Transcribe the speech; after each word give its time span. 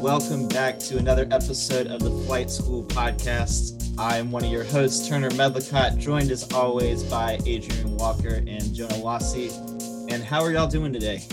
welcome 0.00 0.46
back 0.46 0.78
to 0.78 0.96
another 0.96 1.26
episode 1.32 1.88
of 1.88 2.00
the 2.00 2.10
Flight 2.24 2.50
School 2.50 2.84
Podcast. 2.84 3.92
I'm 3.98 4.30
one 4.30 4.44
of 4.44 4.50
your 4.52 4.62
hosts, 4.62 5.08
Turner 5.08 5.30
Medlicott, 5.30 5.98
joined 5.98 6.30
as 6.30 6.52
always 6.52 7.02
by 7.02 7.40
Adrian 7.44 7.96
Walker 7.96 8.44
and 8.46 8.72
Jonah 8.72 8.98
Lassie. 8.98 9.50
And 10.08 10.22
how 10.22 10.42
are 10.44 10.52
y'all 10.52 10.68
doing 10.68 10.92
today? 10.92 11.24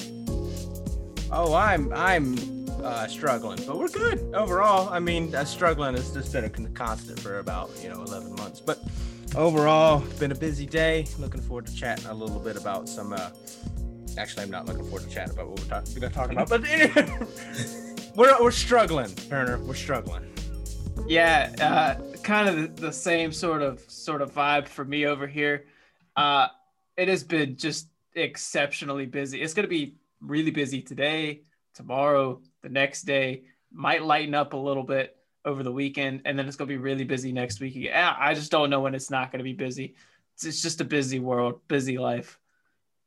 Oh, 1.31 1.53
I'm 1.53 1.93
I'm 1.93 2.67
uh, 2.83 3.05
struggling, 3.05 3.59
but 3.67 3.77
we're 3.77 3.87
good 3.87 4.33
overall. 4.33 4.89
I 4.89 4.99
mean, 4.99 5.33
uh, 5.35 5.45
struggling 5.45 5.95
has 5.95 6.11
just 6.11 6.33
been 6.33 6.45
a 6.45 6.49
constant 6.49 7.19
for 7.19 7.37
about 7.37 7.69
you 7.83 7.89
know 7.89 8.01
11 8.01 8.35
months, 8.35 8.61
but 8.61 8.79
overall, 9.35 9.99
been 10.19 10.31
a 10.31 10.35
busy 10.35 10.65
day. 10.65 11.05
Looking 11.19 11.41
forward 11.41 11.67
to 11.67 11.75
chatting 11.75 12.07
a 12.07 12.13
little 12.13 12.39
bit 12.39 12.57
about 12.57 12.89
some. 12.89 13.13
Uh, 13.13 13.29
actually, 14.17 14.41
I'm 14.43 14.51
not 14.51 14.65
looking 14.65 14.85
forward 14.85 15.03
to 15.03 15.09
chatting 15.09 15.35
about 15.35 15.49
what 15.49 15.59
we're, 15.59 15.67
talk- 15.67 15.85
we're 16.01 16.09
talking 16.09 16.37
about, 16.37 16.49
but 16.49 16.63
we're 18.15 18.41
we're 18.41 18.51
struggling, 18.51 19.13
Turner. 19.15 19.59
We're 19.59 19.73
struggling. 19.75 20.23
Yeah, 21.07 21.53
uh, 21.59 22.17
kind 22.23 22.49
of 22.49 22.77
the 22.77 22.91
same 22.91 23.31
sort 23.31 23.61
of 23.61 23.79
sort 23.87 24.21
of 24.21 24.33
vibe 24.33 24.67
for 24.67 24.85
me 24.85 25.05
over 25.05 25.27
here. 25.27 25.65
Uh, 26.15 26.47
it 26.97 27.07
has 27.09 27.23
been 27.23 27.57
just 27.57 27.89
exceptionally 28.15 29.05
busy. 29.05 29.41
It's 29.41 29.53
going 29.53 29.65
to 29.65 29.69
be 29.69 29.95
really 30.21 30.51
busy 30.51 30.81
today, 30.81 31.41
tomorrow, 31.73 32.41
the 32.61 32.69
next 32.69 33.03
day. 33.03 33.43
Might 33.71 34.03
lighten 34.03 34.33
up 34.33 34.53
a 34.53 34.57
little 34.57 34.83
bit 34.83 35.17
over 35.43 35.61
the 35.61 35.71
weekend, 35.71 36.21
and 36.25 36.39
then 36.39 36.47
it's 36.47 36.55
going 36.55 36.69
to 36.69 36.73
be 36.73 36.81
really 36.81 37.03
busy 37.03 37.31
next 37.31 37.59
week. 37.59 37.89
I 37.93 38.33
just 38.33 38.51
don't 38.51 38.69
know 38.69 38.79
when 38.79 38.95
it's 38.95 39.11
not 39.11 39.31
going 39.31 39.39
to 39.39 39.43
be 39.43 39.53
busy. 39.53 39.95
It's 40.41 40.61
just 40.61 40.81
a 40.81 40.85
busy 40.85 41.19
world, 41.19 41.59
busy 41.67 41.97
life, 41.97 42.39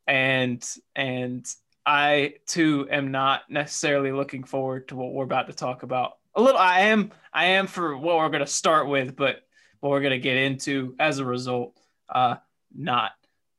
and 0.07 0.63
and 0.95 1.45
I 1.89 2.35
too 2.45 2.87
am 2.91 3.09
not 3.09 3.49
necessarily 3.49 4.11
looking 4.11 4.43
forward 4.43 4.89
to 4.89 4.95
what 4.95 5.11
we're 5.11 5.23
about 5.23 5.47
to 5.47 5.53
talk 5.53 5.81
about. 5.81 6.19
A 6.35 6.41
little, 6.41 6.59
I 6.59 6.81
am, 6.81 7.11
I 7.33 7.45
am 7.45 7.65
for 7.65 7.97
what 7.97 8.17
we're 8.17 8.29
going 8.29 8.45
to 8.45 8.47
start 8.47 8.87
with, 8.87 9.15
but 9.15 9.37
what 9.79 9.89
we're 9.89 10.01
going 10.01 10.11
to 10.11 10.19
get 10.19 10.37
into 10.37 10.95
as 10.99 11.17
a 11.17 11.25
result, 11.25 11.79
uh, 12.07 12.35
not 12.75 13.13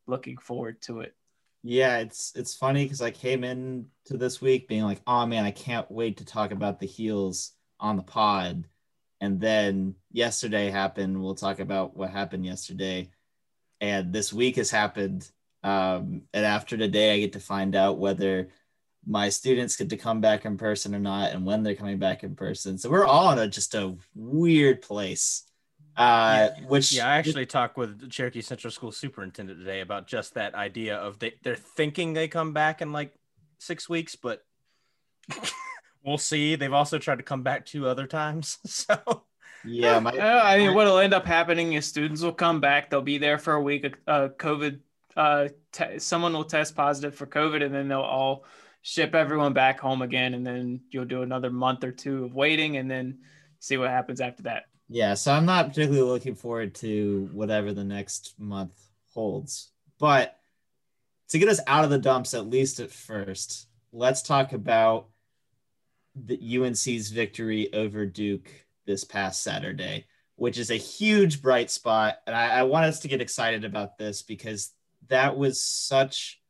looking 0.06 0.38
forward 0.38 0.80
to 0.82 1.00
it. 1.00 1.12
Yeah, 1.64 1.98
it's 1.98 2.32
it's 2.36 2.54
funny 2.54 2.84
because 2.84 3.02
I 3.02 3.10
came 3.10 3.42
in 3.42 3.86
to 4.04 4.16
this 4.16 4.40
week 4.40 4.68
being 4.68 4.84
like, 4.84 5.02
oh 5.08 5.26
man, 5.26 5.44
I 5.44 5.50
can't 5.50 5.90
wait 5.90 6.18
to 6.18 6.24
talk 6.24 6.52
about 6.52 6.78
the 6.78 6.86
heels 6.86 7.50
on 7.80 7.96
the 7.96 8.02
pod. 8.02 8.64
And 9.20 9.40
then 9.40 9.96
yesterday 10.12 10.70
happened. 10.70 11.20
We'll 11.20 11.34
talk 11.34 11.58
about 11.58 11.96
what 11.96 12.10
happened 12.10 12.46
yesterday. 12.46 13.10
And 13.80 14.12
this 14.12 14.32
week 14.32 14.54
has 14.54 14.70
happened. 14.70 15.28
Um, 15.62 16.22
and 16.32 16.46
after 16.46 16.76
today, 16.76 17.14
I 17.14 17.20
get 17.20 17.34
to 17.34 17.40
find 17.40 17.74
out 17.76 17.98
whether 17.98 18.48
my 19.06 19.28
students 19.28 19.76
get 19.76 19.90
to 19.90 19.96
come 19.96 20.20
back 20.20 20.44
in 20.44 20.56
person 20.56 20.94
or 20.94 20.98
not 20.98 21.32
and 21.32 21.44
when 21.44 21.62
they're 21.62 21.74
coming 21.74 21.98
back 21.98 22.22
in 22.22 22.34
person. 22.34 22.78
So 22.78 22.90
we're 22.90 23.06
all 23.06 23.32
in 23.32 23.38
a 23.38 23.48
just 23.48 23.74
a 23.74 23.96
weird 24.14 24.82
place. 24.82 25.44
Uh, 25.96 26.50
yeah. 26.56 26.66
which 26.66 26.92
yeah, 26.92 27.08
I 27.08 27.16
actually 27.16 27.46
talked 27.46 27.76
with 27.76 28.10
Cherokee 28.10 28.40
Central 28.40 28.70
School 28.70 28.92
superintendent 28.92 29.58
today 29.58 29.80
about 29.80 30.06
just 30.06 30.34
that 30.34 30.54
idea 30.54 30.96
of 30.96 31.18
they 31.18 31.34
they're 31.42 31.56
thinking 31.56 32.12
they 32.12 32.28
come 32.28 32.52
back 32.52 32.80
in 32.80 32.92
like 32.92 33.12
six 33.58 33.88
weeks, 33.88 34.16
but 34.16 34.42
we'll 36.04 36.16
see. 36.16 36.54
They've 36.54 36.72
also 36.72 36.98
tried 36.98 37.18
to 37.18 37.24
come 37.24 37.42
back 37.42 37.66
two 37.66 37.86
other 37.86 38.06
times, 38.06 38.58
so 38.66 39.24
yeah. 39.64 39.98
My, 39.98 40.12
I 40.12 40.58
mean, 40.58 40.74
what'll 40.74 40.98
end 40.98 41.12
up 41.12 41.26
happening 41.26 41.74
is 41.74 41.86
students 41.86 42.22
will 42.22 42.32
come 42.32 42.60
back. 42.60 42.88
They'll 42.88 43.02
be 43.02 43.18
there 43.18 43.38
for 43.38 43.54
a 43.54 43.60
week. 43.60 43.94
Uh, 44.06 44.28
COVID, 44.38 44.78
uh, 45.20 45.48
te- 45.70 45.98
someone 45.98 46.32
will 46.32 46.44
test 46.44 46.74
positive 46.74 47.14
for 47.14 47.26
COVID, 47.26 47.62
and 47.62 47.74
then 47.74 47.88
they'll 47.88 48.00
all 48.00 48.44
ship 48.80 49.14
everyone 49.14 49.52
back 49.52 49.78
home 49.78 50.00
again, 50.00 50.32
and 50.32 50.46
then 50.46 50.80
you'll 50.90 51.04
do 51.04 51.20
another 51.20 51.50
month 51.50 51.84
or 51.84 51.92
two 51.92 52.24
of 52.24 52.34
waiting, 52.34 52.78
and 52.78 52.90
then 52.90 53.18
see 53.58 53.76
what 53.76 53.90
happens 53.90 54.22
after 54.22 54.44
that. 54.44 54.64
Yeah, 54.88 55.12
so 55.12 55.32
I'm 55.32 55.44
not 55.44 55.68
particularly 55.68 56.08
looking 56.08 56.34
forward 56.34 56.74
to 56.76 57.28
whatever 57.34 57.74
the 57.74 57.84
next 57.84 58.34
month 58.38 58.72
holds. 59.12 59.70
But 59.98 60.38
to 61.28 61.38
get 61.38 61.50
us 61.50 61.60
out 61.66 61.84
of 61.84 61.90
the 61.90 61.98
dumps, 61.98 62.32
at 62.32 62.48
least 62.48 62.80
at 62.80 62.90
first, 62.90 63.68
let's 63.92 64.22
talk 64.22 64.54
about 64.54 65.08
the 66.16 66.58
UNC's 66.58 67.10
victory 67.10 67.72
over 67.74 68.06
Duke 68.06 68.50
this 68.86 69.04
past 69.04 69.42
Saturday, 69.42 70.06
which 70.36 70.56
is 70.56 70.70
a 70.70 70.76
huge 70.76 71.42
bright 71.42 71.70
spot. 71.70 72.16
And 72.26 72.34
I, 72.34 72.60
I 72.60 72.62
want 72.62 72.86
us 72.86 73.00
to 73.00 73.08
get 73.08 73.20
excited 73.20 73.66
about 73.66 73.98
this 73.98 74.22
because 74.22 74.72
that 75.10 75.36
was 75.36 75.62
such 75.62 76.40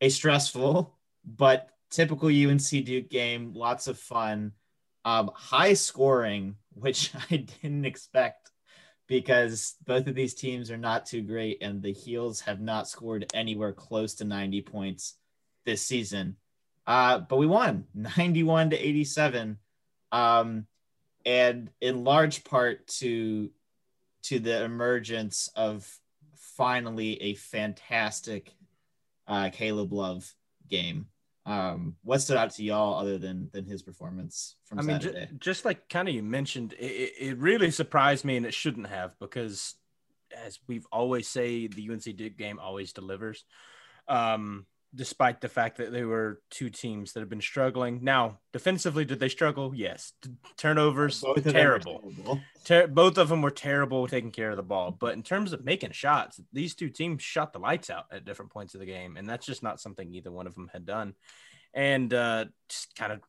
a 0.00 0.08
stressful 0.08 0.96
but 1.24 1.68
typical 1.90 2.28
UNC 2.28 2.68
Duke 2.68 3.10
game. 3.10 3.52
Lots 3.54 3.88
of 3.88 3.98
fun, 3.98 4.52
um, 5.04 5.30
high 5.34 5.74
scoring 5.74 6.56
which 6.74 7.12
I 7.30 7.36
didn't 7.36 7.84
expect 7.84 8.50
because 9.06 9.74
both 9.86 10.06
of 10.06 10.14
these 10.14 10.34
teams 10.34 10.70
are 10.70 10.76
not 10.76 11.06
too 11.06 11.22
great 11.22 11.58
and 11.62 11.82
the 11.82 11.92
Heels 11.92 12.40
have 12.42 12.60
not 12.60 12.88
scored 12.88 13.26
anywhere 13.34 13.72
close 13.72 14.14
to 14.14 14.24
90 14.24 14.62
points 14.62 15.16
this 15.66 15.82
season. 15.82 16.36
Uh, 16.86 17.18
but 17.18 17.36
we 17.36 17.46
won 17.46 17.84
91 17.94 18.70
to 18.70 18.78
87. 18.78 19.58
Um, 20.12 20.66
and 21.26 21.70
in 21.80 22.04
large 22.04 22.44
part 22.44 22.86
to 22.86 23.50
to 24.22 24.38
the 24.38 24.64
emergence 24.64 25.50
of 25.56 25.86
finally 26.60 27.20
a 27.22 27.34
fantastic 27.34 28.52
uh, 29.26 29.48
Caleb 29.50 29.92
Love 29.92 30.30
game. 30.68 31.06
Um, 31.46 31.96
what 32.04 32.20
stood 32.20 32.36
out 32.36 32.50
to 32.50 32.62
y'all 32.62 33.00
other 33.00 33.16
than 33.16 33.48
than 33.52 33.64
his 33.64 33.82
performance 33.82 34.56
from 34.66 34.78
I 34.78 34.82
mean, 34.82 35.00
Saturday? 35.00 35.26
J- 35.30 35.36
just 35.38 35.64
like 35.64 35.88
kind 35.88 36.06
of 36.06 36.14
you 36.14 36.22
mentioned, 36.22 36.74
it, 36.78 37.12
it 37.18 37.38
really 37.38 37.70
surprised 37.70 38.24
me, 38.24 38.36
and 38.36 38.44
it 38.44 38.52
shouldn't 38.52 38.88
have 38.88 39.18
because, 39.18 39.74
as 40.36 40.58
we've 40.68 40.86
always 40.92 41.26
say, 41.28 41.66
the 41.66 41.88
UNC 41.90 42.16
Duke 42.16 42.36
game 42.36 42.58
always 42.58 42.92
delivers. 42.92 43.44
Um, 44.06 44.66
despite 44.94 45.40
the 45.40 45.48
fact 45.48 45.76
that 45.76 45.92
they 45.92 46.04
were 46.04 46.40
two 46.50 46.68
teams 46.68 47.12
that 47.12 47.20
have 47.20 47.28
been 47.28 47.40
struggling. 47.40 48.00
Now, 48.02 48.38
defensively, 48.52 49.04
did 49.04 49.20
they 49.20 49.28
struggle? 49.28 49.72
Yes. 49.74 50.12
Turnovers, 50.56 51.20
Both 51.20 51.44
terrible. 51.44 52.00
terrible. 52.00 52.40
Ter- 52.64 52.86
both 52.88 53.16
of 53.16 53.28
them 53.28 53.40
were 53.40 53.52
terrible 53.52 54.08
taking 54.08 54.32
care 54.32 54.50
of 54.50 54.56
the 54.56 54.62
ball. 54.62 54.90
But 54.90 55.14
in 55.14 55.22
terms 55.22 55.52
of 55.52 55.64
making 55.64 55.92
shots, 55.92 56.40
these 56.52 56.74
two 56.74 56.88
teams 56.88 57.22
shot 57.22 57.52
the 57.52 57.60
lights 57.60 57.88
out 57.88 58.06
at 58.10 58.24
different 58.24 58.50
points 58.50 58.74
of 58.74 58.80
the 58.80 58.86
game, 58.86 59.16
and 59.16 59.28
that's 59.28 59.46
just 59.46 59.62
not 59.62 59.80
something 59.80 60.12
either 60.12 60.32
one 60.32 60.46
of 60.48 60.54
them 60.54 60.68
had 60.72 60.86
done. 60.86 61.14
And 61.72 62.12
uh, 62.12 62.46
just 62.68 62.96
kind 62.96 63.12
of 63.12 63.20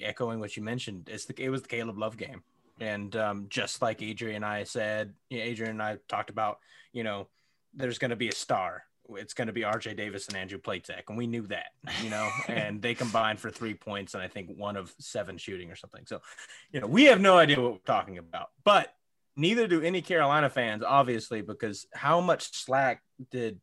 echoing 0.00 0.40
what 0.40 0.56
you 0.56 0.62
mentioned, 0.62 1.08
it's 1.10 1.26
the 1.26 1.40
it 1.40 1.50
was 1.50 1.62
the 1.62 1.68
Caleb 1.68 1.98
Love 1.98 2.16
game, 2.16 2.42
and 2.80 3.14
um, 3.14 3.46
just 3.48 3.80
like 3.80 4.02
Adrian 4.02 4.36
and 4.36 4.44
I 4.44 4.64
said, 4.64 5.14
you 5.30 5.38
know, 5.38 5.44
Adrian 5.44 5.70
and 5.72 5.82
I 5.82 5.98
talked 6.08 6.30
about, 6.30 6.58
you 6.92 7.04
know, 7.04 7.28
there's 7.74 7.98
going 7.98 8.10
to 8.10 8.16
be 8.16 8.28
a 8.28 8.34
star 8.34 8.82
it's 9.10 9.34
going 9.34 9.46
to 9.46 9.52
be 9.52 9.62
RJ 9.62 9.96
Davis 9.96 10.28
and 10.28 10.36
Andrew 10.36 10.58
Platek. 10.58 11.02
And 11.08 11.16
we 11.16 11.26
knew 11.26 11.46
that, 11.48 11.68
you 12.02 12.10
know, 12.10 12.28
and 12.48 12.80
they 12.82 12.94
combined 12.94 13.40
for 13.40 13.50
three 13.50 13.74
points 13.74 14.14
and 14.14 14.22
I 14.22 14.28
think 14.28 14.50
one 14.56 14.76
of 14.76 14.92
seven 14.98 15.38
shooting 15.38 15.70
or 15.70 15.76
something. 15.76 16.04
So, 16.06 16.20
you 16.72 16.80
know, 16.80 16.86
we 16.86 17.04
have 17.04 17.20
no 17.20 17.38
idea 17.38 17.60
what 17.60 17.72
we're 17.72 17.78
talking 17.78 18.18
about, 18.18 18.50
but 18.64 18.92
neither 19.36 19.66
do 19.66 19.82
any 19.82 20.02
Carolina 20.02 20.50
fans, 20.50 20.82
obviously, 20.82 21.42
because 21.42 21.86
how 21.94 22.20
much 22.20 22.52
slack 22.56 23.02
did 23.30 23.60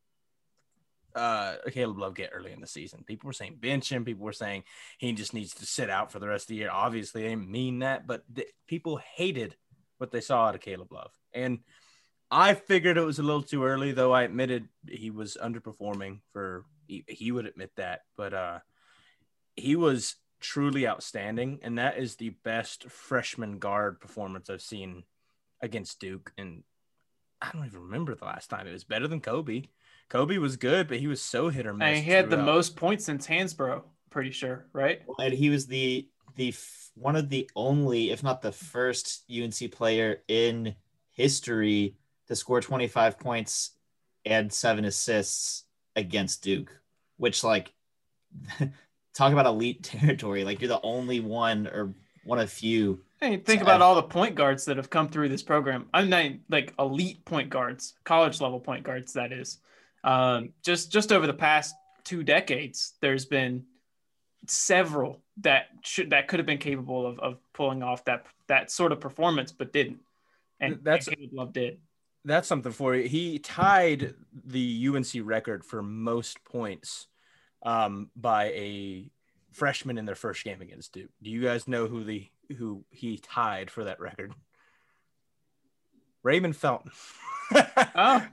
uh, 1.15 1.55
Caleb 1.71 1.99
Love 1.99 2.15
get 2.15 2.31
early 2.33 2.51
in 2.51 2.61
the 2.61 2.67
season? 2.67 3.03
People 3.05 3.27
were 3.27 3.33
saying 3.33 3.57
bench 3.59 3.91
him. 3.91 4.05
People 4.05 4.25
were 4.25 4.33
saying 4.33 4.63
he 4.97 5.11
just 5.13 5.33
needs 5.33 5.53
to 5.55 5.65
sit 5.65 5.89
out 5.89 6.11
for 6.11 6.19
the 6.19 6.27
rest 6.27 6.45
of 6.45 6.49
the 6.49 6.55
year. 6.55 6.69
Obviously, 6.71 7.23
they 7.23 7.29
didn't 7.29 7.49
mean 7.49 7.79
that, 7.79 8.07
but 8.07 8.23
th- 8.33 8.47
people 8.67 8.99
hated 9.15 9.55
what 9.97 10.11
they 10.11 10.21
saw 10.21 10.47
out 10.47 10.55
of 10.55 10.61
Caleb 10.61 10.91
Love. 10.91 11.11
And, 11.33 11.59
I 12.33 12.55
figured 12.55 12.97
it 12.97 13.05
was 13.05 13.19
a 13.19 13.23
little 13.23 13.43
too 13.43 13.63
early, 13.63 13.91
though. 13.91 14.11
I 14.11 14.23
admitted 14.23 14.67
he 14.89 15.11
was 15.11 15.37
underperforming. 15.41 16.21
For 16.31 16.65
he, 16.87 17.05
he 17.07 17.31
would 17.31 17.45
admit 17.45 17.71
that, 17.77 18.01
but 18.17 18.33
uh, 18.33 18.59
he 19.55 19.75
was 19.75 20.15
truly 20.39 20.87
outstanding, 20.87 21.59
and 21.61 21.77
that 21.77 21.99
is 21.99 22.15
the 22.15 22.29
best 22.43 22.89
freshman 22.89 23.59
guard 23.59 23.99
performance 24.01 24.49
I've 24.49 24.63
seen 24.63 25.03
against 25.61 25.99
Duke. 25.99 26.33
And 26.37 26.63
I 27.39 27.51
don't 27.53 27.65
even 27.65 27.81
remember 27.81 28.15
the 28.15 28.25
last 28.25 28.49
time 28.49 28.65
it 28.65 28.73
was 28.73 28.83
better 28.83 29.07
than 29.07 29.21
Coby. 29.21 29.69
Coby 30.09 30.39
was 30.39 30.57
good, 30.57 30.87
but 30.87 30.97
he 30.97 31.07
was 31.07 31.21
so 31.21 31.49
hit 31.49 31.67
or 31.67 31.73
miss. 31.73 31.87
And 31.87 32.03
he 32.03 32.11
had 32.11 32.29
throughout. 32.29 32.37
the 32.37 32.51
most 32.51 32.75
points 32.75 33.05
since 33.05 33.27
Hansbrough, 33.27 33.83
pretty 34.09 34.31
sure, 34.31 34.65
right? 34.73 35.01
And 35.19 35.33
he 35.33 35.51
was 35.51 35.67
the 35.67 36.09
the 36.35 36.53
one 36.95 37.15
of 37.15 37.29
the 37.29 37.47
only, 37.55 38.09
if 38.09 38.23
not 38.23 38.41
the 38.41 38.51
first, 38.51 39.23
UNC 39.31 39.71
player 39.71 40.23
in 40.27 40.75
history 41.11 41.95
to 42.27 42.35
score 42.35 42.61
25 42.61 43.19
points 43.19 43.71
and 44.25 44.51
seven 44.51 44.85
assists 44.85 45.63
against 45.95 46.43
Duke, 46.43 46.71
which 47.17 47.43
like 47.43 47.73
talk 49.13 49.31
about 49.31 49.45
elite 49.45 49.83
territory. 49.83 50.43
Like 50.43 50.61
you're 50.61 50.69
the 50.69 50.81
only 50.81 51.19
one 51.19 51.67
or 51.67 51.93
one 52.23 52.39
of 52.39 52.49
few. 52.49 53.01
Hey, 53.19 53.37
think 53.37 53.61
about 53.61 53.81
all 53.81 53.95
the 53.95 54.03
point 54.03 54.35
guards 54.35 54.65
that 54.65 54.77
have 54.77 54.89
come 54.89 55.07
through 55.09 55.29
this 55.29 55.43
program. 55.43 55.87
I'm 55.93 56.09
not 56.09 56.31
like 56.49 56.73
elite 56.77 57.23
point 57.25 57.49
guards, 57.49 57.93
college 58.03 58.41
level 58.41 58.59
point 58.59 58.83
guards. 58.83 59.13
That 59.13 59.31
is, 59.31 59.59
um, 60.03 60.49
just 60.61 60.91
just 60.91 61.11
over 61.11 61.25
the 61.25 61.33
past 61.33 61.75
two 62.03 62.23
decades, 62.23 62.93
there's 63.01 63.25
been 63.25 63.63
several 64.47 65.21
that 65.37 65.67
should 65.83 66.09
that 66.09 66.27
could 66.27 66.39
have 66.39 66.45
been 66.45 66.57
capable 66.57 67.07
of, 67.07 67.19
of 67.19 67.37
pulling 67.53 67.81
off 67.81 68.03
that 68.05 68.25
that 68.47 68.71
sort 68.71 68.91
of 68.91 68.99
performance, 68.99 69.51
but 69.51 69.71
didn't. 69.71 69.99
And 70.59 70.79
That's- 70.83 71.07
and 71.07 71.17
Caleb 71.17 71.33
Love 71.33 71.53
did. 71.53 71.79
That's 72.25 72.47
something 72.47 72.71
for 72.71 72.95
you. 72.95 73.07
He 73.07 73.39
tied 73.39 74.13
the 74.45 74.87
UNC 74.87 75.07
record 75.23 75.65
for 75.65 75.81
most 75.81 76.43
points 76.45 77.07
um, 77.63 78.09
by 78.15 78.45
a 78.45 79.11
freshman 79.51 79.97
in 79.97 80.05
their 80.05 80.15
first 80.15 80.43
game 80.43 80.61
against 80.61 80.93
Duke. 80.93 81.09
Do 81.21 81.29
you 81.29 81.41
guys 81.41 81.67
know 81.67 81.87
who 81.87 82.03
the 82.03 82.27
who 82.57 82.85
he 82.89 83.17
tied 83.17 83.69
for 83.69 83.85
that 83.85 83.99
record? 83.99 84.33
Raymond 86.23 86.55
Felton. 86.55 86.91
Oh, 87.95 88.25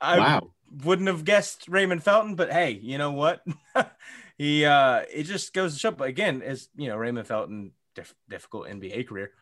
I 0.00 0.18
wow. 0.18 0.50
wouldn't 0.84 1.08
have 1.08 1.24
guessed 1.24 1.68
Raymond 1.68 2.02
Felton, 2.02 2.34
but 2.34 2.50
hey, 2.50 2.70
you 2.70 2.96
know 2.96 3.12
what? 3.12 3.44
he 4.38 4.64
uh 4.64 5.02
it 5.12 5.24
just 5.24 5.52
goes 5.52 5.74
to 5.74 5.78
show. 5.78 5.90
But 5.90 6.08
again, 6.08 6.40
as 6.42 6.68
you 6.76 6.88
know, 6.88 6.96
Raymond 6.96 7.26
Felton 7.26 7.72
diff- 7.94 8.14
difficult 8.30 8.68
NBA 8.68 9.06
career, 9.06 9.32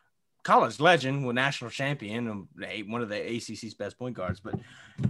college 0.42 0.80
legend, 0.80 1.24
well, 1.24 1.34
national 1.34 1.70
champion, 1.70 2.28
um, 2.28 2.48
one 2.86 3.02
of 3.02 3.08
the 3.08 3.16
ACC's 3.16 3.74
best 3.74 3.98
point 3.98 4.16
guards. 4.16 4.40
But 4.40 4.56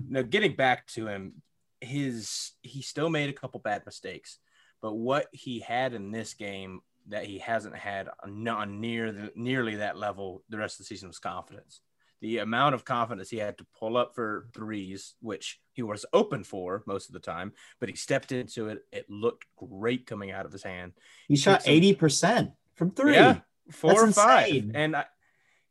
know, 0.09 0.23
getting 0.23 0.55
back 0.55 0.87
to 0.89 1.07
him, 1.07 1.43
his 1.81 2.53
he 2.63 2.83
still 2.83 3.09
made 3.11 3.31
a 3.31 3.35
couple 3.35 3.61
bad 3.61 3.85
mistakes, 3.87 4.39
but 4.83 4.95
what 4.95 5.27
he 5.33 5.61
had 5.61 5.95
in 5.95 6.11
this 6.11 6.35
game 6.35 6.81
that 7.09 7.25
he 7.25 7.39
hasn't 7.39 7.75
had 7.75 8.09
on, 8.23 8.81
near 8.81 9.11
the, 9.11 9.33
nearly 9.35 9.77
that 9.77 9.97
level 9.97 10.43
the 10.51 10.59
rest 10.59 10.75
of 10.75 10.79
the 10.79 10.85
season 10.85 11.09
was 11.09 11.19
confidence 11.19 11.81
the 12.21 12.39
amount 12.39 12.75
of 12.75 12.85
confidence 12.85 13.31
he 13.31 13.39
had 13.39 13.57
to 13.59 13.67
pull 13.79 13.97
up 13.97 14.15
for 14.15 14.49
threes, 14.55 15.15
which 15.21 15.59
he 15.73 15.83
was 15.83 16.05
open 16.13 16.45
for 16.45 16.83
most 16.87 17.09
of 17.09 17.15
the 17.15 17.21
time, 17.21 17.53
but 17.79 17.89
he 17.89 17.97
stepped 17.97 18.33
into 18.33 18.69
it. 18.69 18.85
It 18.93 19.07
looked 19.09 19.47
great 19.57 20.07
coming 20.07 20.31
out 20.31 20.47
of 20.47 20.53
his 20.53 20.63
hand. 20.63 20.93
He 21.29 21.37
shot 21.37 21.63
eighty 21.65 21.95
percent 21.95 22.51
from 22.75 22.91
three. 22.91 23.15
Yeah, 23.15 23.41
four 23.71 23.93
That's 23.93 24.19
or 24.19 24.23
five, 24.23 24.49
insane. 24.49 24.73
and 24.75 24.97
I, 24.97 25.05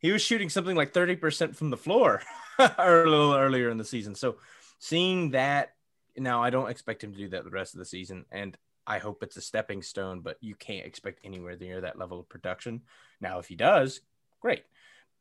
he 0.00 0.10
was 0.12 0.22
shooting 0.22 0.48
something 0.48 0.76
like 0.76 0.92
thirty 0.92 1.16
percent 1.16 1.56
from 1.56 1.70
the 1.70 1.76
floor 1.76 2.22
or 2.58 3.04
a 3.04 3.08
little 3.10 3.34
earlier 3.34 3.70
in 3.70 3.76
the 3.78 3.84
season. 3.84 4.14
So 4.14 4.36
seeing 4.78 5.30
that 5.30 5.74
now, 6.16 6.42
I 6.42 6.50
don't 6.50 6.68
expect 6.70 7.04
him 7.04 7.12
to 7.12 7.18
do 7.18 7.28
that 7.28 7.44
the 7.44 7.50
rest 7.50 7.74
of 7.74 7.78
the 7.78 7.84
season, 7.84 8.24
and 8.32 8.56
I 8.86 8.98
hope 8.98 9.22
it's 9.22 9.36
a 9.36 9.40
stepping 9.40 9.82
stone. 9.82 10.20
But 10.20 10.36
you 10.40 10.54
can't 10.54 10.86
expect 10.86 11.20
anywhere 11.24 11.56
near 11.56 11.80
that 11.82 11.98
level 11.98 12.18
of 12.18 12.28
production. 12.28 12.82
Now, 13.20 13.38
if 13.38 13.46
he 13.48 13.54
does, 13.54 14.00
great. 14.40 14.64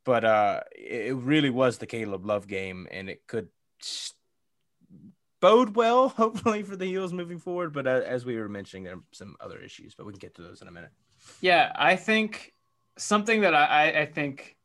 But 0.05 0.23
uh, 0.25 0.61
it 0.75 1.15
really 1.15 1.49
was 1.51 1.77
the 1.77 1.85
Caleb 1.85 2.25
Love 2.25 2.47
game, 2.47 2.87
and 2.89 3.09
it 3.09 3.27
could 3.27 3.49
bode 5.41 5.75
well, 5.75 6.09
hopefully, 6.17 6.63
for 6.63 6.75
the 6.75 6.85
Heels 6.85 7.13
moving 7.13 7.37
forward. 7.39 7.73
But 7.73 7.87
uh, 7.87 8.01
as 8.05 8.25
we 8.25 8.37
were 8.37 8.49
mentioning, 8.49 8.83
there 8.83 8.95
are 8.95 9.03
some 9.11 9.35
other 9.39 9.59
issues, 9.59 9.95
but 9.95 10.05
we 10.05 10.13
can 10.13 10.19
get 10.19 10.35
to 10.35 10.41
those 10.41 10.61
in 10.61 10.67
a 10.67 10.71
minute. 10.71 10.91
yeah. 11.41 11.71
I 11.75 11.95
think 11.95 12.53
something 12.97 13.41
that 13.41 13.53
I- 13.53 14.01
I 14.01 14.05
think 14.05 14.57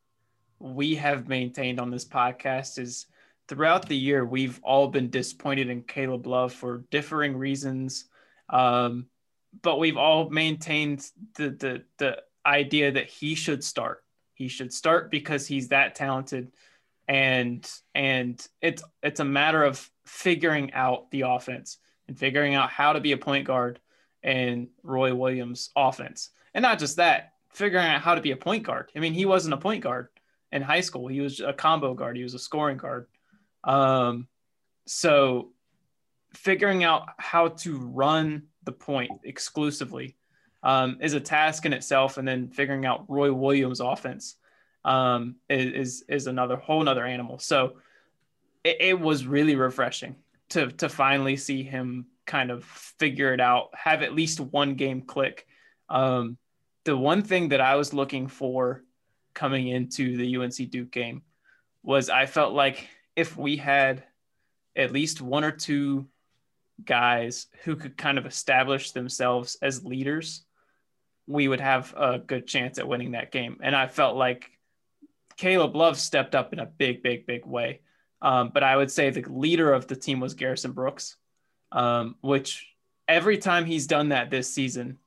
we 0.59 0.95
have 0.95 1.27
maintained 1.27 1.79
on 1.79 1.89
this 1.89 2.05
podcast 2.05 2.79
is 2.79 3.07
throughout 3.47 3.87
the 3.87 3.97
year 3.97 4.25
we've 4.25 4.59
all 4.63 4.87
been 4.87 5.09
disappointed 5.09 5.69
in 5.69 5.83
Caleb 5.83 6.25
Love 6.27 6.53
for 6.53 6.83
differing 6.91 7.37
reasons, 7.37 8.05
um, 8.49 9.05
but 9.61 9.79
we've 9.79 9.97
all 9.97 10.29
maintained 10.29 11.09
the 11.35 11.49
the 11.49 11.83
the 11.97 12.21
idea 12.45 12.91
that 12.91 13.09
he 13.09 13.35
should 13.35 13.63
start. 13.63 14.03
He 14.33 14.47
should 14.47 14.73
start 14.73 15.11
because 15.11 15.47
he's 15.47 15.69
that 15.69 15.95
talented, 15.95 16.51
and 17.07 17.69
and 17.93 18.45
it's 18.61 18.83
it's 19.03 19.19
a 19.19 19.25
matter 19.25 19.63
of 19.63 19.89
figuring 20.05 20.73
out 20.73 21.09
the 21.11 21.21
offense 21.21 21.77
and 22.07 22.17
figuring 22.17 22.53
out 22.53 22.69
how 22.69 22.93
to 22.93 23.01
be 23.01 23.13
a 23.13 23.17
point 23.17 23.45
guard 23.45 23.79
in 24.23 24.69
Roy 24.83 25.13
Williams' 25.13 25.69
offense, 25.75 26.31
and 26.53 26.63
not 26.63 26.79
just 26.79 26.97
that, 26.97 27.33
figuring 27.51 27.85
out 27.85 28.01
how 28.01 28.15
to 28.15 28.21
be 28.21 28.31
a 28.31 28.37
point 28.37 28.63
guard. 28.63 28.91
I 28.95 28.99
mean, 28.99 29.13
he 29.13 29.25
wasn't 29.25 29.53
a 29.53 29.57
point 29.57 29.83
guard 29.83 30.09
in 30.55 30.63
high 30.63 30.81
school; 30.81 31.07
he 31.07 31.21
was 31.21 31.39
a 31.39 31.53
combo 31.53 31.93
guard. 31.93 32.17
He 32.17 32.23
was 32.23 32.33
a 32.33 32.39
scoring 32.39 32.77
guard. 32.77 33.07
Um, 33.63 34.27
so 34.87 35.51
figuring 36.33 36.83
out 36.83 37.09
how 37.17 37.49
to 37.49 37.77
run 37.77 38.43
the 38.63 38.71
point 38.71 39.11
exclusively 39.23 40.15
um, 40.63 40.97
is 41.01 41.13
a 41.13 41.19
task 41.19 41.65
in 41.65 41.73
itself, 41.73 42.17
and 42.17 42.27
then 42.27 42.49
figuring 42.49 42.85
out 42.85 43.05
Roy 43.07 43.31
Williams' 43.31 43.79
offense 43.79 44.35
um, 44.83 45.35
is, 45.49 46.03
is 46.07 46.27
another 46.27 46.55
whole 46.55 46.83
nother 46.83 47.05
animal. 47.05 47.39
So 47.39 47.77
it, 48.63 48.77
it 48.79 48.99
was 48.99 49.27
really 49.27 49.55
refreshing 49.55 50.15
to 50.49 50.71
to 50.71 50.89
finally 50.89 51.37
see 51.37 51.63
him 51.63 52.07
kind 52.25 52.51
of 52.51 52.63
figure 52.63 53.33
it 53.33 53.41
out, 53.41 53.69
have 53.75 54.01
at 54.01 54.13
least 54.13 54.39
one 54.39 54.75
game 54.75 55.01
click. 55.01 55.45
Um, 55.89 56.37
the 56.83 56.97
one 56.97 57.23
thing 57.23 57.49
that 57.49 57.61
I 57.61 57.75
was 57.75 57.93
looking 57.93 58.27
for 58.27 58.83
coming 59.35 59.67
into 59.67 60.17
the 60.17 60.37
UNC 60.37 60.71
Duke 60.71 60.91
game 60.91 61.21
was 61.83 62.09
I 62.09 62.25
felt 62.25 62.53
like 62.53 62.89
if 63.15 63.37
we 63.37 63.57
had 63.57 64.03
at 64.75 64.91
least 64.91 65.21
one 65.21 65.43
or 65.43 65.51
two 65.51 66.07
guys 66.83 67.47
who 67.63 67.75
could 67.75 67.95
kind 67.95 68.17
of 68.17 68.25
establish 68.25 68.91
themselves 68.91 69.57
as 69.61 69.85
leaders, 69.85 70.43
we 71.27 71.47
would 71.47 71.61
have 71.61 71.93
a 71.95 72.19
good 72.19 72.47
chance 72.47 72.79
at 72.79 72.87
winning 72.87 73.11
that 73.11 73.31
game. 73.31 73.59
And 73.61 73.75
I 73.75 73.87
felt 73.87 74.17
like 74.17 74.51
Caleb 75.37 75.75
Love 75.75 75.97
stepped 75.97 76.35
up 76.35 76.53
in 76.53 76.59
a 76.59 76.65
big, 76.65 77.03
big, 77.03 77.25
big 77.25 77.45
way. 77.45 77.81
Um, 78.21 78.49
but 78.53 78.63
I 78.63 78.75
would 78.75 78.91
say 78.91 79.09
the 79.09 79.23
leader 79.27 79.71
of 79.71 79.87
the 79.87 79.95
team 79.95 80.19
was 80.19 80.33
Garrison 80.33 80.71
Brooks, 80.71 81.17
um, 81.71 82.15
which 82.21 82.67
every 83.07 83.37
time 83.37 83.65
he's 83.65 83.87
done 83.87 84.09
that 84.09 84.29
this 84.29 84.51
season, 84.51 84.97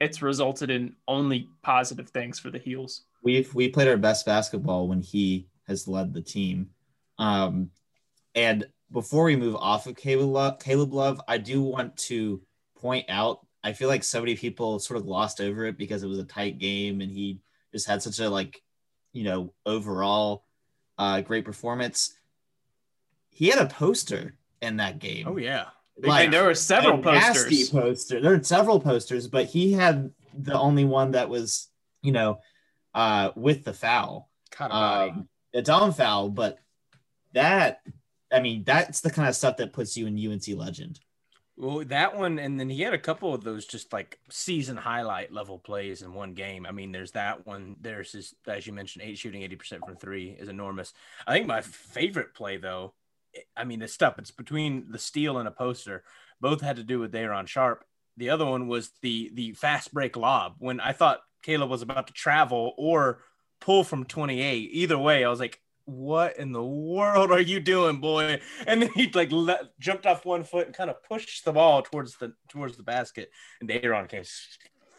it's 0.00 0.22
resulted 0.22 0.70
in 0.70 0.96
only 1.06 1.48
positive 1.62 2.08
things 2.08 2.38
for 2.38 2.50
the 2.50 2.58
Heels. 2.58 3.02
We've 3.22 3.52
we 3.54 3.68
played 3.68 3.88
our 3.88 3.96
best 3.96 4.24
basketball 4.26 4.88
when 4.88 5.00
he 5.00 5.48
has 5.66 5.86
led 5.86 6.14
the 6.14 6.22
team. 6.22 6.70
Um, 7.18 7.70
and 8.34 8.66
before 8.90 9.24
we 9.24 9.36
move 9.36 9.56
off 9.56 9.86
of 9.86 9.96
Caleb 9.96 10.30
Love, 10.30 10.58
Caleb 10.58 10.92
Love, 10.92 11.20
I 11.28 11.38
do 11.38 11.62
want 11.62 11.96
to 12.08 12.40
point 12.76 13.06
out. 13.08 13.46
I 13.62 13.72
feel 13.74 13.88
like 13.88 14.02
so 14.04 14.20
many 14.20 14.36
people 14.36 14.78
sort 14.78 14.98
of 14.98 15.04
glossed 15.06 15.40
over 15.40 15.66
it 15.66 15.76
because 15.76 16.02
it 16.02 16.08
was 16.08 16.18
a 16.18 16.24
tight 16.24 16.58
game 16.58 17.00
and 17.02 17.10
he 17.10 17.40
just 17.72 17.86
had 17.86 18.02
such 18.02 18.18
a 18.18 18.30
like, 18.30 18.62
you 19.12 19.22
know, 19.24 19.52
overall 19.66 20.44
uh, 20.96 21.20
great 21.20 21.44
performance. 21.44 22.14
He 23.30 23.48
had 23.48 23.58
a 23.58 23.66
poster 23.66 24.34
in 24.62 24.78
that 24.78 24.98
game. 24.98 25.26
Oh 25.28 25.36
yeah, 25.36 25.66
Like, 26.02 26.24
and 26.24 26.32
there 26.32 26.44
were 26.44 26.54
several 26.54 27.00
a 27.06 27.12
nasty 27.12 27.64
posters. 27.64 27.70
poster. 27.70 28.20
There 28.20 28.36
were 28.36 28.42
several 28.42 28.80
posters, 28.80 29.28
but 29.28 29.46
he 29.46 29.72
had 29.72 30.10
the 30.36 30.58
only 30.58 30.84
one 30.84 31.12
that 31.12 31.28
was, 31.28 31.68
you 32.02 32.12
know, 32.12 32.40
uh, 32.94 33.30
with 33.36 33.64
the 33.64 33.72
foul. 33.72 34.30
a 34.70 34.74
body. 34.74 35.10
Um, 35.10 35.28
a 35.54 35.62
dumb 35.62 35.92
foul, 35.92 36.28
but 36.28 36.58
that, 37.32 37.82
I 38.32 38.40
mean, 38.40 38.64
that's 38.64 39.00
the 39.00 39.10
kind 39.10 39.28
of 39.28 39.34
stuff 39.34 39.56
that 39.58 39.72
puts 39.72 39.96
you 39.96 40.06
in 40.06 40.32
UNC 40.32 40.46
legend. 40.56 41.00
Well, 41.56 41.84
that 41.86 42.16
one, 42.16 42.38
and 42.38 42.58
then 42.58 42.70
he 42.70 42.80
had 42.80 42.94
a 42.94 42.98
couple 42.98 43.34
of 43.34 43.44
those 43.44 43.66
just 43.66 43.92
like 43.92 44.18
season 44.30 44.78
highlight 44.78 45.30
level 45.30 45.58
plays 45.58 46.00
in 46.00 46.14
one 46.14 46.32
game. 46.32 46.64
I 46.64 46.72
mean, 46.72 46.90
there's 46.90 47.10
that 47.12 47.46
one. 47.46 47.76
There's 47.80 48.12
his, 48.12 48.34
as 48.46 48.66
you 48.66 48.72
mentioned, 48.72 49.04
eight 49.04 49.18
shooting 49.18 49.42
80% 49.42 49.84
from 49.84 49.96
three 49.96 50.30
is 50.30 50.48
enormous. 50.48 50.94
I 51.26 51.34
think 51.34 51.46
my 51.46 51.60
favorite 51.60 52.32
play, 52.32 52.56
though, 52.56 52.94
I 53.54 53.64
mean, 53.64 53.82
it's 53.82 53.92
stuff. 53.92 54.18
It's 54.18 54.30
between 54.30 54.90
the 54.90 54.98
steal 54.98 55.36
and 55.36 55.46
a 55.46 55.50
poster. 55.50 56.02
Both 56.40 56.62
had 56.62 56.76
to 56.76 56.82
do 56.82 56.98
with 56.98 57.12
Day'Ron 57.12 57.46
Sharpe. 57.46 57.84
The 58.16 58.30
other 58.30 58.46
one 58.46 58.66
was 58.66 58.90
the 59.02 59.30
the 59.34 59.52
fast 59.52 59.92
break 59.92 60.16
lob 60.16 60.54
when 60.58 60.80
I 60.80 60.92
thought 60.92 61.20
Caleb 61.42 61.70
was 61.70 61.82
about 61.82 62.06
to 62.08 62.12
travel 62.12 62.74
or 62.76 63.22
pull 63.60 63.84
from 63.84 64.04
28. 64.04 64.70
Either 64.72 64.98
way, 64.98 65.24
I 65.24 65.28
was 65.28 65.40
like, 65.40 65.60
what 65.86 66.36
in 66.38 66.52
the 66.52 66.62
world 66.62 67.32
are 67.32 67.40
you 67.40 67.58
doing, 67.60 67.96
boy? 68.00 68.40
And 68.66 68.80
then 68.82 68.90
he 68.94 69.10
like 69.12 69.32
le- 69.32 69.70
jumped 69.80 70.06
off 70.06 70.24
one 70.24 70.44
foot 70.44 70.66
and 70.66 70.74
kind 70.74 70.88
of 70.90 71.02
pushed 71.02 71.44
the 71.44 71.52
ball 71.52 71.82
towards 71.82 72.16
the 72.16 72.34
towards 72.48 72.76
the 72.76 72.82
basket, 72.84 73.30
and 73.60 73.68
Day'Ron 73.68 74.06
came 74.06 74.22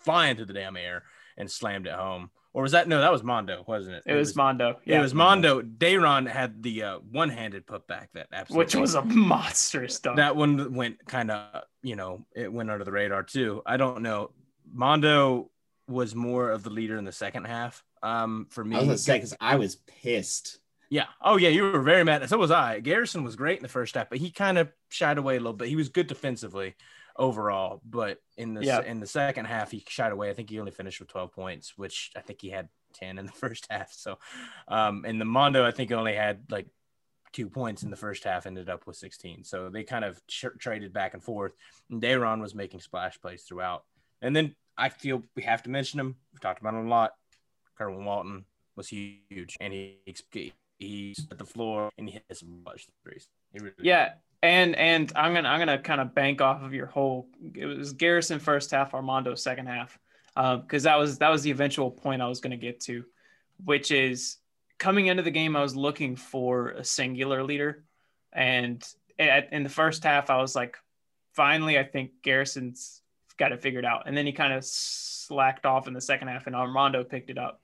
flying 0.04 0.36
through 0.36 0.46
the 0.46 0.54
damn 0.54 0.76
air 0.76 1.04
and 1.38 1.50
slammed 1.50 1.88
it 1.88 1.94
home. 1.94 2.30
Or 2.54 2.64
was 2.64 2.74
that 2.74 2.90
no? 2.90 3.00
That 3.00 3.12
was 3.12 3.24
Mondo, 3.24 3.64
wasn't 3.66 3.96
it? 3.96 4.04
It 4.06 4.16
was 4.16 4.36
Mondo. 4.36 4.80
Yeah, 4.84 5.00
It 5.00 5.02
was 5.02 5.14
Mondo. 5.14 5.62
Day'Ron 5.62 6.26
had 6.26 6.62
the 6.62 6.84
uh, 6.84 7.00
one-handed 7.10 7.66
putback 7.66 8.08
that 8.14 8.28
absolutely, 8.34 8.66
which 8.66 8.76
was 8.76 8.96
a 8.96 9.04
monstrous 9.04 9.98
dunk. 10.02 10.18
that 10.18 10.36
one 10.36 10.74
went 10.74 10.98
kind 11.06 11.32
of 11.32 11.64
you 11.82 11.96
know 11.96 12.26
it 12.36 12.52
went 12.52 12.70
under 12.70 12.84
the 12.84 12.92
radar 12.92 13.24
too. 13.24 13.62
I 13.66 13.78
don't 13.78 14.02
know. 14.02 14.32
Mondo 14.74 15.50
was 15.92 16.16
more 16.16 16.50
of 16.52 16.64
the 16.64 16.70
leader 16.70 16.98
in 16.98 17.06
the 17.06 17.12
second 17.12 17.46
half. 17.46 17.84
Um, 18.02 18.48
for 18.50 18.64
me, 18.64 18.76
I 18.76 18.80
was 18.80 18.88
gonna 18.88 18.98
say 18.98 19.18
because 19.18 19.36
I 19.40 19.56
was 19.58 19.76
pissed. 19.76 20.60
yeah. 20.90 21.06
Oh, 21.22 21.38
yeah. 21.38 21.50
You 21.50 21.64
were 21.64 21.82
very 21.82 22.04
mad. 22.04 22.28
So 22.30 22.38
was 22.38 22.52
I. 22.52 22.80
Garrison 22.80 23.24
was 23.24 23.36
great 23.36 23.58
in 23.58 23.64
the 23.64 23.70
first 23.70 23.96
half, 23.96 24.10
but 24.10 24.18
he 24.20 24.32
kind 24.32 24.58
of 24.58 24.72
shied 24.90 25.18
away 25.18 25.36
a 25.36 25.40
little 25.40 25.54
bit. 25.54 25.68
He 25.70 25.76
was 25.76 25.90
good 25.90 26.08
defensively 26.08 26.76
overall, 27.16 27.82
but 27.86 28.20
in 28.38 28.54
the 28.54 28.64
Yeah. 28.64 28.82
in 28.82 29.00
the 29.00 29.08
second 29.08 29.46
half, 29.46 29.72
he 29.72 29.84
shied 29.88 30.12
away. 30.12 30.30
I 30.30 30.34
think 30.34 30.50
he 30.50 30.60
only 30.60 30.72
finished 30.72 31.00
with 31.00 31.10
12 31.10 31.32
points, 31.32 31.78
which 31.78 32.12
I 32.16 32.22
think 32.22 32.42
he 32.42 32.50
had 32.50 32.70
10 32.96 33.18
in 33.20 33.26
the 33.26 33.32
first 33.44 33.68
half. 33.70 33.92
So, 33.94 34.18
um, 34.68 35.04
and 35.06 35.20
the 35.22 35.26
Mondo, 35.26 35.66
I 35.66 35.72
think 35.72 35.92
only 35.92 36.14
had 36.16 36.44
like 36.50 36.68
two 37.34 37.50
points 37.50 37.84
in 37.84 37.90
the 37.92 37.96
first 37.96 38.24
half, 38.26 38.46
ended 38.46 38.70
up 38.70 38.86
with 38.88 38.98
16. 38.98 39.44
So 39.46 39.70
they 39.70 39.84
kind 39.84 40.04
of 40.04 40.20
tr- 40.28 40.58
traded 40.60 40.92
back 40.92 41.14
and 41.14 41.24
forth. 41.24 41.54
And 41.90 42.02
Day'Ron 42.02 42.42
was 42.42 42.54
making 42.56 42.82
splash 42.82 43.20
plays 43.22 43.44
throughout. 43.44 43.86
And 44.22 44.36
then 44.36 44.56
I 44.78 44.90
feel 44.90 45.24
we 45.36 45.44
have 45.44 45.64
to 45.64 45.70
mention 45.70 46.00
him. 46.00 46.16
We've 46.32 46.42
talked 46.42 46.62
about 46.62 46.74
him 46.74 46.88
a 46.88 46.90
lot. 46.90 47.14
Kerwin 47.78 48.06
Walton 48.06 48.46
was 48.76 48.88
huge, 48.88 49.58
and 49.60 49.74
he 49.74 50.00
he's 50.80 51.28
at 51.32 51.38
the 51.38 51.46
floor 51.46 51.92
and 51.98 52.10
he 52.10 52.14
hit 52.14 52.38
some 52.38 52.62
clutch 52.66 52.88
threes. 53.04 53.28
Really 53.54 53.74
yeah, 53.82 54.14
and 54.42 54.76
and 54.76 55.12
I'm 55.16 55.34
gonna 55.34 55.50
I'm 55.50 55.60
gonna 55.60 55.80
kind 55.80 56.02
of 56.02 56.16
bank 56.16 56.42
off 56.42 56.64
of 56.64 56.74
your 56.74 56.88
whole. 56.88 57.28
It 57.56 57.66
was 57.66 57.94
Garrison 57.94 58.40
first 58.40 58.72
half, 58.72 58.94
Armando 58.94 59.36
second 59.36 59.68
half, 59.68 59.98
because 60.36 60.86
um, 60.86 60.92
that 60.92 60.96
was 60.98 61.18
that 61.20 61.30
was 61.30 61.44
the 61.44 61.52
eventual 61.52 61.92
point 61.92 62.22
I 62.22 62.28
was 62.28 62.40
gonna 62.40 62.58
get 62.58 62.80
to, 62.82 63.06
which 63.64 63.92
is 63.92 64.38
coming 64.80 65.08
into 65.08 65.24
the 65.24 65.32
game. 65.32 65.56
I 65.56 65.62
was 65.62 65.76
looking 65.76 66.16
for 66.16 66.70
a 66.70 66.84
singular 66.84 67.44
leader, 67.44 67.84
and 68.34 68.84
at, 69.20 69.54
in 69.54 69.64
the 69.64 69.70
first 69.70 70.04
half, 70.04 70.30
I 70.30 70.38
was 70.38 70.56
like, 70.56 70.78
finally, 71.34 71.78
I 71.78 71.84
think 71.84 72.12
Garrison's 72.24 73.02
got 73.42 73.52
it 73.52 73.62
figured 73.62 73.86
out, 73.86 74.04
and 74.06 74.16
then 74.16 74.26
he 74.26 74.32
kind 74.32 74.54
of 74.54 74.64
slacked 74.64 75.66
off 75.66 75.88
in 75.88 75.94
the 75.94 76.02
second 76.02 76.28
half, 76.28 76.48
and 76.48 76.56
Armando 76.56 77.04
picked 77.04 77.30
it 77.30 77.38
up. 77.38 77.62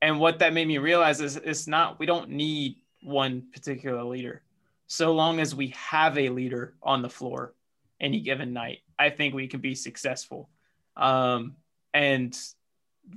And 0.00 0.20
what 0.20 0.38
that 0.40 0.52
made 0.52 0.68
me 0.68 0.78
realize 0.78 1.20
is 1.20 1.36
it's 1.36 1.66
not 1.66 1.98
we 1.98 2.06
don't 2.06 2.30
need 2.30 2.76
one 3.02 3.42
particular 3.52 4.02
leader 4.04 4.42
so 4.88 5.12
long 5.12 5.38
as 5.38 5.54
we 5.54 5.68
have 5.76 6.18
a 6.18 6.30
leader 6.30 6.74
on 6.82 7.02
the 7.02 7.10
floor 7.10 7.54
any 8.00 8.20
given 8.20 8.52
night, 8.52 8.78
I 8.98 9.10
think 9.10 9.34
we 9.34 9.46
can 9.46 9.60
be 9.60 9.74
successful. 9.74 10.48
Um, 10.96 11.56
and 11.92 12.36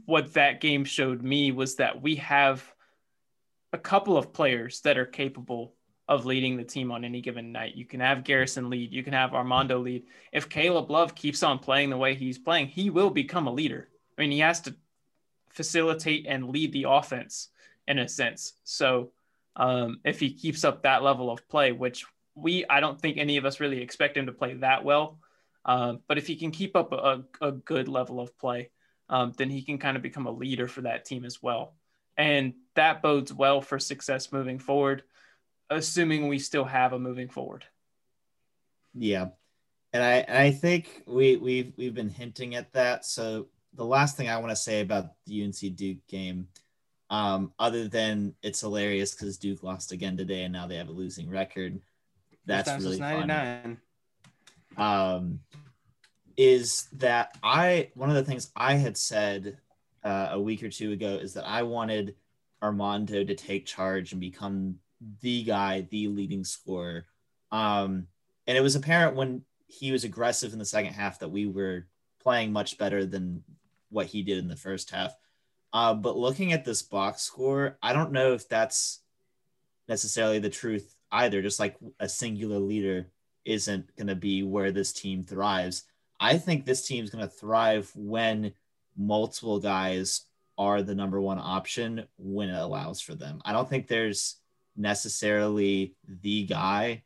what 0.06 0.34
that 0.34 0.60
game 0.60 0.84
showed 0.84 1.24
me 1.24 1.52
was 1.52 1.76
that 1.76 2.02
we 2.02 2.16
have 2.16 2.64
a 3.74 3.78
couple 3.78 4.18
of 4.18 4.34
players 4.34 4.82
that 4.82 4.98
are 4.98 5.06
capable 5.06 5.74
of 6.08 6.26
leading 6.26 6.58
the 6.58 6.64
team 6.64 6.92
on 6.92 7.06
any 7.06 7.22
given 7.22 7.52
night. 7.52 7.76
You 7.76 7.86
can 7.86 8.00
have 8.00 8.24
Garrison 8.24 8.70
lead, 8.70 8.92
you 8.92 9.04
can 9.04 9.14
have 9.14 9.34
Armando 9.34 9.80
lead. 9.80 10.04
If 10.32 10.50
Caleb 10.50 10.90
Love 10.90 11.16
keeps 11.16 11.44
on 11.44 11.60
playing 11.60 11.90
the 11.90 11.98
way 11.98 12.16
he's 12.16 12.38
playing, 12.38 12.68
he 12.68 12.90
will 12.90 13.10
become 13.10 13.48
a 13.48 13.54
leader. 13.54 13.90
I 14.18 14.22
mean, 14.22 14.32
he 14.32 14.40
has 14.40 14.62
to 14.62 14.76
facilitate 15.50 16.26
and 16.28 16.50
lead 16.50 16.74
the 16.74 16.86
offense 16.88 17.50
in 17.88 18.00
a 18.00 18.08
sense. 18.08 18.54
So 18.64 19.12
um, 19.56 20.00
if 20.04 20.20
he 20.20 20.34
keeps 20.34 20.64
up 20.64 20.84
that 20.84 21.04
level 21.04 21.30
of 21.30 21.48
play, 21.48 21.72
which 21.72 22.06
we 22.36 22.66
I 22.70 22.80
don't 22.80 23.00
think 23.00 23.18
any 23.18 23.38
of 23.38 23.46
us 23.46 23.60
really 23.60 23.82
expect 23.82 24.18
him 24.18 24.28
to 24.28 24.32
play 24.32 24.54
that 24.56 24.84
well. 24.84 25.20
Um, 25.66 26.00
but 26.08 26.18
if 26.18 26.28
he 26.28 26.36
can 26.36 26.52
keep 26.52 26.76
up 26.76 26.92
a, 26.92 27.24
a 27.42 27.52
good 27.52 27.88
level 27.88 28.20
of 28.20 28.38
play, 28.38 28.72
um, 29.10 29.34
then 29.38 29.50
he 29.50 29.62
can 29.62 29.78
kind 29.78 29.96
of 29.96 30.04
become 30.04 30.26
a 30.26 30.32
leader 30.32 30.68
for 30.68 30.82
that 30.82 31.06
team 31.06 31.26
as 31.26 31.42
well. 31.44 31.76
And 32.18 32.54
that 32.76 33.02
bodes 33.02 33.34
well 33.34 33.62
for 33.62 33.78
success 33.78 34.32
moving 34.32 34.58
forward, 34.58 35.04
assuming 35.72 36.28
we 36.28 36.38
still 36.38 36.66
have 36.66 36.94
a 36.94 37.00
moving 37.00 37.30
forward. 37.30 37.66
Yeah. 38.94 39.30
And 39.94 40.04
I, 40.04 40.12
and 40.18 40.38
I 40.38 40.52
think 40.52 41.04
we, 41.08 41.38
we've, 41.38 41.74
we've 41.78 41.94
been 41.94 42.10
hinting 42.10 42.56
at 42.56 42.72
that. 42.74 43.06
So 43.06 43.48
the 43.74 43.86
last 43.86 44.18
thing 44.18 44.30
I 44.30 44.38
want 44.38 44.52
to 44.52 44.56
say 44.56 44.82
about 44.82 45.12
the 45.26 45.44
UNC 45.44 45.76
Duke 45.76 46.06
game 46.08 46.48
um, 47.10 47.52
other 47.60 47.88
than 47.88 48.36
it's 48.42 48.62
hilarious 48.62 49.14
because 49.14 49.38
Duke 49.38 49.64
lost 49.64 49.92
again 49.92 50.16
today 50.16 50.44
and 50.44 50.54
now 50.54 50.68
they 50.68 50.78
have 50.78 50.90
a 50.90 50.94
losing 50.94 51.30
record. 51.30 51.80
That's 52.46 52.70
really 52.84 52.98
funny. 53.00 53.78
Um, 54.78 55.40
is 56.38 56.88
that 56.94 57.38
I 57.44 57.90
one 57.94 58.10
of 58.10 58.16
the 58.16 58.24
things 58.24 58.52
I 58.56 58.76
had 58.76 58.98
said 58.98 59.58
uh, 60.04 60.30
a 60.32 60.40
week 60.40 60.64
or 60.64 60.70
two 60.70 60.94
ago 60.94 61.16
is 61.22 61.34
that 61.34 61.46
I 61.46 61.64
wanted 61.64 62.16
Armando 62.64 63.24
to 63.24 63.36
take 63.36 63.66
charge 63.66 64.14
and 64.14 64.22
become 64.22 64.76
the 65.22 65.44
guy, 65.44 65.88
the 65.90 66.08
leading 66.08 66.44
scorer. 66.44 67.06
Um, 67.52 68.08
and 68.48 68.58
it 68.58 68.62
was 68.62 68.76
apparent 68.76 69.16
when 69.16 69.44
he 69.68 69.92
was 69.92 70.04
aggressive 70.04 70.54
in 70.54 70.60
the 70.60 70.66
second 70.66 70.94
half 70.94 71.20
that 71.20 71.30
we 71.30 71.46
were 71.46 71.88
playing 72.22 72.52
much 72.52 72.78
better 72.78 73.06
than 73.06 73.44
what 73.90 74.08
he 74.08 74.22
did 74.22 74.38
in 74.38 74.48
the 74.48 74.56
first 74.56 74.90
half. 74.92 75.16
Uh, 75.74 75.94
but 75.94 76.18
looking 76.18 76.54
at 76.54 76.66
this 76.66 76.82
box 76.82 77.22
score, 77.22 77.78
I 77.82 77.94
don't 77.94 78.12
know 78.12 78.34
if 78.34 78.48
that's 78.50 79.00
necessarily 79.88 80.40
the 80.40 80.50
truth 80.50 80.96
either. 81.12 81.42
Just 81.42 81.60
like 81.60 81.78
a 82.00 82.10
singular 82.10 82.60
leader 82.60 83.08
isn't 83.46 83.96
going 83.96 84.08
to 84.08 84.16
be 84.16 84.44
where 84.44 84.72
this 84.72 84.94
team 84.94 85.24
thrives. 85.24 85.84
I 86.20 86.38
think 86.38 86.66
this 86.66 86.86
team's 86.86 87.10
going 87.10 87.24
to 87.24 87.34
thrive 87.34 87.92
when 87.96 88.54
multiple 88.98 89.60
guys 89.60 90.26
are 90.58 90.84
the 90.84 90.94
number 90.94 91.20
one 91.20 91.40
option 91.40 92.06
when 92.18 92.50
it 92.50 92.60
allows 92.60 93.02
for 93.02 93.16
them. 93.16 93.42
I 93.46 93.54
don't 93.54 93.68
think 93.68 93.88
there's 93.88 94.36
necessarily 94.76 95.96
the 96.08 96.46
guy. 96.46 97.04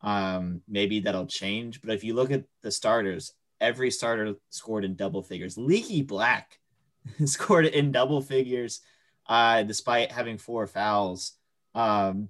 Um, 0.00 0.62
maybe 0.68 1.00
that'll 1.00 1.26
change. 1.26 1.80
But 1.80 1.92
if 1.92 2.04
you 2.04 2.14
look 2.14 2.30
at 2.30 2.44
the 2.62 2.70
starters, 2.70 3.32
every 3.60 3.90
starter 3.90 4.34
scored 4.50 4.84
in 4.84 4.94
double 4.94 5.22
figures. 5.22 5.58
Leaky 5.58 6.02
Black 6.02 6.58
scored 7.24 7.66
in 7.66 7.92
double 7.92 8.20
figures 8.20 8.80
uh, 9.26 9.62
despite 9.62 10.12
having 10.12 10.38
four 10.38 10.66
fouls. 10.66 11.32
Um, 11.74 12.28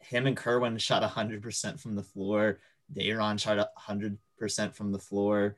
him 0.00 0.26
and 0.26 0.36
Kerwin 0.36 0.78
shot 0.78 1.02
100% 1.02 1.80
from 1.80 1.96
the 1.96 2.02
floor. 2.02 2.58
Day'Ron 2.92 3.38
shot 3.38 3.68
100% 3.88 4.74
from 4.74 4.92
the 4.92 4.98
floor. 4.98 5.56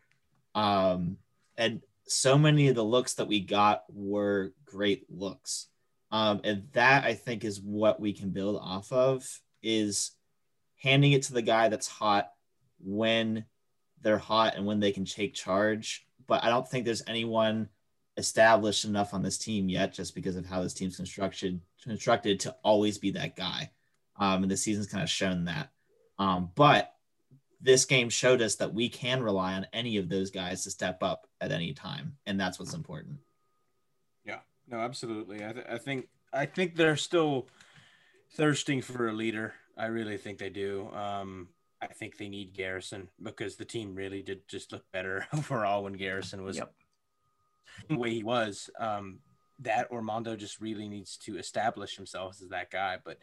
Um, 0.54 1.18
and 1.56 1.82
so 2.06 2.38
many 2.38 2.68
of 2.68 2.75
the 2.75 2.84
looks 2.84 3.14
that 3.14 3.28
we 3.28 3.40
got 3.40 3.84
were 3.92 4.52
great 4.64 5.04
looks. 5.10 5.68
Um, 6.11 6.41
and 6.45 6.69
that 6.73 7.05
I 7.05 7.15
think 7.15 7.45
is 7.45 7.61
what 7.61 8.00
we 8.00 8.12
can 8.12 8.31
build 8.31 8.59
off 8.62 8.91
of 8.93 9.27
is 9.62 10.12
handing 10.77 11.12
it 11.12 11.25
to 11.25 11.33
the 11.33 11.43
guy 11.43 11.69
that's 11.69 11.88
hot 11.88 12.31
when 12.79 13.45
they're 14.00 14.19
hot 14.19 14.57
and 14.57 14.65
when 14.65 14.81
they 14.81 14.93
can 14.93 15.05
take 15.05 15.35
charge. 15.35 16.07
But 16.27 16.45
I 16.45 16.49
don't 16.49 16.69
think 16.69 16.85
there's 16.85 17.03
anyone 17.07 17.69
established 18.17 18.85
enough 18.85 19.15
on 19.15 19.23
this 19.23 19.38
team 19.38 19.69
yet, 19.69 19.93
just 19.93 20.15
because 20.15 20.37
of 20.37 20.47
how 20.47 20.62
this 20.62 20.75
team's 20.75 20.97
constructed 20.97 21.61
constructed 21.83 22.41
to 22.41 22.55
always 22.62 22.99
be 22.99 23.12
that 23.12 23.37
guy. 23.37 23.71
Um, 24.17 24.43
and 24.43 24.50
the 24.50 24.57
season's 24.57 24.88
kind 24.88 25.03
of 25.03 25.11
shown 25.11 25.45
that. 25.45 25.71
Um, 26.19 26.50
but 26.55 26.93
this 27.61 27.85
game 27.85 28.09
showed 28.09 28.43
us 28.43 28.57
that 28.57 28.75
we 28.75 28.88
can 28.88 29.23
rely 29.23 29.55
on 29.55 29.67
any 29.73 29.97
of 29.97 30.09
those 30.09 30.31
guys 30.31 30.65
to 30.65 30.71
step 30.71 31.03
up 31.03 31.27
at 31.41 31.53
any 31.53 31.73
time, 31.73 32.17
and 32.27 32.38
that's 32.38 32.59
what's 32.59 32.75
important. 32.75 33.19
No, 34.70 34.78
absolutely. 34.78 35.44
I, 35.44 35.52
th- 35.52 35.66
I 35.68 35.78
think 35.78 36.08
I 36.32 36.46
think 36.46 36.76
they're 36.76 36.96
still 36.96 37.46
thirsting 38.32 38.82
for 38.82 39.08
a 39.08 39.12
leader. 39.12 39.54
I 39.76 39.87
really 39.87 40.18
think 40.18 40.38
they 40.38 40.50
do. 40.50 40.90
Um, 40.92 41.48
I 41.80 41.87
think 41.87 42.18
they 42.18 42.28
need 42.28 42.52
Garrison 42.52 43.08
because 43.22 43.56
the 43.56 43.64
team 43.64 43.94
really 43.94 44.22
did 44.22 44.46
just 44.48 44.72
look 44.72 44.84
better 44.92 45.26
overall 45.32 45.84
when 45.84 45.94
Garrison 45.94 46.42
was 46.42 46.58
yep 46.58 46.72
the 47.88 47.96
way 47.96 48.10
he 48.10 48.25
was, 48.25 48.70
um, 48.78 49.18
that 49.60 49.90
Armando 49.92 50.37
just 50.37 50.60
really 50.60 50.88
needs 50.88 51.16
to 51.18 51.38
establish 51.38 51.96
himself 51.96 52.38
as 52.42 52.48
that 52.48 52.70
guy. 52.70 52.98
But 53.04 53.18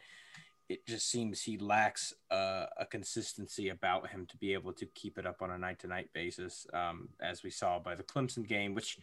it 0.68 0.86
just 0.86 1.10
seems 1.10 1.42
he 1.42 1.58
lacks 1.58 2.12
uh, 2.30 2.66
a 2.76 2.86
consistency 2.86 3.68
about 3.68 4.08
him 4.08 4.26
to 4.26 4.36
be 4.36 4.52
able 4.52 4.72
to 4.74 4.86
keep 4.86 5.18
it 5.18 5.26
up 5.26 5.42
on 5.42 5.50
a 5.50 5.58
night 5.58 5.78
to 5.80 5.86
night 5.86 6.10
basis, 6.12 6.66
um, 6.72 7.08
as 7.20 7.42
we 7.42 7.50
saw 7.50 7.78
by 7.78 7.94
the 7.94 8.02
Clemson 8.02 8.46
game, 8.46 8.74
which 8.74 8.98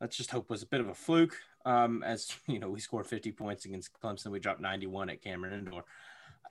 let's 0.00 0.16
just 0.16 0.30
hope 0.30 0.50
was 0.50 0.62
a 0.62 0.66
bit 0.66 0.80
of 0.80 0.88
a 0.88 0.94
fluke. 0.94 1.36
Um, 1.64 2.02
as 2.02 2.32
you 2.46 2.58
know, 2.58 2.70
we 2.70 2.80
scored 2.80 3.06
50 3.06 3.32
points 3.32 3.64
against 3.64 3.90
Clemson, 4.00 4.30
we 4.30 4.40
dropped 4.40 4.60
91 4.60 5.10
at 5.10 5.22
Cameron 5.22 5.58
Indoor. 5.58 5.84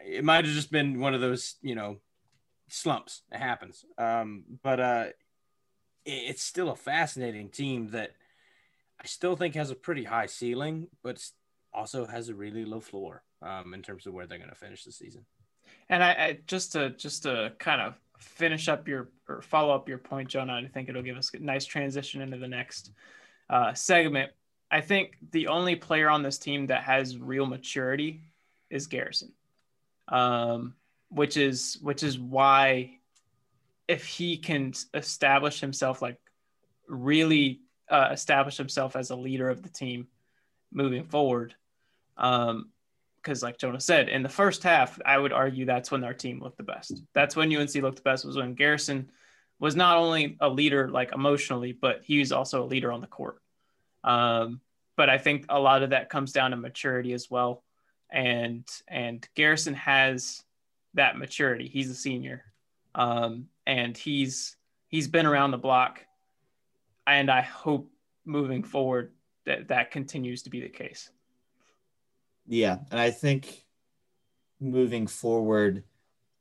It 0.06 0.24
might 0.24 0.46
have 0.46 0.54
just 0.54 0.72
been 0.72 1.00
one 1.00 1.14
of 1.14 1.22
those, 1.22 1.56
you 1.62 1.76
know, 1.76 1.98
slumps. 2.70 3.24
It 3.32 3.40
happens. 3.40 3.84
Um, 3.98 4.44
but 4.64 4.80
uh, 4.80 5.06
it's 6.06 6.44
still 6.44 6.70
a 6.70 6.76
fascinating 6.76 7.50
team 7.50 7.90
that 7.90 8.12
I 9.02 9.06
still 9.08 9.36
think 9.36 9.56
has 9.56 9.72
a 9.72 9.76
pretty 9.76 10.04
high 10.04 10.26
ceiling, 10.26 10.88
but 11.04 11.22
also 11.74 12.06
has 12.06 12.30
a 12.30 12.34
really 12.34 12.66
low 12.66 12.80
floor 12.80 13.24
um, 13.42 13.74
in 13.74 13.82
terms 13.82 14.06
of 14.06 14.14
where 14.14 14.26
they're 14.26 14.38
going 14.38 14.50
to 14.50 14.56
finish 14.56 14.84
the 14.84 14.92
season. 14.92 15.26
And 15.90 16.04
I, 16.04 16.10
I, 16.10 16.40
just 16.48 16.74
to 16.74 16.92
just 16.92 17.24
to 17.24 17.54
kind 17.60 17.82
of 17.82 17.96
finish 18.20 18.68
up 18.68 18.88
your 18.88 19.10
or 19.28 19.42
follow 19.42 19.74
up 19.74 19.88
your 19.88 19.98
point, 19.98 20.30
Jonah, 20.30 20.54
I 20.54 20.68
think 20.68 20.90
it'll 20.90 21.02
give 21.02 21.18
us 21.18 21.32
a 21.34 21.40
nice 21.40 21.66
transition 21.66 22.22
into 22.22 22.38
the 22.38 22.48
next 22.48 22.92
uh, 23.50 23.74
segment. 23.74 24.32
I 24.72 24.82
think 24.82 25.18
the 25.32 25.48
only 25.48 25.76
player 25.76 26.10
on 26.10 26.24
this 26.24 26.38
team 26.38 26.68
that 26.68 26.84
has 26.84 27.18
real 27.18 27.46
maturity 27.46 28.22
is 28.70 28.88
Garrison, 28.88 29.32
um, 30.08 30.76
which 31.10 31.38
is 31.38 31.80
which 31.82 32.04
is 32.04 32.20
why 32.20 33.00
if 33.88 34.06
he 34.06 34.38
can 34.38 34.74
establish 34.94 35.60
himself 35.60 36.02
like 36.02 36.20
really 36.88 37.62
uh, 37.90 38.10
establish 38.12 38.58
himself 38.58 38.96
as 38.96 39.10
a 39.10 39.16
leader 39.16 39.50
of 39.50 39.64
the 39.64 39.70
team 39.70 40.08
moving 40.72 41.04
forward. 41.06 41.56
Um, 42.18 42.70
because 43.22 43.44
like 43.44 43.58
Jonah 43.58 43.82
said, 43.82 44.08
in 44.08 44.24
the 44.24 44.30
first 44.30 44.64
half, 44.64 44.98
I 45.06 45.18
would 45.18 45.34
argue 45.34 45.66
that's 45.66 45.92
when 45.92 46.06
our 46.06 46.14
team 46.14 46.40
looked 46.40 46.58
the 46.58 46.64
best. 46.64 47.04
That's 47.14 47.36
when 47.36 47.54
UNC 47.54 47.76
looked 47.76 47.98
the 47.98 48.04
best 48.04 48.24
was 48.24 48.38
when 48.38 48.54
Garrison 48.54 49.12
was 49.60 49.76
not 49.76 49.98
only 49.98 50.38
a 50.40 50.48
leader 50.48 50.90
like 50.90 51.12
emotionally, 51.14 51.74
but 51.74 52.02
he 52.04 52.20
was 52.20 52.32
also 52.32 52.64
a 52.64 52.66
leader 52.66 52.94
on 52.94 53.02
the 53.02 53.08
court. 53.08 53.42
Um, 54.04 54.62
but 54.96 55.10
I 55.10 55.18
think 55.18 55.46
a 55.50 55.60
lot 55.60 55.84
of 55.84 55.92
that 55.92 56.10
comes 56.10 56.32
down 56.32 56.52
to 56.52 56.58
maturity 56.58 57.14
as 57.14 57.30
well. 57.30 57.64
And 58.12 58.66
and 58.88 59.28
Garrison 59.36 59.76
has 59.76 60.44
that 60.96 61.18
maturity. 61.18 61.68
He's 61.68 61.90
a 61.90 61.96
senior, 61.96 62.44
um, 62.96 63.48
and 63.68 63.96
he's 63.96 64.56
he's 64.88 65.08
been 65.08 65.26
around 65.26 65.52
the 65.52 65.58
block 65.58 66.06
and 67.10 67.32
I 67.32 67.42
hope 67.42 67.92
moving 68.26 68.64
forward 68.64 69.12
that 69.46 69.70
that 69.70 69.92
continues 69.92 70.44
to 70.44 70.50
be 70.50 70.62
the 70.62 70.70
case. 70.70 71.10
Yeah, 72.48 72.80
and 72.92 73.00
I 73.00 73.12
think 73.12 73.66
moving 74.60 75.08
forward, 75.08 75.84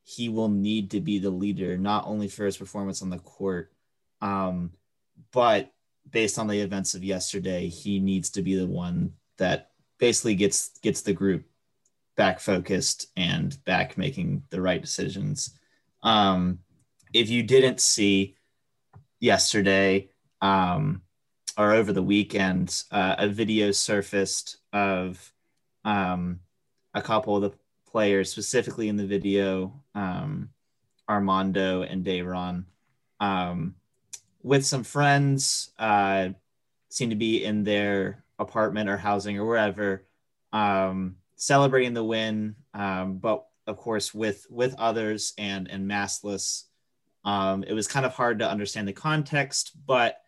he 0.05 0.29
will 0.29 0.49
need 0.49 0.91
to 0.93 1.01
be 1.01 1.19
the 1.19 1.31
leader, 1.31 1.79
not 1.79 2.07
only 2.07 2.29
for 2.29 2.45
his 2.45 2.57
performance 2.57 3.03
on 3.03 3.11
the 3.11 3.19
court, 3.19 3.73
um, 4.21 4.73
but 5.33 5.73
based 6.11 6.39
on 6.39 6.47
the 6.47 6.61
events 6.61 6.95
of 6.95 7.05
yesterday, 7.05 7.69
he 7.69 8.01
needs 8.01 8.31
to 8.31 8.43
be 8.43 8.55
the 8.55 8.67
one 8.67 9.13
that 9.39 9.71
basically 9.99 10.35
gets 10.35 10.79
gets 10.81 11.03
the 11.03 11.13
group 11.13 11.45
back 12.17 12.41
focused 12.41 13.07
and 13.17 13.63
back 13.65 13.97
making 13.97 14.43
the 14.51 14.61
right 14.61 14.81
decisions. 14.81 15.55
Um, 16.03 16.59
if 17.13 17.31
you 17.31 17.43
didn't 17.43 17.81
see 17.81 18.37
yesterday 19.21 20.11
um, 20.41 21.03
or 21.57 21.73
over 21.73 21.93
the 21.93 22.03
weekend, 22.03 22.83
uh, 22.91 23.17
a 23.19 23.29
video 23.29 23.71
surfaced 23.71 24.59
of 24.73 25.33
um, 25.85 26.41
a 26.95 27.03
couple 27.03 27.37
of 27.37 27.43
the 27.43 27.53
players, 27.91 28.31
specifically 28.31 28.89
in 28.89 28.97
the 28.97 29.07
video, 29.07 29.83
um, 29.95 30.51
Armando 31.09 31.83
and 31.83 32.05
Day'Ron, 32.05 32.65
um, 33.21 33.75
with 34.49 34.65
some 34.65 34.83
friends, 34.83 35.71
uh, 35.79 36.31
seem 36.89 37.11
to 37.11 37.17
be 37.17 37.45
in 37.45 37.65
their 37.65 38.25
apartment 38.39 38.89
or 38.89 38.97
housing 38.97 39.39
or 39.39 39.45
wherever, 39.45 40.07
um, 40.55 41.17
celebrating 41.37 41.93
the 41.93 42.03
win, 42.03 42.57
um, 42.73 43.19
but 43.19 43.45
of 43.67 43.77
course 43.77 44.15
with 44.15 44.47
with 44.49 44.75
others 44.79 45.35
and 45.37 45.71
and 45.71 45.87
maskless. 45.87 46.65
Um, 47.27 47.63
it 47.65 47.75
was 47.75 47.87
kind 47.87 48.07
of 48.07 48.15
hard 48.15 48.39
to 48.39 48.51
understand 48.51 48.89
the 48.89 48.95
context, 48.95 49.73
but 49.87 50.23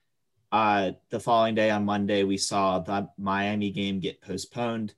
uh, 0.53 0.91
the 1.09 1.21
following 1.21 1.55
day 1.55 1.71
on 1.71 1.87
Monday, 1.87 2.23
we 2.25 2.37
saw 2.37 2.79
the 2.79 3.09
Miami 3.17 3.71
game 3.71 4.01
get 4.01 4.21
postponed 4.21 4.93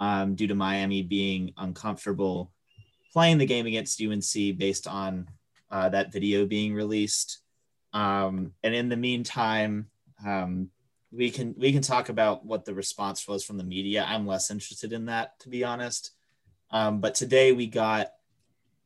um, 0.00 0.34
due 0.34 0.48
to 0.48 0.54
Miami 0.54 1.02
being 1.02 1.54
uncomfortable 1.56 2.52
playing 3.16 3.38
the 3.38 3.46
game 3.46 3.64
against 3.64 4.02
UNC 4.02 4.58
based 4.58 4.86
on 4.86 5.26
uh, 5.70 5.88
that 5.88 6.12
video 6.12 6.44
being 6.44 6.74
released. 6.74 7.38
Um, 7.96 8.52
and 8.62 8.74
in 8.74 8.90
the 8.90 8.96
meantime, 8.96 9.86
um, 10.24 10.68
we 11.10 11.30
can 11.30 11.54
we 11.56 11.72
can 11.72 11.80
talk 11.80 12.10
about 12.10 12.44
what 12.44 12.66
the 12.66 12.74
response 12.74 13.26
was 13.26 13.42
from 13.42 13.56
the 13.56 13.64
media. 13.64 14.04
I'm 14.06 14.26
less 14.26 14.50
interested 14.50 14.92
in 14.92 15.06
that, 15.06 15.38
to 15.40 15.48
be 15.48 15.64
honest. 15.64 16.10
Um, 16.70 17.00
but 17.00 17.14
today 17.14 17.52
we 17.52 17.66
got 17.66 18.12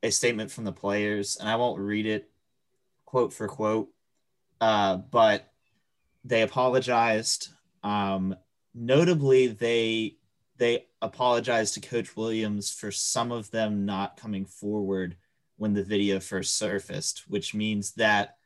a 0.04 0.10
statement 0.10 0.52
from 0.52 0.62
the 0.62 0.70
players, 0.70 1.38
and 1.38 1.48
I 1.48 1.56
won't 1.56 1.80
read 1.80 2.06
it 2.06 2.30
quote 3.04 3.32
for 3.32 3.48
quote, 3.48 3.88
uh, 4.60 4.98
but 4.98 5.52
they 6.24 6.42
apologized. 6.42 7.48
Um, 7.82 8.36
notably, 8.76 9.48
they 9.48 10.18
they 10.56 10.86
apologized 11.02 11.74
to 11.74 11.80
Coach 11.80 12.14
Williams 12.14 12.70
for 12.70 12.92
some 12.92 13.32
of 13.32 13.50
them 13.50 13.84
not 13.84 14.16
coming 14.16 14.44
forward 14.44 15.16
when 15.56 15.74
the 15.74 15.82
video 15.82 16.20
first 16.20 16.56
surfaced, 16.56 17.24
which 17.26 17.54
means 17.54 17.90
that 17.94 18.36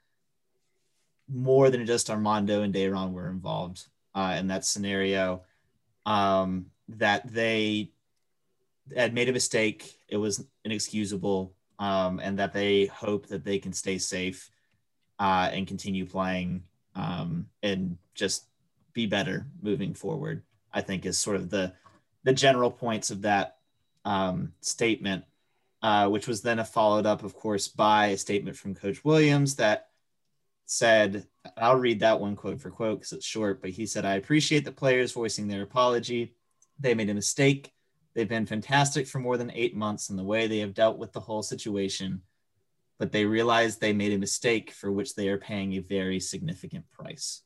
more 1.29 1.71
than 1.71 1.87
just 1.87 2.11
Armando 2.11 2.63
and 2.63 2.73
Day'Ron 2.73 3.13
were 3.13 3.29
involved 3.29 3.87
uh, 4.15 4.37
in 4.39 4.49
that 4.49 4.65
scenario. 4.65 5.43
Um, 6.07 6.67
that 6.89 7.33
they 7.33 7.93
had 8.95 9.15
made 9.15 9.29
a 9.29 9.33
mistake, 9.33 9.99
it 10.09 10.19
was 10.19 10.45
inexcusable, 10.65 11.55
um, 11.79 12.21
and 12.23 12.39
that 12.39 12.53
they 12.53 12.87
hope 12.87 13.27
that 13.29 13.45
they 13.45 13.59
can 13.59 13.73
stay 13.73 13.99
safe 13.99 14.51
uh, 15.19 15.49
and 15.53 15.67
continue 15.67 16.07
playing 16.07 16.65
um, 16.95 17.47
and 17.63 17.97
just 18.15 18.45
be 18.93 19.07
better 19.07 19.47
moving 19.63 19.95
forward. 19.95 20.43
I 20.73 20.81
think 20.81 21.07
is 21.07 21.19
sort 21.19 21.37
of 21.37 21.51
the 21.51 21.73
the 22.25 22.33
general 22.33 22.71
points 22.71 23.11
of 23.11 23.23
that 23.23 23.59
um, 24.05 24.53
statement, 24.61 25.25
uh, 25.83 26.09
which 26.09 26.27
was 26.27 26.43
then 26.43 26.63
followed 26.65 27.07
up, 27.07 27.23
of 27.23 27.35
course, 27.35 27.69
by 27.69 28.07
a 28.07 28.17
statement 28.17 28.57
from 28.57 28.75
Coach 28.75 29.05
Williams 29.05 29.57
that 29.57 29.89
said, 30.67 31.27
I'll 31.57 31.77
read 31.77 32.01
that 32.01 32.21
one 32.21 32.37
quote 32.37 32.61
for 32.61 32.71
quote 32.71 33.01
because 33.01 33.13
it's 33.13 33.27
short, 33.27 33.61
but 33.61 33.71
he 33.71 33.87
said, 33.87 34.05
I 34.05 34.15
appreciate 34.15 34.65
the 34.65 34.73
players 34.73 35.13
voicing 35.13 35.49
their 35.49 35.63
apology. 35.63 36.35
They 36.81 36.95
made 36.95 37.11
a 37.11 37.15
mistake. 37.15 37.71
They've 38.15 38.29
been 38.29 38.47
fantastic 38.47 39.07
for 39.07 39.19
more 39.19 39.37
than 39.37 39.51
eight 39.53 39.77
months 39.77 40.11
in 40.11 40.17
the 40.17 40.25
way 40.25 40.47
they 40.47 40.61
have 40.61 40.75
dealt 40.75 40.99
with 40.99 41.13
the 41.13 41.21
whole 41.21 41.43
situation, 41.43 42.23
but 42.99 43.13
they 43.13 43.25
realized 43.25 43.81
they 43.81 43.93
made 43.93 44.13
a 44.13 44.19
mistake 44.19 44.71
for 44.71 44.91
which 44.91 45.15
they 45.15 45.29
are 45.29 45.39
paying 45.39 45.73
a 45.75 45.81
very 45.81 46.21
significant 46.21 46.91
price. 46.93 47.43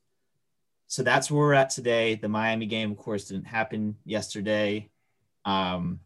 So 0.86 1.02
that's 1.02 1.30
where 1.30 1.40
we're 1.40 1.54
at 1.54 1.70
today. 1.70 2.14
The 2.14 2.28
Miami 2.28 2.66
game, 2.66 2.90
of 2.92 2.96
course, 2.98 3.26
didn't 3.26 3.46
happen 3.46 3.96
yesterday. 4.04 4.90
Um, 5.44 6.00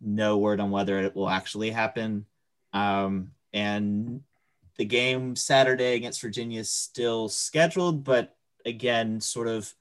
no 0.00 0.38
word 0.38 0.60
on 0.60 0.70
whether 0.70 0.98
it 1.00 1.14
will 1.14 1.28
actually 1.28 1.70
happen. 1.70 2.26
Um, 2.72 3.32
and 3.52 4.20
the 4.78 4.84
game 4.84 5.36
Saturday 5.36 5.94
against 5.94 6.22
Virginia 6.22 6.60
is 6.60 6.72
still 6.72 7.28
scheduled, 7.28 8.04
but 8.04 8.36
again, 8.64 9.20
sort 9.20 9.48
of 9.48 9.72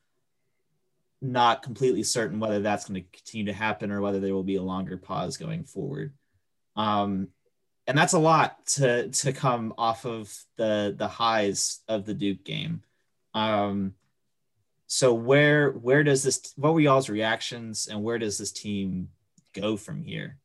not 1.22 1.64
completely 1.64 2.04
certain 2.04 2.40
whether 2.40 2.60
that's 2.60 2.88
going 2.88 3.02
to 3.02 3.18
continue 3.18 3.46
to 3.46 3.54
happen 3.54 3.92
or 3.92 4.02
whether 4.02 4.20
there 4.20 4.34
will 4.34 4.44
be 4.44 4.56
a 4.56 4.62
longer 4.62 4.98
pause 4.98 5.38
going 5.38 5.64
forward. 5.64 6.14
Um, 6.76 7.30
and 7.88 7.98
that's 7.98 8.14
a 8.14 8.20
lot 8.20 8.66
to 8.66 9.10
to 9.10 9.32
come 9.32 9.74
off 9.78 10.06
of 10.06 10.36
the 10.58 10.94
the 10.98 11.08
highs 11.08 11.80
of 11.88 12.06
the 12.06 12.14
Duke 12.14 12.44
game. 12.44 12.84
Um, 13.34 13.94
so 14.88 15.14
where 15.14 15.72
where 15.72 16.04
does 16.04 16.24
this? 16.24 16.54
What 16.58 16.74
were 16.74 16.82
y'all's 16.82 17.10
reactions, 17.10 17.88
and 17.88 18.04
where 18.04 18.20
does 18.20 18.38
this 18.38 18.52
team 18.52 19.10
go 19.54 19.78
from 19.78 20.02
here? 20.04 20.38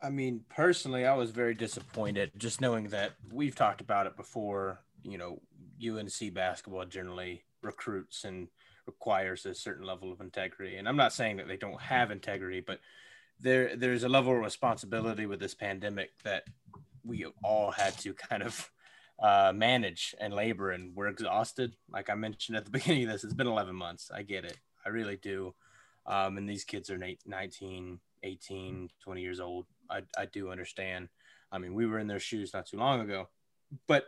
I 0.00 0.10
mean, 0.10 0.44
personally, 0.48 1.04
I 1.04 1.14
was 1.14 1.30
very 1.30 1.54
disappointed 1.54 2.32
just 2.36 2.60
knowing 2.60 2.88
that 2.88 3.12
we've 3.32 3.56
talked 3.56 3.80
about 3.80 4.06
it 4.06 4.16
before. 4.16 4.80
You 5.02 5.18
know, 5.18 5.40
UNC 5.84 6.34
basketball 6.34 6.84
generally 6.84 7.42
recruits 7.62 8.24
and 8.24 8.48
requires 8.86 9.44
a 9.44 9.54
certain 9.54 9.86
level 9.86 10.12
of 10.12 10.20
integrity. 10.20 10.76
And 10.76 10.88
I'm 10.88 10.96
not 10.96 11.12
saying 11.12 11.36
that 11.36 11.48
they 11.48 11.56
don't 11.56 11.80
have 11.80 12.10
integrity, 12.10 12.60
but 12.60 12.80
there 13.40 13.76
there's 13.76 14.04
a 14.04 14.08
level 14.08 14.32
of 14.32 14.40
responsibility 14.40 15.26
with 15.26 15.40
this 15.40 15.54
pandemic 15.54 16.10
that 16.24 16.44
we 17.04 17.26
all 17.42 17.70
had 17.70 17.96
to 17.98 18.14
kind 18.14 18.42
of 18.42 18.70
uh, 19.20 19.52
manage 19.54 20.14
and 20.20 20.32
labor, 20.32 20.70
and 20.70 20.94
we're 20.94 21.08
exhausted. 21.08 21.74
Like 21.90 22.10
I 22.10 22.14
mentioned 22.14 22.56
at 22.56 22.64
the 22.64 22.70
beginning 22.78 23.04
of 23.04 23.12
this, 23.12 23.24
it's 23.24 23.34
been 23.34 23.46
11 23.46 23.74
months. 23.74 24.10
I 24.14 24.22
get 24.22 24.44
it. 24.44 24.58
I 24.84 24.90
really 24.90 25.16
do. 25.16 25.54
Um, 26.06 26.38
and 26.38 26.48
these 26.48 26.64
kids 26.64 26.88
are 26.90 26.98
19, 27.26 28.00
18, 28.22 28.90
20 29.02 29.20
years 29.20 29.40
old. 29.40 29.66
I, 29.90 30.02
I 30.16 30.26
do 30.26 30.50
understand. 30.50 31.08
I 31.50 31.58
mean, 31.58 31.74
we 31.74 31.86
were 31.86 31.98
in 31.98 32.06
their 32.06 32.20
shoes 32.20 32.52
not 32.52 32.66
too 32.66 32.76
long 32.76 33.00
ago, 33.00 33.28
but 33.86 34.06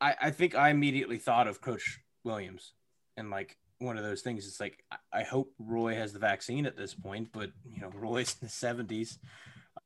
I, 0.00 0.14
I 0.22 0.30
think 0.30 0.54
I 0.54 0.70
immediately 0.70 1.18
thought 1.18 1.48
of 1.48 1.60
Coach 1.60 2.00
Williams 2.24 2.72
and 3.16 3.30
like 3.30 3.56
one 3.78 3.98
of 3.98 4.04
those 4.04 4.22
things. 4.22 4.46
It's 4.46 4.60
like 4.60 4.82
I 5.12 5.22
hope 5.22 5.52
Roy 5.58 5.94
has 5.94 6.12
the 6.12 6.18
vaccine 6.18 6.66
at 6.66 6.76
this 6.76 6.94
point, 6.94 7.28
but 7.32 7.50
you 7.64 7.80
know, 7.80 7.90
Roy's 7.94 8.36
in 8.40 8.46
the 8.46 8.52
seventies. 8.52 9.18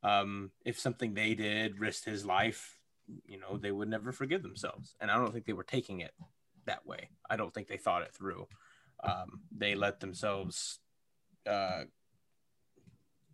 Um, 0.03 0.53
if 0.65 0.79
something 0.79 1.15
they 1.15 1.35
did 1.35 1.81
risked 1.81 2.05
his 2.05 2.25
life, 2.25 2.79
you 3.27 3.39
know, 3.39 3.57
they 3.57 3.73
would 3.73 3.89
never 3.89 4.13
forgive 4.13 4.43
themselves. 4.43 4.95
And 5.01 5.11
I 5.11 5.17
don't 5.17 5.33
think 5.33 5.47
they 5.47 5.53
were 5.53 5.65
taking 5.65 6.01
it 6.01 6.13
that 6.67 6.87
way. 6.87 7.11
I 7.29 7.37
don't 7.37 7.53
think 7.53 7.69
they 7.69 7.79
thought 7.79 8.03
it 8.03 8.15
through. 8.15 8.47
Um, 9.03 9.41
they 9.57 9.75
let 9.75 10.01
themselves 10.01 10.79
uh, 11.49 11.85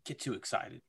get 0.05 0.21
too 0.21 0.35
excited 0.35 0.83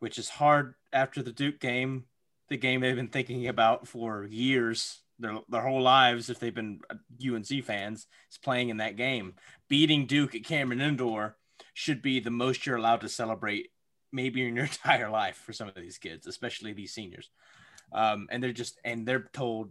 which 0.00 0.18
is 0.18 0.28
hard 0.28 0.74
after 0.92 1.22
the 1.22 1.32
Duke 1.32 1.60
game, 1.60 2.04
the 2.48 2.56
game 2.56 2.80
they've 2.80 2.96
been 2.96 3.08
thinking 3.08 3.46
about 3.46 3.86
for 3.86 4.24
years, 4.24 5.02
their, 5.18 5.38
their 5.48 5.60
whole 5.60 5.82
lives, 5.82 6.28
if 6.28 6.40
they've 6.40 6.54
been 6.54 6.80
UNC 7.24 7.64
fans, 7.64 8.06
is 8.30 8.38
playing 8.38 8.70
in 8.70 8.78
that 8.78 8.96
game. 8.96 9.34
Beating 9.68 10.06
Duke 10.06 10.34
at 10.34 10.44
Cameron 10.44 10.80
Indoor 10.80 11.36
should 11.74 12.02
be 12.02 12.18
the 12.18 12.30
most 12.30 12.66
you're 12.66 12.76
allowed 12.76 13.02
to 13.02 13.08
celebrate 13.08 13.68
maybe 14.10 14.44
in 14.44 14.56
your 14.56 14.64
entire 14.66 15.10
life 15.10 15.36
for 15.36 15.52
some 15.52 15.68
of 15.68 15.74
these 15.74 15.98
kids, 15.98 16.26
especially 16.26 16.72
these 16.72 16.92
seniors. 16.92 17.30
Um, 17.92 18.26
and 18.30 18.42
they're 18.42 18.52
just, 18.52 18.80
and 18.84 19.06
they're 19.06 19.28
told, 19.32 19.70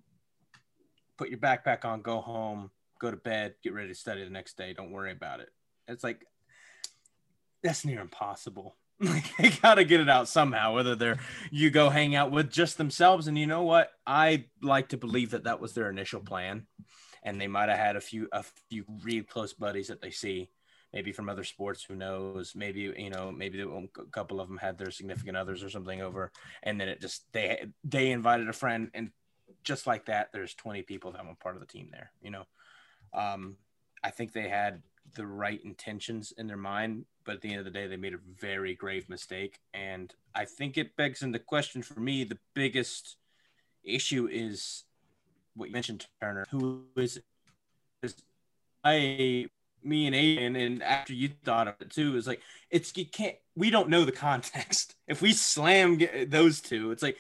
put 1.18 1.30
your 1.30 1.40
backpack 1.40 1.86
on, 1.86 2.02
go 2.02 2.22
home, 2.22 2.70
go 3.00 3.10
to 3.10 3.18
bed, 3.18 3.56
get 3.64 3.74
ready 3.74 3.90
to 3.90 3.96
study 3.96 4.24
the 4.24 4.30
next 4.30 4.58
day. 4.58 4.74
Don't 4.74 4.92
worry 4.92 5.12
about 5.12 5.40
it. 5.40 5.50
It's 5.88 6.04
like, 6.04 6.26
that's 7.64 7.84
near 7.84 8.00
impossible 8.00 8.76
they 9.38 9.50
gotta 9.62 9.84
get 9.86 10.02
it 10.02 10.10
out 10.10 10.28
somehow. 10.28 10.76
Whether 10.76 10.96
they're 10.96 11.20
you 11.52 11.70
go 11.70 11.90
hang 11.90 12.16
out 12.16 12.32
with 12.32 12.52
just 12.52 12.78
themselves, 12.78 13.28
and 13.28 13.38
you 13.38 13.48
know 13.48 13.64
what? 13.64 13.92
I 14.06 14.46
like 14.62 14.90
to 14.90 14.98
believe 14.98 15.32
that 15.32 15.46
that 15.46 15.62
was 15.62 15.74
their 15.74 15.90
initial 15.90 16.20
plan, 16.20 16.68
and 17.24 17.40
they 17.40 17.48
might 17.48 17.70
have 17.70 17.78
had 17.80 17.96
a 17.96 18.02
few 18.02 18.28
a 18.34 18.44
few 18.70 18.84
real 19.04 19.24
close 19.24 19.54
buddies 19.54 19.88
that 19.88 20.02
they 20.02 20.12
see, 20.12 20.50
maybe 20.94 21.14
from 21.14 21.30
other 21.30 21.46
sports. 21.46 21.84
Who 21.84 21.96
knows? 21.96 22.54
Maybe 22.56 22.94
you 22.98 23.10
know, 23.10 23.32
maybe 23.32 23.62
a 23.62 24.06
couple 24.12 24.42
of 24.42 24.50
them 24.50 24.58
had 24.58 24.78
their 24.78 24.92
significant 24.92 25.38
others 25.38 25.64
or 25.64 25.70
something 25.70 26.02
over, 26.02 26.32
and 26.62 26.80
then 26.80 26.90
it 26.90 27.00
just 27.00 27.24
they 27.32 27.68
they 27.86 28.12
invited 28.12 28.50
a 28.50 28.54
friend, 28.54 28.92
and 28.94 29.12
just 29.64 29.88
like 29.88 30.06
that, 30.06 30.32
there's 30.34 30.54
20 30.56 30.82
people 30.82 31.14
that 31.14 31.26
were 31.26 31.36
part 31.36 31.56
of 31.56 31.62
the 31.62 31.68
team 31.68 31.90
there. 31.92 32.12
You 32.22 32.32
know, 32.32 32.44
Um, 33.14 33.58
I 34.04 34.12
think 34.12 34.34
they 34.34 34.48
had 34.48 34.82
the 35.16 35.28
right 35.28 35.64
intentions 35.64 36.34
in 36.38 36.48
their 36.48 36.58
mind, 36.58 37.06
but 37.26 37.36
at 37.36 37.42
the 37.42 37.50
end 37.50 37.60
of 37.60 37.66
the 37.66 37.72
day, 37.72 37.88
they 37.88 37.98
made 37.98 38.14
a 38.14 38.20
very 38.40 38.76
grave 38.76 39.10
mistake. 39.10 39.60
And 39.74 40.14
I 40.36 40.46
think 40.46 40.78
it 40.78 40.96
begs 40.96 41.22
into 41.22 41.40
question 41.40 41.82
for 41.82 42.00
me 42.00 42.24
the 42.24 42.40
biggest 42.54 43.18
issue 43.84 44.28
is 44.32 44.84
what 45.56 45.70
you 45.70 45.74
mentioned, 45.74 46.06
Turner. 46.22 46.46
Who 46.52 46.84
is 46.96 47.20
is 48.02 48.16
I 48.84 49.48
me 49.84 50.08
and 50.08 50.16
Aiden, 50.16 50.66
and 50.66 50.84
after 50.84 51.14
you 51.14 51.30
thought 51.44 51.68
of 51.68 51.76
it 51.80 51.92
too, 51.92 52.16
is 52.16 52.28
like 52.28 52.42
it's 52.70 52.96
you 52.96 53.06
can't 53.06 53.36
we 53.56 53.70
don't 53.70 53.90
know 53.90 54.06
the 54.06 54.12
context. 54.12 54.96
If 55.08 55.24
we 55.24 55.34
slam 55.34 56.00
those 56.28 56.62
two, 56.62 56.92
it's 56.92 57.02
like, 57.02 57.18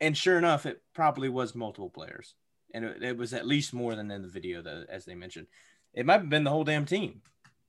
and 0.00 0.16
sure 0.16 0.38
enough, 0.38 0.64
it 0.64 0.80
probably 0.94 1.28
was 1.28 1.54
multiple 1.54 1.90
players, 1.90 2.34
and 2.72 2.82
it, 2.82 3.02
it 3.02 3.16
was 3.18 3.34
at 3.34 3.46
least 3.46 3.74
more 3.74 3.94
than 3.94 4.10
in 4.10 4.22
the 4.22 4.28
video 4.28 4.62
that 4.62 4.86
as 4.88 5.04
they 5.04 5.14
mentioned. 5.14 5.48
It 5.96 6.06
might 6.06 6.20
have 6.20 6.28
been 6.28 6.44
the 6.44 6.50
whole 6.50 6.64
damn 6.64 6.84
team, 6.84 7.22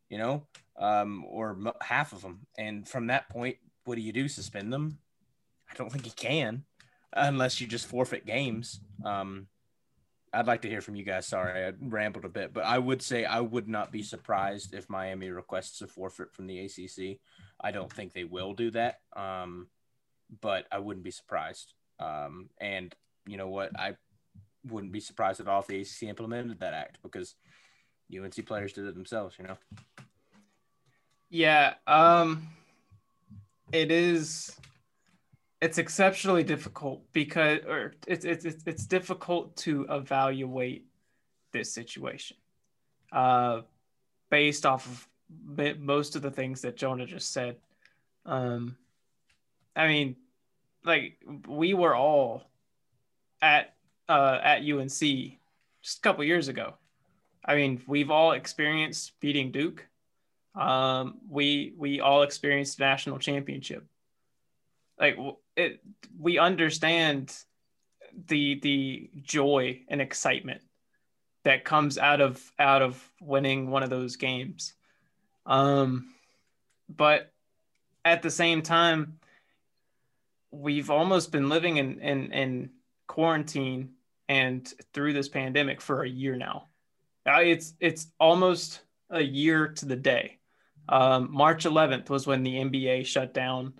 you 0.09 0.17
know, 0.17 0.43
um, 0.77 1.25
or 1.27 1.57
half 1.81 2.11
of 2.11 2.21
them. 2.21 2.45
And 2.57 2.87
from 2.87 3.07
that 3.07 3.29
point, 3.29 3.57
what 3.85 3.95
do 3.95 4.01
you 4.01 4.11
do? 4.11 4.27
Suspend 4.27 4.71
them? 4.71 4.99
I 5.71 5.73
don't 5.75 5.91
think 5.91 6.05
you 6.05 6.11
can, 6.15 6.65
unless 7.13 7.59
you 7.59 7.67
just 7.67 7.87
forfeit 7.87 8.25
games. 8.25 8.81
Um, 9.03 9.47
I'd 10.33 10.45
like 10.45 10.61
to 10.63 10.69
hear 10.69 10.81
from 10.81 10.95
you 10.95 11.05
guys. 11.05 11.25
Sorry, 11.25 11.65
I 11.65 11.73
rambled 11.79 12.25
a 12.25 12.29
bit, 12.29 12.53
but 12.53 12.65
I 12.65 12.77
would 12.77 13.01
say 13.01 13.23
I 13.23 13.39
would 13.39 13.69
not 13.69 13.91
be 13.91 14.03
surprised 14.03 14.73
if 14.73 14.89
Miami 14.89 15.29
requests 15.29 15.81
a 15.81 15.87
forfeit 15.87 16.33
from 16.33 16.47
the 16.47 16.59
ACC. 16.59 17.19
I 17.61 17.71
don't 17.71 17.91
think 17.91 18.13
they 18.13 18.25
will 18.25 18.53
do 18.53 18.71
that, 18.71 18.97
um, 19.15 19.67
but 20.41 20.65
I 20.69 20.79
wouldn't 20.79 21.05
be 21.05 21.11
surprised. 21.11 21.73
Um, 21.99 22.49
and 22.59 22.93
you 23.25 23.37
know 23.37 23.47
what? 23.47 23.71
I 23.79 23.95
wouldn't 24.65 24.91
be 24.91 24.99
surprised 24.99 25.39
at 25.39 25.47
all 25.47 25.61
if 25.61 25.67
the 25.67 25.79
ACC 25.79 26.09
implemented 26.09 26.59
that 26.59 26.73
act 26.73 26.99
because 27.01 27.35
UNC 28.15 28.45
players 28.45 28.73
did 28.73 28.85
it 28.85 28.93
themselves. 28.93 29.35
You 29.39 29.47
know. 29.47 29.57
Yeah. 31.29 31.73
Um, 31.85 32.47
it 33.71 33.91
is 33.91 34.55
it's 35.61 35.77
exceptionally 35.77 36.43
difficult 36.43 37.01
because 37.13 37.59
or 37.67 37.93
it's 38.07 38.25
it's 38.25 38.45
it's 38.45 38.85
difficult 38.85 39.55
to 39.55 39.85
evaluate 39.89 40.85
this 41.51 41.73
situation 41.73 42.37
uh 43.11 43.61
based 44.29 44.65
off 44.65 44.85
of 44.85 45.07
most 45.79 46.15
of 46.15 46.21
the 46.21 46.31
things 46.31 46.61
that 46.61 46.77
Jonah 46.77 47.05
just 47.05 47.33
said 47.33 47.57
um 48.25 48.77
I 49.75 49.87
mean 49.87 50.15
like 50.83 51.17
we 51.47 51.73
were 51.73 51.95
all 51.95 52.43
at 53.41 53.73
uh 54.07 54.39
at 54.43 54.61
UNC 54.61 54.99
just 55.81 55.97
a 55.97 56.01
couple 56.01 56.23
years 56.23 56.47
ago 56.47 56.75
I 57.47 57.55
mean 57.55 57.81
we've 57.87 58.11
all 58.11 58.33
experienced 58.33 59.13
beating 59.19 59.51
Duke. 59.51 59.87
Um 60.53 61.19
we 61.29 61.73
we 61.77 62.01
all 62.01 62.23
experienced 62.23 62.79
national 62.79 63.19
championship. 63.19 63.85
Like 64.99 65.17
it 65.55 65.79
we 66.19 66.37
understand 66.37 67.35
the 68.27 68.59
the 68.59 69.09
joy 69.21 69.81
and 69.87 70.01
excitement 70.01 70.61
that 71.43 71.63
comes 71.63 71.97
out 71.97 72.19
of 72.19 72.51
out 72.59 72.81
of 72.81 73.11
winning 73.21 73.69
one 73.69 73.83
of 73.83 73.89
those 73.89 74.17
games. 74.17 74.73
Um 75.45 76.13
but 76.89 77.31
at 78.03 78.21
the 78.21 78.31
same 78.31 78.61
time 78.61 79.19
we've 80.51 80.89
almost 80.89 81.31
been 81.31 81.49
living 81.49 81.77
in 81.77 81.99
in, 81.99 82.31
in 82.33 82.69
quarantine 83.07 83.93
and 84.29 84.73
through 84.93 85.13
this 85.13 85.29
pandemic 85.29 85.81
for 85.81 86.03
a 86.03 86.09
year 86.09 86.35
now 86.35 86.66
it's 87.27 87.73
it's 87.79 88.07
almost 88.19 88.81
a 89.09 89.21
year 89.21 89.67
to 89.67 89.85
the 89.85 89.95
day 89.95 90.37
um, 90.89 91.29
march 91.31 91.65
11th 91.65 92.09
was 92.09 92.27
when 92.27 92.43
the 92.43 92.55
nba 92.55 93.05
shut 93.05 93.33
down 93.33 93.73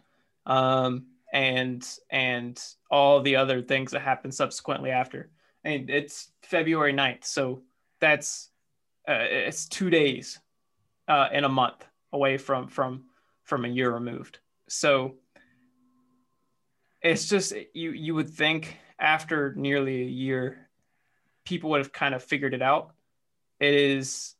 um, 0.45 1.05
and 1.33 1.88
and 2.10 2.62
all 2.89 3.21
the 3.21 3.36
other 3.36 3.62
things 3.62 3.91
that 3.91 4.01
happened 4.01 4.33
subsequently 4.33 4.91
after. 4.91 5.29
And 5.63 5.89
it's 5.89 6.31
February 6.41 6.93
9th, 6.93 7.25
so 7.25 7.63
that's 7.99 8.49
uh, 9.07 9.25
it's 9.29 9.67
two 9.67 9.89
days 9.89 10.39
uh, 11.07 11.27
in 11.31 11.43
a 11.43 11.49
month 11.49 11.86
away 12.13 12.38
from 12.38 12.67
from 12.67 13.05
from 13.43 13.65
a 13.65 13.69
year 13.69 13.91
removed. 13.91 14.39
So 14.69 15.15
it's 17.01 17.27
just 17.27 17.53
you 17.73 17.91
you 17.91 18.15
would 18.15 18.29
think 18.29 18.77
after 18.99 19.53
nearly 19.55 20.01
a 20.01 20.05
year, 20.05 20.69
people 21.45 21.69
would 21.71 21.79
have 21.79 21.93
kind 21.93 22.15
of 22.15 22.23
figured 22.23 22.53
it 22.53 22.62
out. 22.62 22.93
It 23.60 23.74
is 23.74 24.36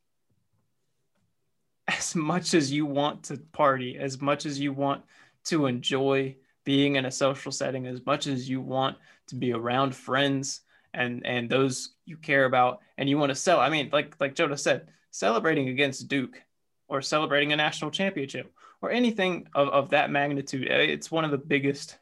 as 1.88 2.16
much 2.16 2.54
as 2.54 2.72
you 2.72 2.86
want 2.86 3.24
to 3.24 3.38
party, 3.38 3.98
as 3.98 4.22
much 4.22 4.46
as 4.46 4.60
you 4.60 4.74
want 4.74 5.04
to 5.46 5.66
enjoy 5.66 6.36
being 6.66 6.98
in 6.98 7.06
a 7.06 7.12
social 7.12 7.50
setting 7.50 7.88
as 7.88 8.06
much 8.06 8.28
as 8.28 8.50
you 8.50 8.60
want 8.60 8.98
to 9.26 9.36
be 9.36 9.54
around 9.54 9.96
friends 9.96 10.62
and 10.94 11.26
and 11.26 11.50
those 11.50 11.92
you 12.06 12.18
care 12.18 12.44
about 12.44 12.82
and 12.98 13.10
you 13.10 13.18
want 13.18 13.30
to 13.30 13.36
sell 13.36 13.62
i 13.62 13.70
mean 13.70 13.90
like 13.94 14.14
like 14.20 14.36
Jonah 14.36 14.58
said 14.58 14.90
celebrating 15.10 15.70
against 15.70 16.10
duke 16.10 16.42
or 16.90 17.02
celebrating 17.02 17.54
a 17.54 17.56
national 17.56 17.90
championship 17.90 18.52
or 18.82 18.92
anything 18.92 19.48
of, 19.56 19.70
of 19.70 19.90
that 19.92 20.12
magnitude 20.12 20.68
eh, 20.70 20.76
it's 20.76 21.10
one 21.10 21.24
of 21.24 21.32
the 21.32 21.38
biggest 21.38 21.98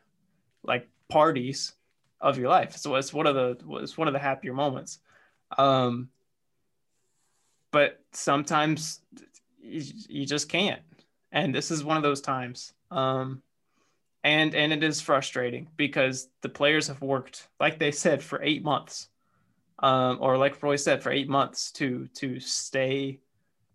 like 0.64 0.90
parties 1.10 1.74
of 2.20 2.38
your 2.38 2.50
life. 2.50 2.76
So 2.76 2.96
it's 2.96 3.14
one 3.14 3.28
of 3.28 3.36
the 3.36 3.58
it's 3.82 3.98
one 3.98 4.08
of 4.08 4.14
the 4.14 4.20
happier 4.20 4.54
moments. 4.54 5.00
Um 5.58 6.10
but 7.76 8.00
sometimes 8.14 9.02
you, 9.60 10.26
just 10.26 10.48
can't. 10.48 10.82
And 11.34 11.54
this 11.54 11.72
is 11.72 11.84
one 11.84 11.98
of 11.98 12.04
those 12.04 12.22
times. 12.22 12.72
Um 12.90 13.42
and 14.24 14.56
and 14.56 14.72
it 14.72 14.82
is 14.82 15.02
frustrating 15.02 15.68
because 15.76 16.30
the 16.42 16.48
players 16.48 16.88
have 16.88 17.02
worked 17.02 17.50
like 17.60 17.78
they 17.78 17.92
said 17.92 18.24
for 18.24 18.42
eight 18.42 18.64
months 18.64 19.10
um, 19.80 20.20
or 20.22 20.38
like 20.38 20.64
roy 20.64 20.78
said 20.78 21.04
for 21.04 21.12
eight 21.12 21.28
months 21.28 21.74
to 21.74 22.08
to 22.14 22.40
stay 22.40 23.20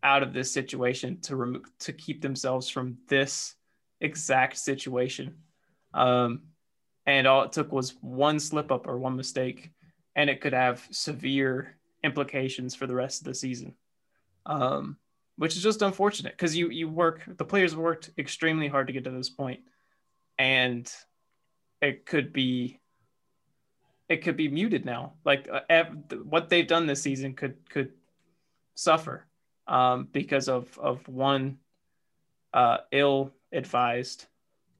out 0.03 0.23
of 0.23 0.33
this 0.33 0.51
situation 0.51 1.21
to 1.21 1.37
remove 1.37 1.65
to 1.81 1.93
keep 1.93 2.23
themselves 2.23 2.71
from 2.71 2.97
this 3.09 3.55
exact 4.01 4.57
situation. 4.57 5.35
Um, 5.93 6.45
and 7.05 7.27
all 7.27 7.43
it 7.43 7.53
took 7.53 7.71
was 7.71 7.97
one 8.01 8.41
slip 8.41 8.73
up 8.73 8.87
or 8.87 8.99
one 8.99 9.17
mistake 9.17 9.71
and 10.17 10.31
it 10.31 10.41
could 10.41 10.55
have 10.55 10.89
severe 10.91 11.77
implications 12.03 12.75
for 12.75 12.87
the 12.87 12.95
rest 12.95 13.21
of 13.21 13.27
the 13.27 13.35
season 13.35 13.75
um, 14.47 14.97
which 15.37 15.57
is 15.57 15.63
just 15.63 15.83
unfortunate 15.83 16.33
because 16.33 16.57
you 16.57 16.71
you 16.71 16.89
work 16.89 17.23
the 17.27 17.45
players 17.45 17.75
worked 17.75 18.11
extremely 18.19 18.69
hard 18.69 18.87
to 18.87 18.93
get 18.93 19.05
to 19.05 19.11
this 19.11 19.31
point 19.31 19.61
and 20.39 20.93
it 21.83 22.07
could 22.07 22.33
be 22.33 22.81
it 24.09 24.23
could 24.23 24.37
be 24.37 24.49
muted 24.49 24.85
now. 24.85 25.13
Like 25.25 25.49
uh, 25.51 25.61
ev- 25.71 25.97
what 26.25 26.49
they've 26.49 26.67
done 26.67 26.87
this 26.87 27.03
season 27.03 27.35
could 27.35 27.57
could 27.71 27.93
suffer 28.75 29.27
um, 29.67 30.09
because 30.13 30.49
of 30.49 30.77
of 30.79 31.07
one 31.09 31.59
uh, 32.53 32.79
ill 32.91 33.33
advised 33.53 34.27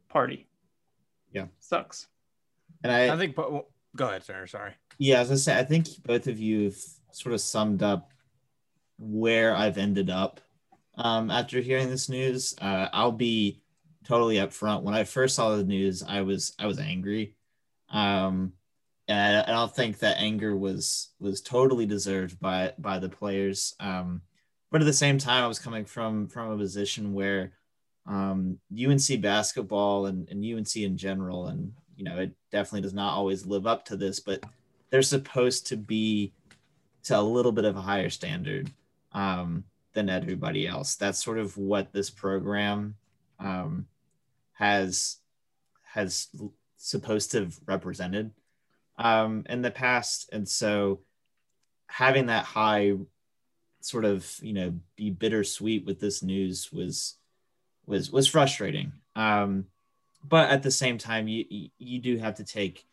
party. 0.09 0.49
Yeah, 1.33 1.47
sucks. 1.61 2.09
And 2.83 2.93
I, 2.93 3.15
I 3.15 3.17
think. 3.17 3.37
Go 3.97 4.07
ahead, 4.07 4.25
sir. 4.25 4.47
Sorry. 4.47 4.73
Yeah, 4.99 5.21
as 5.21 5.31
I 5.31 5.37
say, 5.37 5.59
I 5.59 5.65
think 5.65 5.89
both 6.05 6.27
of 6.27 6.39
you 6.39 6.65
have 6.65 6.77
sort 7.13 7.35
of 7.35 7.41
summed 7.41 7.83
up 7.83 8.11
where 9.01 9.57
I've 9.57 9.79
ended 9.79 10.11
up 10.11 10.41
um, 10.97 11.31
after 11.31 11.61
hearing 11.61 11.89
this 11.89 12.09
news. 12.09 12.55
Uh, 12.61 12.89
I'll 12.93 13.13
be 13.13 13.61
totally 14.05 14.37
upfront. 14.37 14.83
When 14.83 14.95
I 14.95 15.05
first 15.05 15.35
saw 15.35 15.57
the 15.57 15.65
news, 15.65 16.03
I 16.03 16.21
was 16.21 16.55
I 16.59 16.67
was 16.67 16.79
angry, 16.79 17.35
um, 17.89 18.53
and 19.09 19.39
I, 19.39 19.51
don't 19.51 19.75
think 19.75 19.99
that 19.99 20.19
anger 20.19 20.55
was 20.57 21.11
was 21.19 21.41
totally 21.41 21.87
deserved 21.87 22.39
by 22.41 22.75
by 22.79 22.99
the 22.99 23.09
players. 23.09 23.75
Um, 23.81 24.23
but 24.71 24.83
at 24.83 24.85
the 24.85 24.93
same 24.93 25.19
time, 25.19 25.43
I 25.43 25.49
was 25.49 25.59
coming 25.59 25.85
from 25.85 26.29
from 26.29 26.51
a 26.51 26.59
position 26.59 27.15
where 27.15 27.53
um, 28.07 28.59
UNC 28.73 29.21
basketball 29.21 30.07
and, 30.07 30.29
and 30.29 30.45
UNC 30.45 30.77
in 30.77 30.97
general, 30.97 31.47
and 31.47 31.73
you 31.97 32.05
know, 32.05 32.19
it 32.19 32.33
definitely 32.53 32.83
does 32.83 32.95
not 32.95 33.15
always 33.15 33.47
live 33.47 33.67
up 33.67 33.85
to 33.87 33.97
this, 33.97 34.21
but 34.21 34.45
they're 34.91 35.03
supposed 35.03 35.67
to 35.69 35.77
be 35.77 36.33
to 37.05 37.19
a 37.19 37.21
little 37.21 37.53
bit 37.53 37.65
of 37.65 37.77
a 37.77 37.81
higher 37.81 38.11
standard 38.11 38.71
um, 39.13 39.65
than 39.93 40.09
everybody 40.09 40.67
else. 40.67 40.97
That's 40.97 41.23
sort 41.23 41.39
of 41.39 41.57
what 41.57 41.93
this 41.93 42.11
program 42.11 42.97
um, 43.39 43.87
has 44.53 45.17
has 45.93 46.29
supposed 46.77 47.33
to 47.33 47.41
have 47.41 47.59
represented 47.67 48.31
um, 48.99 49.45
in 49.49 49.63
the 49.63 49.71
past, 49.71 50.29
and 50.33 50.49
so 50.49 51.01
having 51.89 52.27
that 52.27 52.45
high 52.45 52.95
sort 53.81 54.05
of 54.05 54.31
you 54.43 54.53
know 54.53 54.75
be 54.97 55.11
bittersweet 55.11 55.85
with 55.87 56.01
this 56.01 56.23
news 56.23 56.71
was 56.73 57.17
was 57.87 58.11
was 58.11 58.29
frustrating. 58.29 58.93
Um, 59.17 59.67
but 60.23 60.51
at 60.51 60.63
the 60.63 60.71
same 60.71 60.99
time, 60.99 61.29
you 61.29 61.71
you 61.79 61.99
do 61.99 62.19
have 62.19 62.37
to 62.37 62.45
take 62.45 62.87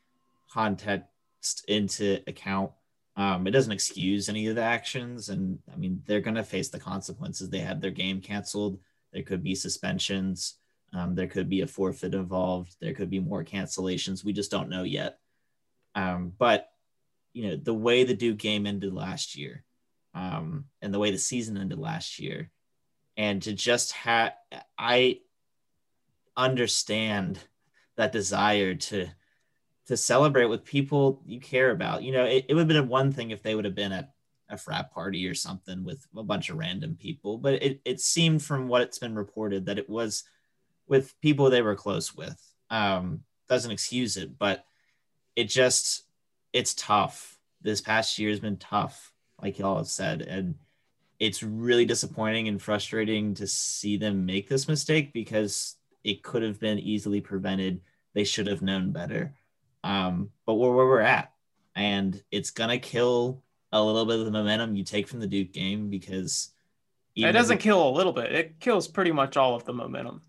context 0.52 1.66
into 1.68 2.22
account. 2.28 2.72
Um, 3.18 3.48
it 3.48 3.52
doesn't 3.52 3.72
excuse 3.72 4.30
any 4.30 4.48
of 4.48 4.56
the 4.56 4.62
actions, 4.62 5.30
and 5.30 5.58
I 5.74 5.76
mean 5.76 6.04
they're 6.06 6.22
going 6.22 6.36
to 6.36 6.44
face 6.44 6.70
the 6.70 6.80
consequences. 6.80 7.50
They 7.50 7.60
had 7.60 7.82
their 7.82 7.92
game 7.92 8.22
canceled. 8.22 8.80
There 9.12 9.24
could 9.24 9.44
be 9.44 9.56
suspensions. 9.56 10.60
Um, 10.94 11.16
there 11.16 11.28
could 11.28 11.50
be 11.50 11.62
a 11.62 11.68
forfeit 11.68 12.14
involved. 12.14 12.76
There 12.80 12.94
could 12.94 13.10
be 13.10 13.20
more 13.20 13.44
cancellations. 13.44 14.24
We 14.24 14.34
just 14.34 14.52
don't 14.52 14.70
know 14.70 14.84
yet. 14.84 15.18
Um, 15.96 16.32
but 16.38 16.70
you 17.34 17.48
know 17.48 17.56
the 17.56 17.74
way 17.74 18.04
the 18.04 18.14
Duke 18.14 18.38
game 18.38 18.68
ended 18.68 18.94
last 18.94 19.36
year, 19.36 19.64
um, 20.14 20.66
and 20.84 20.94
the 20.94 21.00
way 21.00 21.10
the 21.10 21.18
season 21.18 21.58
ended 21.58 21.80
last 21.80 22.20
year, 22.20 22.52
and 23.18 23.42
to 23.42 23.54
just 23.54 23.94
have 23.94 24.34
I 24.78 25.22
understand 26.36 27.40
that 27.96 28.12
desire 28.12 28.76
to 28.76 29.08
to 29.88 29.98
celebrate 29.98 30.46
with 30.46 30.66
people 30.66 31.22
you 31.26 31.40
care 31.40 31.72
about. 31.72 32.04
You 32.04 32.12
know, 32.12 32.26
it, 32.26 32.46
it 32.50 32.54
would 32.54 32.70
have 32.70 32.82
been 32.82 32.90
one 32.90 33.12
thing 33.12 33.32
if 33.32 33.42
they 33.42 33.56
would 33.56 33.66
have 33.66 33.76
been 33.76 33.92
at 33.92 34.14
a 34.50 34.58
frat 34.58 34.92
party 34.92 35.28
or 35.28 35.34
something 35.34 35.84
with 35.84 36.06
a 36.16 36.24
bunch 36.24 36.50
of 36.50 36.58
random 36.58 36.98
people, 37.00 37.38
but 37.38 37.56
it, 37.56 37.82
it 37.84 38.00
seemed 38.00 38.42
from 38.42 38.68
what 38.68 38.82
it's 38.82 39.00
been 39.00 39.16
reported 39.16 39.66
that 39.66 39.78
it 39.78 39.90
was 39.90 40.24
with 40.88 41.20
people 41.22 41.50
they 41.50 41.62
were 41.62 41.76
close 41.76 42.16
with. 42.16 42.42
Um, 42.70 43.24
doesn't 43.50 43.72
excuse 43.72 44.18
it, 44.18 44.38
but 44.38 44.66
it 45.36 45.46
just 45.46 46.04
it's 46.54 46.74
tough. 46.74 47.38
This 47.62 47.82
past 47.82 48.18
year 48.20 48.30
has 48.30 48.40
been 48.40 48.58
tough, 48.58 49.14
like 49.42 49.60
y'all 49.60 49.78
have 49.78 49.88
said, 49.88 50.22
and 50.22 50.56
it's 51.20 51.44
really 51.44 51.86
disappointing 51.86 52.48
and 52.48 52.62
frustrating 52.62 53.34
to 53.36 53.48
see 53.48 53.98
them 53.98 54.26
make 54.26 54.48
this 54.48 54.68
mistake 54.68 55.14
because 55.14 55.76
it 56.04 56.24
could 56.24 56.44
have 56.44 56.60
been 56.60 56.80
easily 56.80 57.22
prevented. 57.22 57.82
They 58.14 58.24
should 58.24 58.48
have 58.48 58.62
known 58.62 58.92
better. 58.92 59.34
Um, 59.88 60.32
but 60.46 60.56
we're 60.56 60.76
where 60.76 60.86
we're 60.86 61.00
at, 61.00 61.32
and 61.74 62.22
it's 62.30 62.52
gonna 62.52 62.78
kill 62.78 63.42
a 63.72 63.82
little 63.82 64.06
bit 64.06 64.20
of 64.20 64.26
the 64.26 64.32
momentum 64.32 64.76
you 64.76 64.84
take 64.84 65.08
from 65.08 65.22
the 65.22 65.28
Duke 65.28 65.54
game 65.54 65.90
because 65.90 66.50
it 67.16 67.32
doesn't 67.32 67.60
kill 67.60 67.88
a 67.88 67.92
little 67.92 68.12
bit; 68.12 68.34
it 68.34 68.60
kills 68.60 68.86
pretty 68.90 69.14
much 69.14 69.38
all 69.38 69.56
of 69.56 69.64
the 69.64 69.72
momentum. 69.72 70.22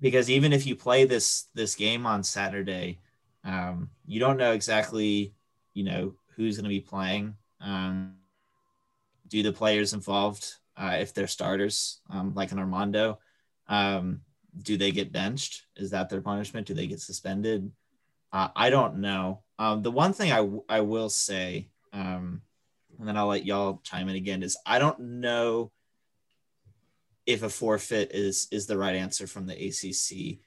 Because 0.00 0.28
even 0.28 0.52
if 0.52 0.66
you 0.66 0.74
play 0.74 1.04
this 1.04 1.46
this 1.54 1.76
game 1.76 2.06
on 2.06 2.24
Saturday, 2.24 2.98
um, 3.44 3.88
you 4.04 4.18
don't 4.18 4.36
know 4.36 4.50
exactly, 4.50 5.32
you 5.74 5.84
know, 5.84 6.14
who's 6.34 6.56
going 6.56 6.64
to 6.64 6.68
be 6.68 6.80
playing. 6.80 7.36
Um, 7.60 8.16
do 9.28 9.44
the 9.44 9.52
players 9.52 9.94
involved, 9.94 10.54
uh, 10.76 10.96
if 10.98 11.14
they're 11.14 11.28
starters, 11.28 12.00
um, 12.10 12.34
like 12.34 12.50
an 12.50 12.58
Armando, 12.58 13.20
um, 13.68 14.22
do 14.60 14.76
they 14.76 14.90
get 14.90 15.12
benched? 15.12 15.66
Is 15.76 15.90
that 15.90 16.10
their 16.10 16.20
punishment? 16.20 16.66
Do 16.66 16.74
they 16.74 16.88
get 16.88 17.00
suspended? 17.00 17.70
Uh, 18.34 18.48
I 18.56 18.68
don't 18.68 18.96
know. 18.96 19.42
Um, 19.60 19.82
the 19.84 19.92
one 19.92 20.12
thing 20.12 20.32
I, 20.32 20.38
w- 20.38 20.64
I 20.68 20.80
will 20.80 21.08
say, 21.08 21.68
um, 21.92 22.42
and 22.98 23.06
then 23.06 23.16
I'll 23.16 23.28
let 23.28 23.46
y'all 23.46 23.80
chime 23.84 24.08
in 24.08 24.16
again, 24.16 24.42
is 24.42 24.58
I 24.66 24.80
don't 24.80 24.98
know 24.98 25.70
if 27.26 27.44
a 27.44 27.48
forfeit 27.48 28.10
is 28.12 28.48
is 28.50 28.66
the 28.66 28.76
right 28.76 28.96
answer 28.96 29.28
from 29.28 29.46
the 29.46 29.54
ACC. 29.54 30.40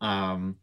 Um, 0.00 0.56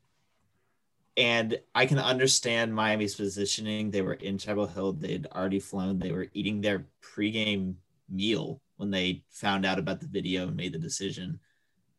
and 1.16 1.60
I 1.76 1.86
can 1.86 2.00
understand 2.00 2.74
Miami's 2.74 3.16
positioning. 3.16 3.92
They 3.92 4.02
were 4.02 4.14
in 4.16 4.40
Chapel 4.40 4.66
Hill. 4.66 4.94
They'd 4.94 5.28
already 5.28 5.60
flown. 5.60 6.00
They 6.00 6.12
were 6.12 6.30
eating 6.34 6.62
their 6.62 6.88
pregame 7.04 7.76
meal 8.10 8.60
when 8.78 8.90
they 8.90 9.24
found 9.30 9.68
out 9.68 9.78
about 9.78 10.00
the 10.00 10.08
video 10.08 10.48
and 10.48 10.56
made 10.56 10.74
the 10.74 10.80
decision. 10.80 11.40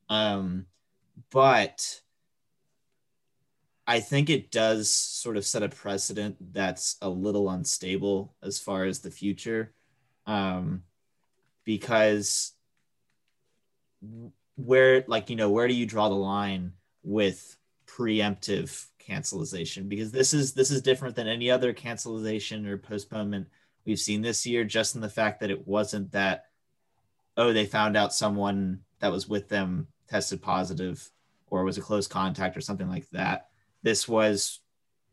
Um, 0.08 0.66
but 1.30 2.01
I 3.86 4.00
think 4.00 4.30
it 4.30 4.50
does 4.50 4.90
sort 4.90 5.36
of 5.36 5.44
set 5.44 5.62
a 5.62 5.68
precedent 5.68 6.36
that's 6.52 6.96
a 7.02 7.08
little 7.08 7.50
unstable 7.50 8.34
as 8.42 8.58
far 8.58 8.84
as 8.84 9.00
the 9.00 9.10
future. 9.10 9.72
Um, 10.26 10.82
because 11.64 12.52
where, 14.56 15.04
like, 15.08 15.30
you 15.30 15.36
know, 15.36 15.50
where 15.50 15.66
do 15.66 15.74
you 15.74 15.86
draw 15.86 16.08
the 16.08 16.14
line 16.14 16.72
with 17.02 17.56
preemptive 17.86 18.86
cancellation 18.98 19.88
because 19.88 20.12
this 20.12 20.32
is 20.32 20.52
this 20.52 20.70
is 20.70 20.80
different 20.80 21.16
than 21.16 21.26
any 21.26 21.50
other 21.50 21.72
cancellation 21.72 22.66
or 22.66 22.78
postponement 22.78 23.48
we've 23.84 23.98
seen 23.98 24.22
this 24.22 24.46
year 24.46 24.64
just 24.64 24.94
in 24.94 25.00
the 25.00 25.08
fact 25.08 25.40
that 25.40 25.50
it 25.50 25.66
wasn't 25.66 26.10
that 26.12 26.46
oh 27.36 27.52
they 27.52 27.66
found 27.66 27.96
out 27.96 28.14
someone 28.14 28.80
that 29.00 29.10
was 29.10 29.28
with 29.28 29.48
them 29.48 29.88
tested 30.08 30.40
positive 30.40 31.10
or 31.48 31.64
was 31.64 31.78
a 31.78 31.82
close 31.82 32.06
contact 32.06 32.56
or 32.56 32.60
something 32.60 32.88
like 32.88 33.08
that 33.10 33.48
this 33.82 34.08
was 34.08 34.60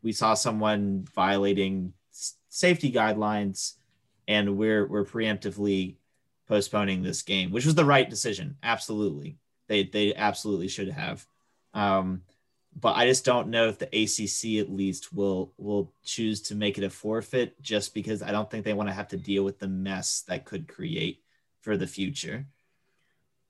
we 0.02 0.12
saw 0.12 0.34
someone 0.34 1.04
violating 1.14 1.92
safety 2.48 2.90
guidelines 2.90 3.74
and 4.26 4.56
we're 4.56 4.86
we're 4.86 5.04
preemptively 5.04 5.96
postponing 6.48 7.02
this 7.02 7.22
game 7.22 7.50
which 7.50 7.66
was 7.66 7.74
the 7.74 7.84
right 7.84 8.10
decision. 8.10 8.56
Absolutely. 8.62 9.38
They 9.68 9.84
they 9.84 10.14
absolutely 10.14 10.68
should 10.68 10.90
have. 10.90 11.26
Um, 11.74 12.22
but 12.78 12.96
I 12.96 13.06
just 13.06 13.24
don't 13.24 13.48
know 13.48 13.68
if 13.68 13.78
the 13.78 13.86
ACC 13.86 14.64
at 14.64 14.72
least 14.72 15.12
will 15.12 15.52
will 15.58 15.92
choose 16.04 16.40
to 16.42 16.54
make 16.54 16.78
it 16.78 16.84
a 16.84 16.90
forfeit 16.90 17.60
just 17.60 17.94
because 17.94 18.22
I 18.22 18.30
don't 18.30 18.50
think 18.50 18.64
they 18.64 18.72
want 18.72 18.88
to 18.88 18.94
have 18.94 19.08
to 19.08 19.16
deal 19.16 19.44
with 19.44 19.58
the 19.58 19.68
mess 19.68 20.22
that 20.28 20.44
could 20.44 20.68
create 20.68 21.22
for 21.60 21.76
the 21.76 21.86
future. 21.86 22.46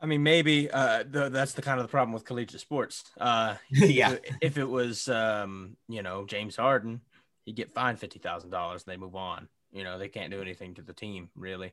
I 0.00 0.06
mean, 0.06 0.22
maybe 0.22 0.70
uh, 0.70 1.04
the, 1.08 1.28
that's 1.28 1.52
the 1.52 1.62
kind 1.62 1.78
of 1.78 1.84
the 1.84 1.90
problem 1.90 2.12
with 2.12 2.24
collegiate 2.24 2.60
sports. 2.60 3.04
Uh, 3.20 3.56
yeah, 3.70 4.12
if, 4.12 4.36
if, 4.40 4.58
it 4.58 4.68
was, 4.68 5.08
um, 5.08 5.76
you 5.88 6.02
know, 6.02 6.24
James 6.24 6.56
Harden, 6.56 7.02
he'd 7.44 7.56
get 7.56 7.72
fined 7.72 7.98
fifty 7.98 8.18
thousand 8.18 8.50
dollars 8.50 8.84
and 8.86 8.92
they 8.92 8.96
move 8.96 9.16
on. 9.16 9.48
You 9.72 9.84
know, 9.84 9.98
they 9.98 10.08
can't 10.08 10.30
do 10.30 10.40
anything 10.40 10.74
to 10.74 10.82
the 10.82 10.94
team 10.94 11.28
really. 11.36 11.72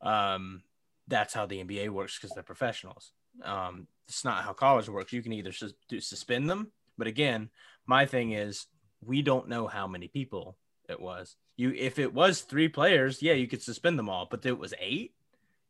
Um, 0.00 0.62
that's 1.08 1.34
how 1.34 1.46
the 1.46 1.64
NBA 1.64 1.88
works 1.90 2.18
because 2.18 2.34
they're 2.34 2.42
professionals. 2.42 3.12
Um, 3.42 3.88
it's 4.06 4.24
not 4.24 4.44
how 4.44 4.52
college 4.52 4.88
works. 4.88 5.12
You 5.12 5.22
can 5.22 5.32
either 5.32 5.52
sus- 5.52 5.72
suspend 6.00 6.50
them 6.50 6.72
but 6.98 7.06
again, 7.06 7.50
my 7.86 8.06
thing 8.06 8.32
is 8.32 8.66
we 9.04 9.22
don't 9.22 9.48
know 9.48 9.66
how 9.66 9.86
many 9.86 10.08
people 10.08 10.56
it 10.88 11.00
was. 11.00 11.36
You 11.56 11.72
if 11.76 11.98
it 11.98 12.12
was 12.14 12.42
three 12.42 12.68
players, 12.68 13.22
yeah, 13.22 13.32
you 13.32 13.48
could 13.48 13.62
suspend 13.62 13.98
them 13.98 14.08
all. 14.08 14.28
But 14.30 14.46
it 14.46 14.58
was 14.58 14.74
eight. 14.78 15.14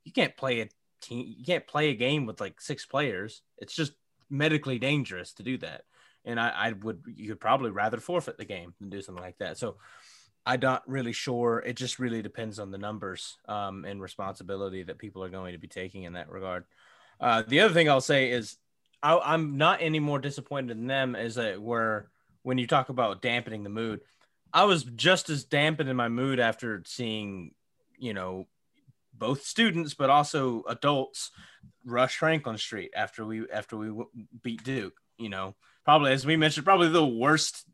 You 0.04 0.12
can't 0.12 0.36
play 0.36 0.60
a 0.60 0.68
team. 1.02 1.34
You 1.36 1.44
can't 1.44 1.66
play 1.66 1.90
a 1.90 1.94
game 1.94 2.26
with 2.26 2.40
like 2.40 2.60
six 2.60 2.86
players. 2.86 3.42
It's 3.58 3.74
just 3.74 3.92
medically 4.30 4.78
dangerous 4.78 5.32
to 5.34 5.42
do 5.42 5.58
that. 5.58 5.82
And 6.24 6.40
I, 6.40 6.48
I 6.48 6.72
would 6.72 7.02
you 7.14 7.28
could 7.28 7.40
probably 7.40 7.70
rather 7.70 7.98
forfeit 7.98 8.38
the 8.38 8.44
game 8.44 8.74
than 8.80 8.90
do 8.90 9.02
something 9.02 9.22
like 9.22 9.38
that. 9.38 9.58
So 9.58 9.76
I'm 10.44 10.60
not 10.60 10.88
really 10.88 11.12
sure. 11.12 11.62
It 11.64 11.76
just 11.76 11.98
really 11.98 12.22
depends 12.22 12.58
on 12.58 12.70
the 12.70 12.78
numbers 12.78 13.36
um, 13.48 13.84
and 13.84 14.00
responsibility 14.00 14.82
that 14.84 14.98
people 14.98 15.22
are 15.22 15.28
going 15.28 15.52
to 15.52 15.58
be 15.58 15.68
taking 15.68 16.04
in 16.04 16.14
that 16.14 16.30
regard. 16.30 16.64
Uh, 17.20 17.42
the 17.46 17.60
other 17.60 17.74
thing 17.74 17.88
I'll 17.88 18.00
say 18.00 18.30
is 18.30 18.56
I, 19.02 19.34
am 19.34 19.56
not 19.56 19.82
any 19.82 20.00
more 20.00 20.18
disappointed 20.18 20.76
in 20.76 20.86
them 20.86 21.14
as 21.14 21.36
it 21.36 21.60
were 21.60 22.10
when 22.42 22.58
you 22.58 22.66
talk 22.66 22.88
about 22.88 23.22
dampening 23.22 23.62
the 23.62 23.70
mood. 23.70 24.00
I 24.52 24.64
was 24.64 24.82
just 24.84 25.30
as 25.30 25.44
dampened 25.44 25.88
in 25.88 25.96
my 25.96 26.08
mood 26.08 26.40
after 26.40 26.82
seeing, 26.86 27.52
you 27.98 28.12
know, 28.12 28.46
both 29.12 29.44
students 29.44 29.94
but 29.94 30.10
also 30.10 30.62
adults 30.68 31.30
rush 31.84 32.16
Franklin 32.16 32.58
Street 32.58 32.92
after 32.94 33.24
we 33.24 33.48
after 33.50 33.76
we 33.76 33.92
beat 34.42 34.64
Duke. 34.64 34.94
You 35.18 35.28
know, 35.28 35.54
probably 35.84 36.12
as 36.12 36.26
we 36.26 36.36
mentioned, 36.36 36.64
probably 36.64 36.88
the 36.88 37.06
worst 37.06 37.64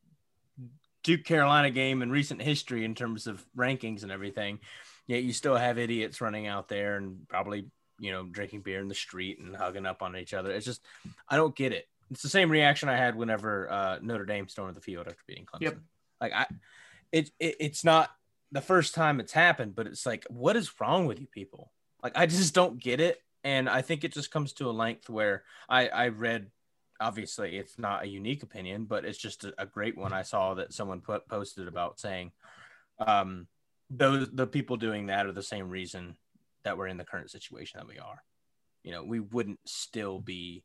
Duke 1.05 1.25
Carolina 1.25 1.71
game 1.71 2.03
in 2.03 2.11
recent 2.11 2.43
history 2.43 2.85
in 2.85 2.95
terms 2.95 3.27
of 3.27 3.45
rankings 3.57 4.03
and 4.03 4.13
everything. 4.13 4.59
Yet 5.07 5.23
you 5.23 5.33
still 5.33 5.57
have 5.57 5.79
idiots 5.79 6.21
running 6.21 6.47
out 6.47 6.69
there 6.69 6.97
and 6.97 7.27
probably 7.29 7.71
you 7.99 8.13
know, 8.13 8.25
drinking 8.25 8.61
beer 8.61 8.81
in 8.81 8.89
the 8.89 8.95
street 8.95 9.39
and 9.39 9.55
hugging 9.57 9.87
up 9.87 10.03
on 10.03 10.17
each 10.17 10.35
other. 10.35 10.51
It's 10.53 10.65
just, 10.65 10.81
I 11.29 11.37
don't 11.37 11.55
get 11.55 11.73
it. 11.73 11.87
It's 12.11 12.23
the 12.23 12.29
same 12.29 12.51
reaction 12.51 12.89
I 12.89 12.97
had 12.97 13.15
whenever 13.15 13.71
uh, 13.71 13.99
Notre 14.01 14.25
Dame 14.25 14.49
stormed 14.49 14.77
the 14.77 14.81
field 14.81 15.07
after 15.07 15.23
beating 15.27 15.47
Clemson. 15.47 15.63
Yep. 15.63 15.79
Like 16.21 16.33
I, 16.33 16.47
it, 17.13 17.31
it, 17.39 17.57
it's 17.61 17.85
not 17.85 18.11
the 18.53 18.61
first 18.61 18.95
time 18.95 19.21
it's 19.21 19.33
happened, 19.33 19.75
but 19.75 19.87
it's 19.87 20.07
like, 20.07 20.25
what 20.29 20.57
is 20.57 20.81
wrong 20.81 21.07
with 21.07 21.21
you 21.21 21.27
people? 21.27 21.73
Like 22.03 22.17
I 22.17 22.27
just 22.27 22.55
don't 22.55 22.81
get 22.81 23.01
it, 23.01 23.21
and 23.45 23.69
I 23.69 23.83
think 23.83 24.05
it 24.05 24.13
just 24.13 24.31
comes 24.31 24.53
to 24.55 24.69
a 24.69 24.73
length 24.73 25.09
where 25.11 25.45
I, 25.69 25.89
I 25.89 26.09
read. 26.09 26.51
Obviously, 27.01 27.57
it's 27.57 27.79
not 27.79 28.03
a 28.03 28.09
unique 28.09 28.43
opinion, 28.43 28.85
but 28.85 29.05
it's 29.05 29.19
just 29.19 29.45
a, 29.45 29.55
a 29.57 29.67
great 29.67 29.97
one 29.97 30.13
I 30.13 30.23
saw 30.23 30.55
that 30.55 30.73
someone 30.73 31.01
put 31.01 31.29
posted 31.29 31.69
about 31.69 32.01
saying, 32.01 32.33
um, 32.99 33.47
those 33.89 34.29
the 34.33 34.47
people 34.49 34.77
doing 34.77 35.07
that 35.07 35.27
are 35.27 35.33
the 35.33 35.43
same 35.43 35.69
reason 35.69 36.17
that 36.65 36.77
we're 36.77 36.89
in 36.89 36.97
the 36.97 37.05
current 37.05 37.31
situation 37.31 37.79
that 37.79 37.89
we 37.89 37.99
are. 37.99 38.23
You 38.83 38.93
know, 38.93 39.05
we 39.05 39.21
wouldn't 39.21 39.61
still 39.65 40.19
be 40.19 40.65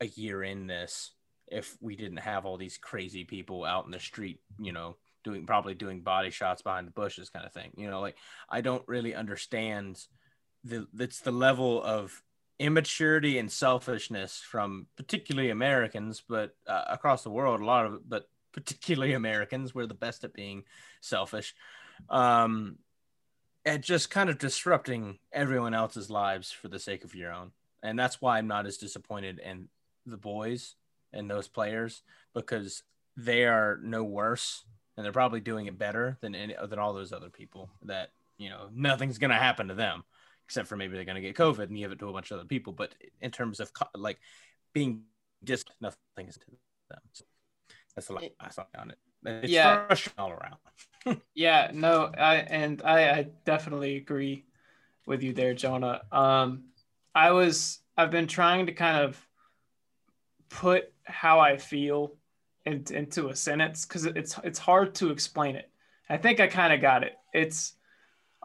a 0.00 0.06
year 0.06 0.42
in 0.42 0.66
this 0.66 1.12
if 1.50 1.76
we 1.80 1.96
didn't 1.96 2.18
have 2.18 2.44
all 2.44 2.56
these 2.56 2.78
crazy 2.78 3.24
people 3.24 3.64
out 3.64 3.86
in 3.86 3.90
the 3.90 4.00
street, 4.00 4.40
you 4.60 4.72
know, 4.72 4.96
doing 5.24 5.46
probably 5.46 5.74
doing 5.74 6.00
body 6.00 6.30
shots 6.30 6.62
behind 6.62 6.86
the 6.86 6.92
bushes 6.92 7.30
kind 7.30 7.44
of 7.44 7.52
thing. 7.52 7.72
You 7.76 7.90
know, 7.90 8.00
like 8.00 8.16
I 8.48 8.60
don't 8.60 8.86
really 8.86 9.14
understand 9.14 10.00
the 10.64 10.86
it's 10.98 11.20
the 11.20 11.32
level 11.32 11.82
of 11.82 12.22
immaturity 12.58 13.38
and 13.38 13.50
selfishness 13.50 14.40
from 14.40 14.86
particularly 14.96 15.50
Americans, 15.50 16.22
but 16.28 16.56
uh, 16.66 16.84
across 16.88 17.22
the 17.22 17.30
world, 17.30 17.60
a 17.60 17.64
lot 17.64 17.86
of 17.86 18.08
but 18.08 18.28
particularly 18.52 19.12
Americans, 19.14 19.74
we're 19.74 19.86
the 19.86 19.94
best 19.94 20.24
at 20.24 20.32
being 20.32 20.64
selfish. 21.00 21.54
Um, 22.08 22.78
at 23.64 23.82
just 23.82 24.10
kind 24.10 24.30
of 24.30 24.38
disrupting 24.38 25.18
everyone 25.32 25.74
else's 25.74 26.08
lives 26.08 26.50
for 26.50 26.68
the 26.68 26.78
sake 26.78 27.04
of 27.04 27.14
your 27.14 27.32
own. 27.32 27.50
And 27.82 27.98
that's 27.98 28.20
why 28.20 28.38
I'm 28.38 28.46
not 28.46 28.66
as 28.66 28.78
disappointed 28.78 29.40
in 29.40 29.68
the 30.06 30.16
boys 30.16 30.74
and 31.12 31.30
those 31.30 31.48
players 31.48 32.02
because 32.34 32.82
they 33.16 33.44
are 33.44 33.78
no 33.82 34.04
worse 34.04 34.64
and 34.98 35.04
they're 35.04 35.12
probably 35.12 35.40
doing 35.40 35.66
it 35.66 35.78
better 35.78 36.18
than 36.20 36.34
any, 36.34 36.56
than 36.68 36.78
all 36.78 36.92
those 36.92 37.14
other 37.14 37.30
people 37.30 37.70
that 37.84 38.10
you 38.36 38.50
know 38.50 38.68
nothing's 38.74 39.18
going 39.18 39.30
to 39.30 39.36
happen 39.36 39.68
to 39.68 39.74
them 39.74 40.02
except 40.46 40.68
for 40.68 40.76
maybe 40.76 40.94
they're 40.96 41.04
going 41.06 41.14
to 41.14 41.22
get 41.22 41.36
covid 41.36 41.68
and 41.68 41.76
give 41.78 41.92
it 41.92 42.00
to 42.00 42.08
a 42.08 42.12
bunch 42.12 42.30
of 42.32 42.38
other 42.40 42.48
people 42.48 42.74
but 42.74 42.94
in 43.22 43.30
terms 43.30 43.60
of 43.60 43.70
like 43.96 44.18
being 44.74 45.02
just 45.44 45.70
nothing 45.80 45.98
is 46.28 46.34
to 46.34 46.40
them 46.90 47.00
so 47.12 47.24
that's 47.94 48.10
a 48.10 48.12
lot 48.12 48.24
i 48.40 48.50
saw 48.50 48.64
on 48.78 48.90
it 48.90 48.98
it's 49.24 49.54
Yeah. 49.54 49.86
all 50.18 50.30
around 50.30 50.56
Yeah, 51.34 51.70
no, 51.72 52.10
I 52.18 52.36
and 52.36 52.82
I, 52.82 53.10
I 53.10 53.26
definitely 53.44 53.96
agree 53.96 54.44
with 55.06 55.22
you 55.22 55.32
there, 55.32 55.54
Jonah. 55.54 56.02
Um, 56.10 56.64
I 57.14 57.30
was 57.30 57.80
I've 57.96 58.10
been 58.10 58.26
trying 58.26 58.66
to 58.66 58.72
kind 58.72 59.04
of 59.04 59.28
put 60.48 60.92
how 61.04 61.40
I 61.40 61.58
feel 61.58 62.12
in, 62.68 62.84
into 62.94 63.28
a 63.28 63.36
sentence 63.36 63.84
because 63.86 64.04
it's 64.04 64.38
it's 64.44 64.58
hard 64.58 64.94
to 64.96 65.10
explain 65.10 65.56
it. 65.56 65.70
I 66.08 66.16
think 66.16 66.40
I 66.40 66.46
kind 66.46 66.72
of 66.72 66.80
got 66.80 67.02
it. 67.02 67.14
It's 67.32 67.72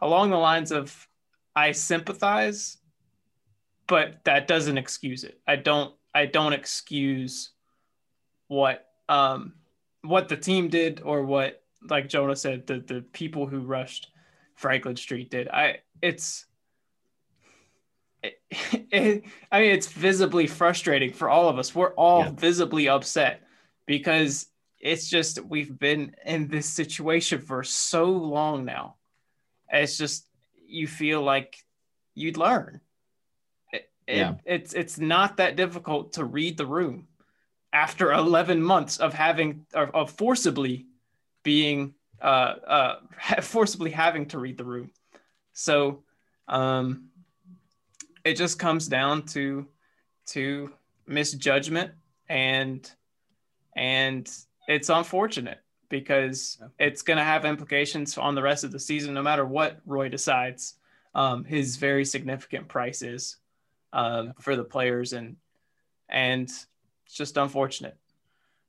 along 0.02 0.30
the 0.32 0.38
lines 0.38 0.72
of 0.72 1.08
I 1.56 1.72
sympathize, 1.72 2.78
but 3.88 4.24
that 4.24 4.48
doesn't 4.48 4.78
excuse 4.78 5.24
it. 5.24 5.40
I 5.48 5.56
don't 5.58 5.94
I 6.14 6.26
don't 6.26 6.54
excuse 6.54 7.52
what 8.48 8.88
um 9.10 9.54
what 10.02 10.30
the 10.30 10.38
team 10.38 10.70
did 10.70 11.02
or 11.04 11.24
what 11.24 11.62
like 11.90 12.08
Jonah 12.10 12.36
said, 12.36 12.66
the 12.68 12.80
the 12.80 13.02
people 13.14 13.46
who 13.46 13.60
rushed 13.60 14.10
Franklin 14.56 14.96
Street 14.96 15.30
did. 15.30 15.48
I 15.50 15.78
it's 16.02 16.46
it, 18.22 18.42
it- 18.92 19.24
I 19.52 19.60
mean 19.62 19.72
it's 19.72 19.88
visibly 19.88 20.48
frustrating 20.48 21.12
for 21.14 21.30
all 21.30 21.50
of 21.50 21.58
us. 21.60 21.76
We're 21.76 21.94
all 21.96 22.22
Yeah. 22.22 22.32
visibly 22.32 22.88
upset 22.90 23.42
because 23.86 24.48
it's 24.80 25.10
just 25.10 25.44
we've 25.46 25.78
been 25.80 26.16
in 26.26 26.48
this 26.48 26.66
situation 26.70 27.42
for 27.42 27.64
so 27.64 28.06
long 28.06 28.66
now. 28.66 28.96
It's 29.72 29.98
just 29.98 30.28
you 30.68 30.88
feel 30.88 31.22
like 31.22 31.58
you'd 32.16 32.38
learn. 32.38 32.82
It, 33.72 33.90
it- 34.08 34.18
Yeah. 34.18 34.36
it's 34.46 34.74
it's 34.74 34.98
not 35.00 35.38
that 35.38 35.56
difficult 35.56 36.14
to 36.14 36.26
read 36.26 36.58
the 36.58 36.66
room 36.66 37.08
after 37.72 38.12
11 38.12 38.62
months 38.62 38.98
of 38.98 39.14
having 39.14 39.66
of, 39.74 39.90
of 39.96 40.12
forcibly 40.12 40.86
being 41.44 41.94
uh, 42.22 42.56
uh, 42.68 42.96
forcibly 43.42 43.92
having 43.92 44.28
to 44.28 44.40
read 44.40 44.58
the 44.58 44.64
room. 44.66 44.92
So 45.54 46.04
um, 46.48 47.10
it 48.24 48.36
just 48.36 48.60
comes 48.60 48.88
down 48.88 49.24
to 49.28 49.68
to 50.28 50.72
misjudgment 51.08 51.92
and 52.30 52.90
and 53.76 54.30
it's 54.68 54.90
unfortunate 54.90 55.60
because 55.90 56.62
it's 56.80 57.02
going 57.02 57.18
to 57.18 57.24
have 57.24 57.46
implications 57.46 58.18
on 58.18 58.36
the 58.36 58.42
rest 58.42 58.64
of 58.64 58.72
the 58.72 58.80
season 58.80 59.14
no 59.14 59.22
matter 59.22 59.46
what 59.46 59.80
Roy 59.86 60.10
decides. 60.10 60.76
Um, 61.16 61.44
his 61.44 61.78
very 61.78 62.06
significant 62.06 62.68
price 62.68 63.04
is 63.04 63.38
um, 63.92 64.34
for 64.40 64.56
the 64.56 64.64
players 64.64 65.14
and 65.14 65.36
and 66.10 66.44
it's 66.50 67.16
just 67.16 67.38
unfortunate. 67.38 67.98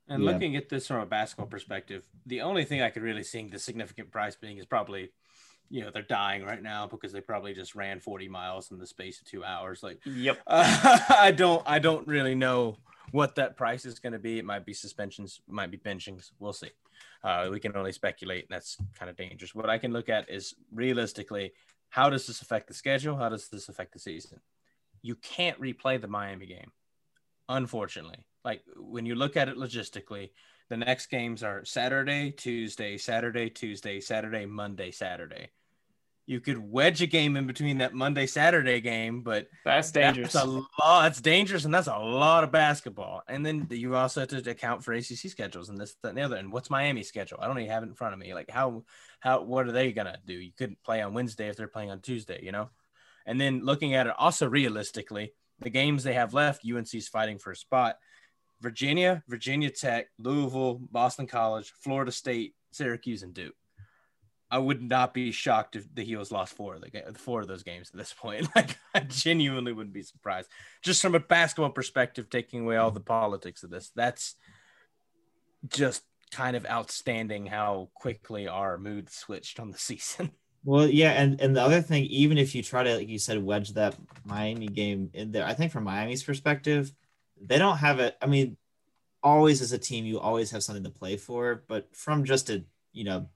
And 0.07 0.23
Yeah. 0.23 0.31
looking 0.31 0.55
at 0.55 0.69
this 0.69 0.85
from 0.87 0.97
a 1.01 1.05
basketball 1.05 1.47
perspective, 1.47 2.03
the 2.27 2.41
only 2.41 2.63
thing 2.65 2.81
I 2.81 2.89
could 2.91 3.01
really 3.01 3.23
see 3.23 3.47
the 3.47 3.57
significant 3.57 4.11
price 4.11 4.35
being 4.35 4.57
is 4.59 4.65
probably, 4.65 5.09
you 5.69 5.81
know, 5.81 5.89
they're 5.91 6.03
dying 6.03 6.43
right 6.45 6.61
now 6.61 6.85
because 6.85 7.11
they 7.11 7.21
probably 7.21 7.53
just 7.55 7.73
ran 7.73 7.99
40 7.99 8.27
miles 8.27 8.69
in 8.71 8.77
the 8.77 8.85
space 8.85 9.19
of 9.19 9.25
two 9.25 9.43
hours. 9.43 9.81
Like, 9.81 9.99
Yep. 10.05 10.37
uh, 10.45 10.99
I 11.09 11.31
don't, 11.31 11.63
I 11.65 11.79
don't 11.79 12.07
really 12.07 12.35
know 12.35 12.77
what 13.15 13.35
that 13.35 13.55
price 13.55 13.85
is 13.85 13.99
going 13.99 14.13
to 14.13 14.19
be. 14.19 14.39
It 14.39 14.45
might 14.45 14.65
be 14.65 14.73
suspensions, 14.73 15.41
might 15.47 15.71
be 15.71 15.77
benchings. 15.77 16.31
We'll 16.39 16.53
see. 16.53 16.71
Uh, 17.23 17.47
we 17.51 17.59
can 17.59 17.75
only 17.75 17.91
speculate, 17.91 18.45
and 18.47 18.55
that's 18.55 18.77
kind 18.97 19.09
of 19.09 19.15
dangerous. 19.15 19.55
What 19.55 19.69
I 19.69 19.77
can 19.77 19.93
look 19.93 20.09
at 20.09 20.29
is 20.29 20.53
realistically, 20.73 21.53
how 21.89 22.09
does 22.09 22.27
this 22.27 22.41
affect 22.41 22.67
the 22.67 22.73
schedule? 22.73 23.15
How 23.15 23.29
does 23.29 23.47
this 23.47 23.69
affect 23.69 23.93
the 23.93 23.99
season? 23.99 24.39
You 25.01 25.15
can't 25.15 25.59
replay 25.59 25.99
the 25.99 26.07
Miami 26.07 26.45
game 26.45 26.71
unfortunately. 27.49 28.25
Like 28.43 28.61
when 28.77 29.05
you 29.05 29.15
look 29.15 29.37
at 29.37 29.49
it 29.49 29.57
logistically, 29.57 30.31
the 30.69 30.77
next 30.77 31.07
games 31.07 31.43
are 31.43 31.63
Saturday, 31.65 32.31
Tuesday, 32.31 32.97
Saturday, 32.97 33.49
Tuesday, 33.49 33.99
Saturday, 33.99 34.45
Monday, 34.45 34.91
Saturday. 34.91 35.49
You 36.27 36.39
could 36.39 36.57
wedge 36.57 37.03
a 37.03 37.07
game 37.07 37.37
in 37.37 37.45
between 37.45 37.77
that 37.77 37.93
Monday 37.93 38.25
Saturday 38.25 38.81
game, 38.81 39.21
but 39.21 39.47
That's 39.63 39.91
dangerous. 39.91 40.33
That's 40.33 40.45
a 40.45 40.49
lot. 40.49 41.03
That's 41.03 41.21
dangerous, 41.21 41.65
and 41.65 41.73
that's 41.73 41.87
a 41.87 41.97
lot 41.97 42.43
of 42.43 42.51
basketball. 42.51 43.21
And 43.27 43.45
then 43.45 43.67
you 43.69 43.95
also 43.95 44.21
have 44.21 44.29
to 44.29 44.49
account 44.49 44.83
for 44.83 44.93
ACC 44.93 45.29
schedules 45.29 45.69
and 45.69 45.77
this, 45.77 45.95
that, 46.01 46.09
and 46.09 46.17
the 46.17 46.23
other. 46.23 46.37
And 46.37 46.51
what's 46.51 46.71
Miami's 46.71 47.07
schedule? 47.07 47.37
I 47.39 47.47
don't 47.47 47.59
even 47.59 47.71
have 47.71 47.83
it 47.83 47.89
in 47.89 47.93
front 47.93 48.13
of 48.13 48.19
me. 48.19 48.33
Like 48.33 48.49
how, 48.49 48.85
how, 49.19 49.43
what 49.43 49.67
are 49.67 49.71
they 49.71 49.91
gonna 49.91 50.17
do? 50.25 50.33
You 50.33 50.51
couldn't 50.57 50.81
play 50.83 51.01
on 51.01 51.13
Wednesday 51.13 51.47
if 51.47 51.57
they're 51.57 51.67
playing 51.67 51.91
on 51.91 51.99
Tuesday, 51.99 52.39
you 52.41 52.51
know. 52.51 52.69
And 53.27 53.39
then 53.39 53.63
looking 53.63 53.93
at 53.93 54.07
it 54.07 54.13
also 54.17 54.47
realistically, 54.47 55.33
the 55.59 55.69
games 55.69 56.03
they 56.03 56.13
have 56.13 56.33
left, 56.33 56.65
UNC's 56.65 57.07
fighting 57.07 57.37
for 57.37 57.51
a 57.51 57.55
spot. 57.55 57.97
Virginia, 58.61 59.23
Virginia 59.27 59.69
Tech, 59.69 60.07
Louisville, 60.17 60.79
Boston 60.91 61.27
College, 61.27 61.71
Florida 61.81 62.11
State, 62.11 62.55
Syracuse, 62.71 63.21
and 63.21 63.33
Duke. 63.33 63.53
I 64.55 64.57
would 64.57 64.81
not 64.81 65.13
be 65.13 65.33
shocked 65.33 65.75
if 65.75 65.93
the 65.93 66.05
Heels 66.05 66.31
lost 66.31 66.55
four 66.55 66.75
of 66.75 66.81
the 66.81 67.13
four 67.17 67.41
of 67.41 67.47
those 67.49 67.63
games 67.63 67.89
at 67.91 67.97
this 67.97 68.13
point. 68.13 68.47
Like 68.55 68.77
I 68.93 69.01
genuinely 69.01 69.73
wouldn't 69.73 69.93
be 69.93 70.01
surprised. 70.01 70.49
Just 70.81 71.01
from 71.01 71.13
a 71.13 71.19
basketball 71.19 71.71
perspective, 71.71 72.29
taking 72.29 72.61
away 72.61 72.77
all 72.77 72.89
the 72.89 73.01
politics 73.01 73.63
of 73.63 73.69
this, 73.69 73.91
that's 73.93 74.35
just 75.67 76.03
kind 76.31 76.55
of 76.55 76.65
outstanding 76.67 77.47
how 77.47 77.89
quickly 77.95 78.47
our 78.47 78.77
mood 78.77 79.09
switched 79.09 79.59
on 79.59 79.71
the 79.71 79.77
season. 79.89 80.31
Well, 80.63 80.87
yeah, 80.87 81.11
and 81.11 81.41
and 81.41 81.53
the 81.53 81.61
other 81.61 81.81
thing, 81.81 82.05
even 82.05 82.37
if 82.37 82.55
you 82.55 82.63
try 82.63 82.83
to, 82.83 82.95
like 82.95 83.09
you 83.09 83.19
said, 83.19 83.43
wedge 83.43 83.73
that 83.73 83.97
Miami 84.23 84.67
game 84.67 85.09
in 85.13 85.33
there, 85.33 85.45
I 85.45 85.53
think 85.53 85.73
from 85.73 85.83
Miami's 85.83 86.23
perspective, 86.23 86.93
they 87.41 87.57
don't 87.57 87.79
have 87.79 87.99
it. 87.99 88.15
I 88.21 88.27
mean, 88.27 88.55
always 89.21 89.61
as 89.61 89.73
a 89.73 89.77
team, 89.77 90.05
you 90.05 90.17
always 90.17 90.51
have 90.51 90.63
something 90.63 90.85
to 90.85 90.89
play 90.89 91.17
for, 91.17 91.65
but 91.67 91.93
from 91.93 92.23
just 92.23 92.49
a 92.49 92.63
you 92.93 93.03
know, 93.03 93.27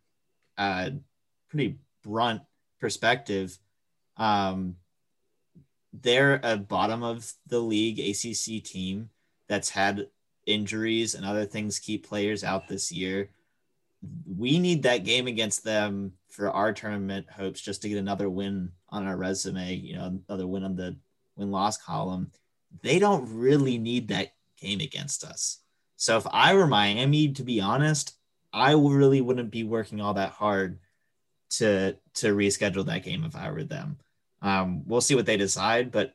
uh, 0.57 0.91
pretty 1.49 1.77
brunt 2.03 2.41
perspective, 2.79 3.57
um, 4.17 4.75
they're 5.93 6.39
a 6.43 6.57
bottom 6.57 7.03
of 7.03 7.31
the 7.47 7.59
league 7.59 7.99
ACC 7.99 8.63
team 8.63 9.09
that's 9.47 9.69
had 9.69 10.07
injuries 10.45 11.15
and 11.15 11.25
other 11.25 11.45
things 11.45 11.79
keep 11.79 12.07
players 12.07 12.43
out 12.43 12.67
this 12.67 12.91
year 12.91 13.29
we 14.37 14.59
need 14.59 14.83
that 14.83 15.03
game 15.03 15.27
against 15.27 15.63
them 15.63 16.13
for 16.29 16.49
our 16.51 16.71
tournament 16.71 17.27
hopes 17.29 17.59
just 17.59 17.81
to 17.81 17.89
get 17.89 17.97
another 17.97 18.29
win 18.29 18.71
on 18.89 19.05
our 19.05 19.17
resume, 19.17 19.73
you 19.75 19.95
know, 19.95 20.19
another 20.27 20.47
win 20.47 20.63
on 20.63 20.75
the 20.75 20.95
win 21.35 21.51
loss 21.51 21.77
column. 21.77 22.31
They 22.81 22.99
don't 22.99 23.27
really 23.33 23.77
need 23.77 24.07
that 24.09 24.33
game 24.59 24.79
against 24.79 25.23
us. 25.23 25.59
So 25.97 26.17
if 26.17 26.25
I 26.31 26.53
were 26.53 26.67
Miami, 26.67 27.33
to 27.33 27.43
be 27.43 27.59
honest, 27.59 28.15
I 28.53 28.71
really 28.71 29.21
wouldn't 29.21 29.51
be 29.51 29.63
working 29.63 29.99
all 29.99 30.13
that 30.13 30.31
hard 30.31 30.79
to 31.51 31.95
to 32.15 32.35
reschedule 32.35 32.85
that 32.85 33.03
game 33.03 33.23
if 33.23 33.35
I 33.35 33.51
were 33.51 33.63
them. 33.63 33.97
Um, 34.41 34.83
we'll 34.85 35.01
see 35.01 35.15
what 35.15 35.25
they 35.25 35.37
decide, 35.37 35.91
but 35.91 36.13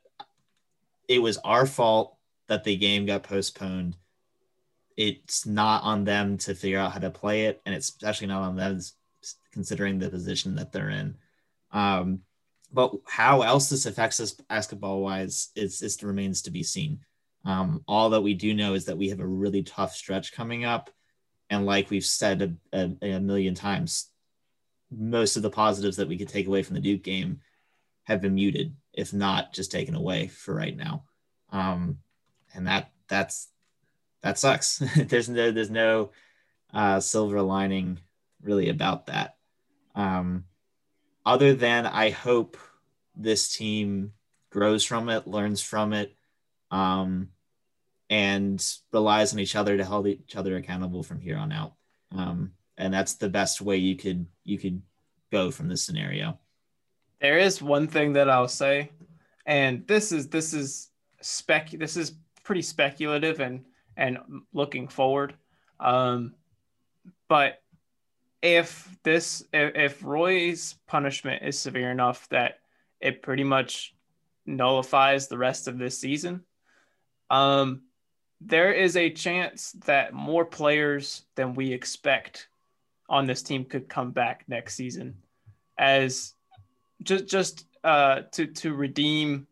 it 1.09 1.21
was 1.21 1.39
our 1.39 1.67
fault 1.67 2.17
that 2.47 2.65
the 2.65 2.77
game 2.77 3.07
got 3.07 3.23
postponed 3.23 3.97
it's 4.97 5.47
not 5.47 5.83
on 5.83 6.05
them 6.05 6.39
to 6.39 6.55
figure 6.55 6.79
out 6.79 6.93
how 6.93 7.01
to 7.01 7.11
play 7.11 7.47
it, 7.47 7.61
and 7.67 7.75
it's 7.75 7.89
especially 7.89 8.29
not 8.29 8.43
on 8.43 8.57
them 8.57 8.81
considering 9.53 9.99
the 9.99 10.11
position 10.11 10.55
that 10.57 10.73
they're 10.73 10.91
in. 10.91 11.17
Um, 11.73 12.21
but 12.73 12.93
how 13.07 13.43
else 13.43 13.69
this 13.69 13.87
affects 13.87 14.21
us 14.21 14.33
basketball 14.33 15.01
wise 15.01 15.51
is, 15.55 15.83
is 15.83 16.03
remains 16.03 16.43
to 16.43 16.51
be 16.51 16.63
seen. 16.63 17.01
Um, 17.45 17.83
all 17.87 18.11
that 18.11 18.23
we 18.23 18.35
do 18.35 18.55
know 18.55 18.75
is 18.75 18.87
that 18.87 18.97
we 18.97 19.09
have 19.11 19.21
a 19.21 19.27
really 19.27 19.63
tough 19.63 19.95
stretch 19.95 20.33
coming 20.33 20.65
up, 20.65 20.91
and 21.51 21.67
like 21.67 21.91
we've 21.91 22.05
said 22.05 22.59
a, 22.73 22.97
a, 23.03 23.15
a 23.15 23.21
million 23.21 23.55
times, 23.55 24.11
most 24.91 25.37
of 25.37 25.43
the 25.43 25.51
positives 25.51 25.97
that 25.97 26.09
we 26.09 26.19
could 26.19 26.29
take 26.29 26.47
away 26.47 26.63
from 26.63 26.75
the 26.75 26.81
Duke 26.81 27.03
game 27.03 27.41
have 28.05 28.21
been 28.21 28.35
muted, 28.35 28.75
if 28.93 29.13
not 29.13 29.53
just 29.53 29.73
taken 29.73 29.95
away 29.95 30.29
for 30.29 30.55
right 30.55 30.77
now. 30.77 31.05
Um, 31.51 31.99
and 32.55 32.67
that 32.67 32.91
that's 33.09 33.49
that 34.23 34.39
sucks. 34.39 34.79
there's 34.97 35.29
no 35.29 35.51
there's 35.51 35.71
no 35.71 36.11
uh, 36.73 37.01
silver 37.01 37.43
lining 37.43 37.99
really 38.43 38.69
about 38.69 39.07
that. 39.07 39.37
Um, 39.95 40.45
other 41.25 41.55
than 41.55 41.87
I 41.87 42.11
hope 42.11 42.59
this 43.17 43.49
team 43.49 44.13
grows 44.51 44.85
from 44.85 45.09
it, 45.09 45.27
learns 45.27 45.63
from 45.63 45.93
it, 45.93 46.15
um, 46.71 47.29
and 48.11 48.65
relies 48.93 49.33
on 49.33 49.41
each 49.41 49.57
other 49.57 49.77
to 49.77 49.85
hold 49.85 50.07
each 50.07 50.37
other 50.37 50.57
accountable 50.57 51.03
from 51.03 51.21
here 51.21 51.37
on 51.37 51.53
out. 51.53 51.75
Um, 52.13 52.53
and 52.79 52.93
that's 52.93 53.15
the 53.15 53.29
best 53.29 53.61
way 53.61 53.77
you 53.77 53.97
could 53.97 54.27
you 54.45 54.59
could 54.59 54.83
go 55.33 55.51
from 55.51 55.69
this 55.69 55.85
scenario. 55.85 56.39
There 57.21 57.39
is 57.39 57.63
one 57.63 57.89
thing 57.89 58.13
that 58.15 58.29
I'll 58.29 58.49
say, 58.49 58.91
and 59.47 59.87
this 59.87 60.13
is 60.13 60.29
this 60.29 60.53
is 60.53 60.91
spec 61.21 61.71
this 61.71 61.97
is 61.97 62.15
pretty 62.43 62.63
speculative 62.63 63.41
and 63.41 63.65
and 63.97 64.19
looking 64.53 64.89
forward. 64.89 65.35
Um, 65.81 66.35
but 67.29 67.63
if 68.43 68.89
this 69.03 69.45
if, 69.53 70.05
Roy's 70.05 70.77
punishment 70.87 71.43
is 71.43 71.59
severe 71.59 71.91
enough 71.91 72.29
that 72.29 72.59
it 73.01 73.23
pretty 73.23 73.45
much 73.45 73.95
nullifies 74.47 75.29
the 75.29 75.39
rest 75.39 75.67
of 75.67 75.79
this 75.79 75.99
season, 75.99 76.45
um, 77.31 77.83
there 78.41 78.73
is 78.73 78.97
a 78.97 79.11
chance 79.11 79.73
that 79.87 80.13
more 80.13 80.45
players 80.45 81.25
than 81.37 81.55
we 81.55 81.73
expect 81.73 82.49
on 83.09 83.27
this 83.27 83.43
team 83.43 83.65
could 83.65 83.89
come 83.89 84.11
back 84.11 84.45
next 84.49 84.75
season 84.75 85.17
as 85.79 86.35
just 87.03 87.27
just 87.27 87.67
uh, 87.83 88.23
to 88.33 88.47
to 88.47 88.75
redeem 88.75 89.47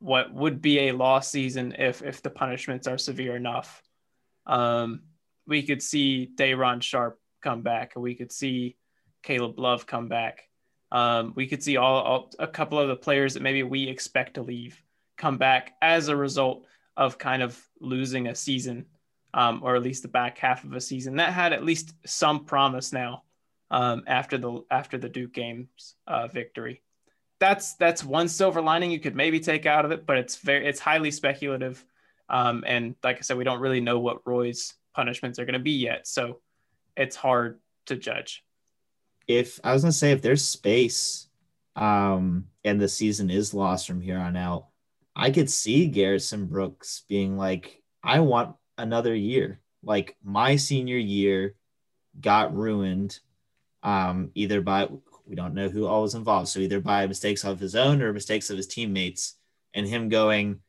what 0.00 0.32
would 0.32 0.62
be 0.62 0.88
a 0.88 0.92
lost 0.92 1.30
season 1.30 1.74
if 1.78 2.02
if 2.02 2.22
the 2.22 2.30
punishments 2.30 2.86
are 2.86 2.98
severe 2.98 3.36
enough. 3.36 3.82
Um, 4.46 5.02
we 5.46 5.62
could 5.62 5.82
see 5.82 6.26
Day'Ron 6.26 6.80
Sharpe 6.80 7.18
come 7.42 7.62
back, 7.62 7.92
and 7.94 8.02
we 8.02 8.14
could 8.14 8.32
see 8.32 8.76
Caleb 9.22 9.58
Love 9.58 9.86
come 9.86 10.08
back. 10.08 10.44
Um, 10.90 11.32
we 11.36 11.46
could 11.46 11.62
see 11.62 11.76
all, 11.76 12.02
all, 12.02 12.30
a 12.38 12.46
couple 12.46 12.78
of 12.78 12.88
the 12.88 12.96
players 12.96 13.34
that 13.34 13.42
maybe 13.42 13.62
we 13.62 13.88
expect 13.88 14.34
to 14.34 14.42
leave 14.42 14.82
come 15.18 15.36
back 15.36 15.72
as 15.82 16.08
a 16.08 16.16
result 16.16 16.64
of 16.96 17.18
kind 17.18 17.42
of 17.42 17.60
losing 17.80 18.28
a 18.28 18.34
season, 18.34 18.86
um, 19.34 19.60
or 19.62 19.76
at 19.76 19.82
least 19.82 20.02
the 20.02 20.08
back 20.08 20.38
half 20.38 20.64
of 20.64 20.72
a 20.72 20.80
season 20.80 21.16
that 21.16 21.32
had 21.32 21.52
at 21.52 21.64
least 21.64 21.94
some 22.06 22.44
promise 22.44 22.92
now 22.92 23.22
um, 23.70 24.02
after 24.06 24.38
the 24.38 24.64
after 24.70 24.98
the 24.98 25.08
Duke 25.08 25.32
games 25.32 25.94
uh, 26.06 26.26
victory 26.28 26.82
that's 27.38 27.74
that's 27.74 28.04
one 28.04 28.28
silver 28.28 28.60
lining 28.60 28.90
you 28.90 29.00
could 29.00 29.14
maybe 29.14 29.40
take 29.40 29.66
out 29.66 29.84
of 29.84 29.92
it, 29.92 30.06
but 30.06 30.18
it's 30.18 30.36
very 30.36 30.66
it's 30.66 30.80
highly 30.80 31.10
speculative. 31.10 31.84
Um, 32.28 32.64
and 32.66 32.94
like 33.02 33.18
I 33.18 33.20
said, 33.20 33.38
we 33.38 33.44
don't 33.44 33.60
really 33.60 33.80
know 33.80 33.98
what 33.98 34.26
Roy's 34.26 34.74
punishments 34.94 35.38
are 35.38 35.44
going 35.44 35.54
to 35.54 35.58
be 35.58 35.72
yet, 35.72 36.06
so 36.06 36.40
it's 36.96 37.16
hard 37.16 37.60
to 37.86 37.96
judge. 37.96 38.44
If 39.26 39.60
I 39.62 39.72
was 39.72 39.82
going 39.82 39.92
to 39.92 39.98
say 39.98 40.12
if 40.12 40.22
there's 40.22 40.44
space, 40.44 41.28
um, 41.76 42.46
and 42.64 42.80
the 42.80 42.88
season 42.88 43.30
is 43.30 43.54
lost 43.54 43.86
from 43.86 44.00
here 44.00 44.18
on 44.18 44.36
out, 44.36 44.66
I 45.14 45.30
could 45.30 45.50
see 45.50 45.86
Garrison 45.86 46.46
Brooks 46.46 47.04
being 47.08 47.36
like, 47.36 47.82
"I 48.02 48.20
want 48.20 48.56
another 48.78 49.14
year. 49.14 49.60
Like 49.82 50.16
my 50.24 50.56
senior 50.56 50.96
year 50.96 51.54
got 52.20 52.56
ruined, 52.56 53.18
um, 53.82 54.30
either 54.34 54.60
by 54.60 54.88
we 55.26 55.36
don't 55.36 55.54
know 55.54 55.68
who 55.68 55.86
all 55.86 56.02
was 56.02 56.14
involved. 56.14 56.48
So 56.48 56.60
either 56.60 56.80
by 56.80 57.06
mistakes 57.06 57.44
of 57.44 57.60
his 57.60 57.76
own 57.76 58.00
or 58.00 58.12
mistakes 58.12 58.48
of 58.48 58.56
his 58.56 58.66
teammates, 58.66 59.34
and 59.74 59.86
him 59.86 60.08
going, 60.08 60.60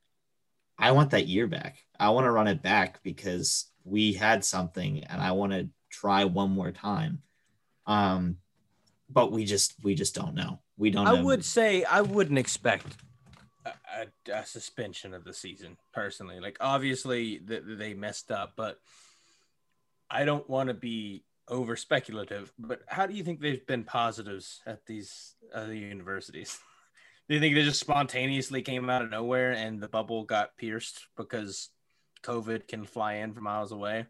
I 0.78 0.91
want 0.91 1.12
that 1.12 1.28
year 1.28 1.47
back. 1.47 1.78
I 1.99 2.10
want 2.10 2.26
to 2.26 2.32
run 2.32 2.47
it 2.47 2.62
back 2.62 3.01
because 3.03 3.68
we 3.84 4.14
had 4.14 4.45
something 4.45 5.03
and 5.05 5.22
I 5.22 5.32
want 5.32 5.51
to 5.53 5.70
try 5.89 6.26
one 6.26 6.51
more 6.51 6.72
time. 6.72 7.22
Um, 7.86 8.38
but 9.10 9.32
we 9.32 9.45
just 9.45 9.74
we 9.84 9.95
just 9.95 10.14
don't 10.14 10.36
know. 10.36 10.60
We 10.78 10.91
don't. 10.91 11.07
I 11.07 11.16
know. 11.16 11.24
would 11.24 11.43
say 11.43 11.84
I 11.84 12.01
wouldn't 12.01 12.38
expect 12.38 12.97
a, 13.96 14.34
a, 14.34 14.46
suspension 14.46 15.14
of 15.14 15.24
the 15.24 15.34
season 15.34 15.78
personally. 15.94 16.40
Like 16.40 16.58
obviously 16.60 17.40
the, 17.40 17.62
they 17.62 17.94
messed 17.94 18.32
up, 18.32 18.54
but 18.56 18.80
I 20.10 20.26
don't 20.26 20.50
want 20.50 20.70
to 20.70 20.74
be 20.74 21.24
over 21.48 21.76
speculative, 21.76 22.52
but 22.60 22.82
how 22.88 23.06
do 23.06 23.14
you 23.14 23.24
think 23.24 23.42
they've 23.42 23.66
been 23.66 23.84
positives 23.84 24.62
at 24.66 24.86
these 24.86 25.36
other 25.54 25.74
universities? 25.74 26.60
do 27.28 27.36
you 27.36 27.42
think 27.42 27.56
they 27.56 27.64
just 27.64 27.80
spontaneously 27.80 28.62
came 28.62 28.90
out 28.90 29.02
of 29.02 29.12
nowhere 29.12 29.52
and 29.52 29.82
the 29.82 29.88
bubble 29.88 30.24
got 30.24 30.58
pierced 30.58 31.08
because 31.16 31.70
COVID 32.24 32.68
can 32.68 32.86
fly 32.86 33.16
in 33.16 33.34
from 33.34 33.44
miles 33.44 33.72
away? 33.72 34.06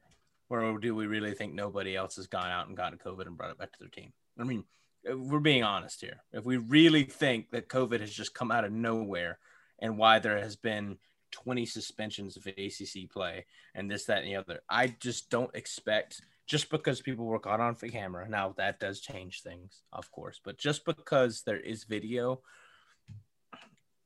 Or 0.49 0.79
do 0.79 0.95
we 0.95 1.05
really 1.05 1.33
think 1.33 1.53
nobody 1.53 1.95
else 1.95 2.15
has 2.15 2.27
gone 2.27 2.49
out 2.49 2.67
and 2.67 2.77
gotten 2.77 2.97
COVID 2.97 3.27
and 3.27 3.37
brought 3.37 3.51
it 3.51 3.59
back 3.59 3.71
to 3.73 3.79
their 3.79 3.89
team? 3.89 4.13
I 4.39 4.43
mean, 4.43 4.63
we're 5.05 5.39
being 5.39 5.63
honest 5.63 6.01
here. 6.01 6.23
If 6.31 6.45
we 6.45 6.57
really 6.57 7.03
think 7.03 7.51
that 7.51 7.69
COVID 7.69 7.99
has 7.99 8.11
just 8.11 8.33
come 8.33 8.51
out 8.51 8.65
of 8.65 8.71
nowhere 8.71 9.37
and 9.81 9.97
why 9.97 10.19
there 10.19 10.37
has 10.37 10.55
been 10.55 10.97
20 11.31 11.65
suspensions 11.65 12.37
of 12.37 12.47
ACC 12.47 13.09
play 13.11 13.45
and 13.75 13.89
this, 13.89 14.05
that, 14.05 14.23
and 14.23 14.27
the 14.27 14.35
other, 14.35 14.59
I 14.69 14.95
just 14.99 15.29
don't 15.29 15.53
expect 15.55 16.21
just 16.47 16.71
because 16.71 17.01
people 17.01 17.25
were 17.25 17.39
caught 17.39 17.59
on 17.59 17.75
camera. 17.75 18.27
Now 18.27 18.55
that 18.57 18.79
does 18.79 18.99
change 19.01 19.43
things, 19.43 19.81
of 19.93 20.11
course, 20.11 20.41
but 20.43 20.57
just 20.57 20.85
because 20.85 21.43
there 21.43 21.59
is 21.59 21.83
video, 21.83 22.41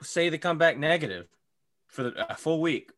say 0.01 0.30
they 0.30 0.38
come 0.38 0.57
back 0.57 0.78
negative 0.78 1.28
for 1.88 2.11
a 2.30 2.36
full 2.36 2.59
week. 2.59 2.91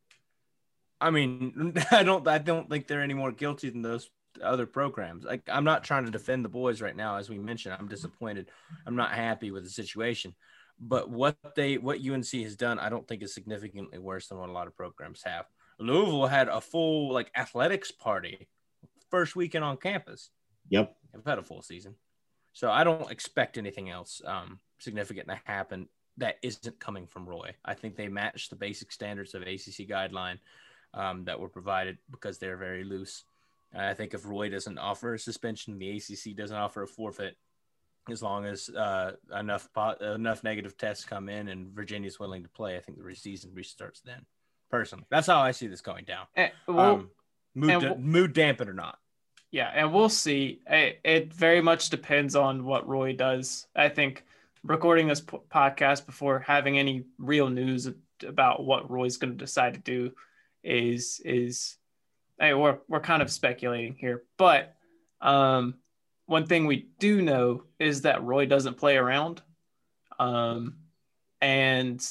I 0.99 1.11
mean, 1.11 1.73
I 1.91 2.03
don't, 2.03 2.27
I 2.27 2.39
don't 2.39 2.69
think 2.69 2.87
they're 2.87 3.01
any 3.01 3.13
more 3.13 3.31
guilty 3.31 3.69
than 3.69 3.83
those 3.83 4.09
other 4.43 4.65
programs. 4.65 5.23
Like, 5.23 5.43
I'm 5.47 5.63
not 5.63 5.83
trying 5.83 6.05
to 6.05 6.11
defend 6.11 6.43
the 6.43 6.49
boys 6.49 6.81
right 6.81 6.95
now, 6.95 7.17
as 7.17 7.29
we 7.29 7.37
mentioned. 7.37 7.75
I'm 7.77 7.87
disappointed. 7.87 8.49
I'm 8.85 8.95
not 8.95 9.11
happy 9.11 9.51
with 9.51 9.63
the 9.63 9.69
situation, 9.69 10.33
but 10.79 11.09
what 11.09 11.37
they, 11.55 11.77
what 11.77 11.99
UNC 11.99 12.31
has 12.31 12.55
done, 12.55 12.79
I 12.79 12.89
don't 12.89 13.07
think 13.07 13.23
is 13.23 13.33
significantly 13.33 13.99
worse 13.99 14.27
than 14.27 14.37
what 14.37 14.49
a 14.49 14.53
lot 14.53 14.67
of 14.67 14.75
programs 14.75 15.23
have. 15.23 15.45
Louisville 15.79 16.27
had 16.27 16.47
a 16.47 16.61
full 16.61 17.13
like 17.13 17.31
athletics 17.35 17.91
party 17.91 18.47
first 19.09 19.35
weekend 19.35 19.63
on 19.63 19.77
campus. 19.77 20.29
Yep. 20.69 20.95
I've 21.13 21.25
had 21.25 21.39
a 21.39 21.43
full 21.43 21.61
season. 21.61 21.95
So 22.53 22.71
I 22.71 22.83
don't 22.83 23.11
expect 23.11 23.57
anything 23.57 23.89
else 23.89 24.21
um, 24.25 24.59
significant 24.79 25.27
to 25.27 25.39
happen 25.43 25.87
that 26.17 26.37
isn't 26.41 26.79
coming 26.79 27.07
from 27.07 27.27
Roy. 27.27 27.51
I 27.63 27.73
think 27.73 27.95
they 27.95 28.07
match 28.07 28.49
the 28.49 28.55
basic 28.55 28.91
standards 28.91 29.33
of 29.33 29.41
ACC 29.41 29.87
guideline 29.89 30.39
um, 30.93 31.25
that 31.25 31.39
were 31.39 31.49
provided 31.49 31.97
because 32.09 32.37
they're 32.37 32.57
very 32.57 32.83
loose. 32.83 33.23
I 33.77 33.93
think 33.93 34.13
if 34.13 34.25
Roy 34.25 34.49
doesn't 34.49 34.77
offer 34.77 35.15
a 35.15 35.19
suspension, 35.19 35.77
the 35.77 35.97
ACC 35.97 36.35
doesn't 36.35 36.55
offer 36.55 36.83
a 36.83 36.87
forfeit. 36.87 37.35
As 38.09 38.21
long 38.21 38.45
as 38.45 38.69
uh, 38.69 39.13
enough 39.37 39.69
enough 40.01 40.43
negative 40.43 40.77
tests 40.77 41.05
come 41.05 41.29
in 41.29 41.47
and 41.47 41.73
Virginia's 41.73 42.19
willing 42.19 42.43
to 42.43 42.49
play, 42.49 42.77
I 42.77 42.79
think 42.79 43.03
the 43.03 43.15
season 43.15 43.51
restarts 43.51 44.01
then. 44.03 44.25
Personally, 44.69 45.05
that's 45.09 45.27
how 45.27 45.39
I 45.39 45.51
see 45.51 45.67
this 45.67 45.81
going 45.81 46.05
down. 46.05 46.25
And, 46.35 46.51
eh, 46.51 46.71
well, 46.71 46.95
um, 46.95 47.09
mood, 47.53 47.81
da- 47.81 47.95
mood 47.95 48.33
dampen 48.33 48.67
or 48.67 48.73
not. 48.73 48.99
Yeah, 49.51 49.71
and 49.73 49.93
we'll 49.93 50.09
see. 50.09 50.61
It, 50.67 50.99
it 51.03 51.33
very 51.33 51.61
much 51.61 51.89
depends 51.89 52.35
on 52.35 52.65
what 52.65 52.87
Roy 52.87 53.13
does. 53.13 53.67
I 53.75 53.89
think 53.89 54.25
recording 54.63 55.07
this 55.07 55.21
podcast 55.21 56.05
before 56.05 56.39
having 56.39 56.77
any 56.77 57.05
real 57.17 57.49
news 57.49 57.89
about 58.27 58.65
what 58.65 58.89
Roy's 58.89 59.17
going 59.17 59.33
to 59.33 59.37
decide 59.37 59.75
to 59.75 59.79
do 59.79 60.11
is 60.63 61.21
is 61.23 61.77
hey, 62.39 62.53
we're 62.53 62.79
we're 62.87 62.99
kind 62.99 63.21
of 63.21 63.31
speculating 63.31 63.95
here. 63.95 64.23
But 64.37 64.75
um, 65.21 65.75
one 66.25 66.45
thing 66.45 66.65
we 66.65 66.89
do 66.99 67.21
know 67.21 67.63
is 67.79 68.01
that 68.01 68.23
Roy 68.23 68.45
doesn't 68.45 68.77
play 68.77 68.97
around, 68.97 69.41
um, 70.19 70.75
and 71.41 72.05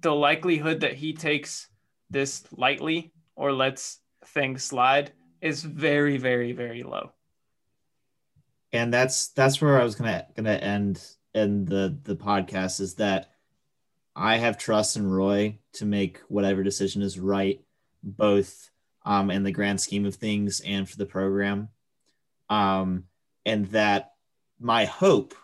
the 0.00 0.14
likelihood 0.14 0.80
that 0.80 0.94
he 0.94 1.12
takes 1.12 1.68
this 2.10 2.44
lightly 2.52 3.12
or 3.34 3.52
lets 3.52 3.98
things 4.26 4.62
slide 4.62 5.12
is 5.40 5.62
very, 5.62 6.16
very, 6.16 6.52
very 6.52 6.82
low. 6.82 7.12
And 8.72 8.92
that's 8.92 9.28
that's 9.28 9.60
where 9.60 9.80
I 9.80 9.84
was 9.84 9.94
gonna 9.96 10.26
gonna 10.36 10.50
end 10.50 11.04
in 11.34 11.64
the 11.64 11.98
the 12.04 12.16
podcast 12.16 12.80
is 12.80 12.94
that 12.94 13.30
I 14.14 14.36
have 14.36 14.58
trust 14.58 14.96
in 14.96 15.08
Roy 15.08 15.58
to 15.74 15.84
make 15.84 16.18
whatever 16.28 16.62
decision 16.62 17.02
is 17.02 17.18
right, 17.18 17.60
both 18.02 18.70
um, 19.04 19.30
in 19.30 19.42
the 19.42 19.52
grand 19.52 19.80
scheme 19.80 20.04
of 20.04 20.14
things 20.14 20.60
and 20.60 20.88
for 20.88 20.96
the 20.96 21.06
program. 21.06 21.68
Um, 22.48 23.04
and 23.46 23.66
that 23.68 24.12
my 24.58 24.84
hope 24.84 25.34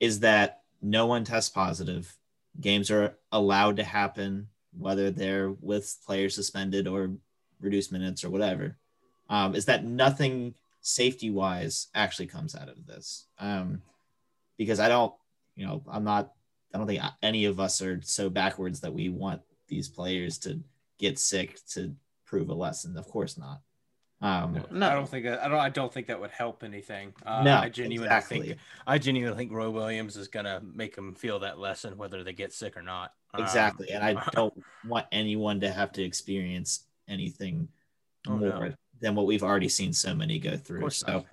is 0.00 0.20
that 0.20 0.62
no 0.80 1.06
one 1.06 1.24
tests 1.24 1.50
positive. 1.50 2.16
Games 2.60 2.90
are 2.90 3.16
allowed 3.30 3.76
to 3.76 3.84
happen, 3.84 4.48
whether 4.76 5.10
they're 5.10 5.50
with 5.50 5.96
players 6.04 6.34
suspended 6.34 6.86
or 6.86 7.12
reduced 7.60 7.92
minutes 7.92 8.24
or 8.24 8.30
whatever 8.30 8.76
um, 9.32 9.54
is 9.54 9.64
that 9.64 9.84
nothing 9.84 10.54
safety 10.82 11.30
wise 11.30 11.88
actually 11.94 12.26
comes 12.26 12.54
out 12.54 12.68
of 12.68 12.86
this. 12.86 13.26
Um, 13.38 13.80
because 14.58 14.78
I 14.78 14.88
don't, 14.88 15.14
you 15.56 15.66
know, 15.66 15.82
I'm 15.90 16.04
not, 16.04 16.32
I 16.74 16.78
don't 16.78 16.86
think 16.86 17.02
any 17.22 17.46
of 17.46 17.58
us 17.58 17.80
are 17.80 18.00
so 18.02 18.28
backwards 18.28 18.80
that 18.80 18.92
we 18.92 19.08
want 19.08 19.40
these 19.68 19.88
players 19.88 20.36
to 20.40 20.60
get 20.98 21.18
sick 21.18 21.58
to 21.70 21.94
prove 22.26 22.50
a 22.50 22.54
lesson. 22.54 22.96
Of 22.98 23.08
course 23.08 23.38
not. 23.38 23.62
Um, 24.22 24.64
no, 24.70 24.88
I 24.88 24.94
don't 24.94 25.08
think 25.08 25.24
that, 25.24 25.42
I 25.42 25.48
don't. 25.48 25.58
I 25.58 25.68
don't 25.68 25.92
think 25.92 26.06
that 26.06 26.20
would 26.20 26.30
help 26.30 26.62
anything. 26.62 27.12
Uh, 27.26 27.42
no, 27.42 27.56
I 27.56 27.68
genuinely 27.68 28.06
exactly. 28.06 28.40
think. 28.40 28.58
I 28.86 28.98
genuinely 28.98 29.36
think 29.36 29.52
Roy 29.52 29.68
Williams 29.68 30.16
is 30.16 30.28
gonna 30.28 30.62
make 30.74 30.94
them 30.94 31.14
feel 31.14 31.40
that 31.40 31.58
lesson, 31.58 31.98
whether 31.98 32.22
they 32.22 32.32
get 32.32 32.52
sick 32.52 32.76
or 32.76 32.82
not. 32.82 33.12
Exactly, 33.36 33.92
um, 33.92 34.02
and 34.02 34.18
I 34.18 34.24
don't 34.32 34.54
want 34.86 35.06
anyone 35.10 35.58
to 35.60 35.72
have 35.72 35.90
to 35.92 36.02
experience 36.04 36.84
anything 37.08 37.66
oh, 38.28 38.36
more. 38.36 38.68
No 38.68 38.74
than 39.02 39.14
what 39.16 39.26
we've 39.26 39.42
already 39.42 39.68
seen 39.68 39.92
so 39.92 40.14
many 40.14 40.38
go 40.38 40.56
through. 40.56 40.88
So, 40.90 41.26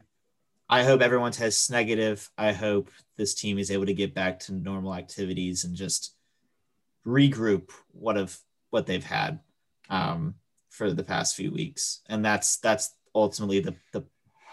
I 0.67 0.83
hope 0.83 1.01
everyone 1.01 1.31
tests 1.31 1.69
negative. 1.69 2.29
I 2.37 2.51
hope 2.51 2.89
this 3.15 3.33
team 3.33 3.57
is 3.57 3.71
able 3.71 3.85
to 3.85 3.93
get 3.93 4.13
back 4.13 4.39
to 4.41 4.53
normal 4.53 4.93
activities 4.93 5.63
and 5.63 5.75
just 5.75 6.15
regroup 7.07 7.69
what 7.91 8.17
of 8.17 8.37
what 8.71 8.85
they've 8.85 9.03
had 9.03 9.39
um, 9.89 10.35
for 10.79 10.93
the 10.93 11.03
past 11.03 11.35
few 11.35 11.51
weeks. 11.51 11.99
And 12.07 12.23
that's 12.23 12.55
that's 12.57 12.95
ultimately 13.13 13.59
the 13.59 13.75
the 13.91 14.05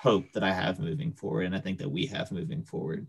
hope 0.02 0.32
that 0.32 0.42
I 0.42 0.52
have 0.52 0.80
moving 0.80 1.12
forward, 1.12 1.46
and 1.46 1.54
I 1.54 1.60
think 1.60 1.78
that 1.78 1.90
we 1.90 2.06
have 2.06 2.32
moving 2.32 2.64
forward. 2.64 3.06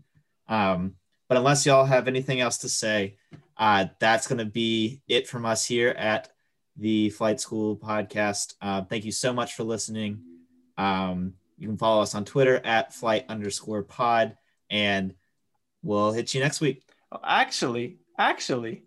Um, 0.48 0.94
but 1.28 1.36
unless 1.36 1.66
y'all 1.66 1.84
have 1.84 2.06
anything 2.06 2.40
else 2.40 2.58
to 2.58 2.68
say, 2.68 3.16
uh, 3.56 3.86
that's 3.98 4.28
going 4.28 4.38
to 4.38 4.44
be 4.44 5.02
it 5.08 5.26
from 5.26 5.44
us 5.44 5.66
here 5.66 5.90
at 5.90 6.30
the 6.76 7.10
Flight 7.10 7.40
School 7.40 7.76
podcast. 7.76 8.54
Uh, 8.62 8.82
thank 8.82 9.04
you 9.04 9.12
so 9.12 9.32
much 9.32 9.54
for 9.54 9.64
listening. 9.64 10.22
Um, 10.78 11.34
you 11.58 11.66
can 11.66 11.76
follow 11.76 12.00
us 12.00 12.14
on 12.14 12.24
Twitter 12.24 12.60
at 12.64 12.94
flight 12.94 13.24
underscore 13.28 13.82
pod, 13.82 14.36
and 14.70 15.12
we'll 15.82 16.12
hit 16.12 16.34
you 16.34 16.40
next 16.40 16.60
week. 16.60 16.84
Actually, 17.24 17.98
actually, 18.16 18.84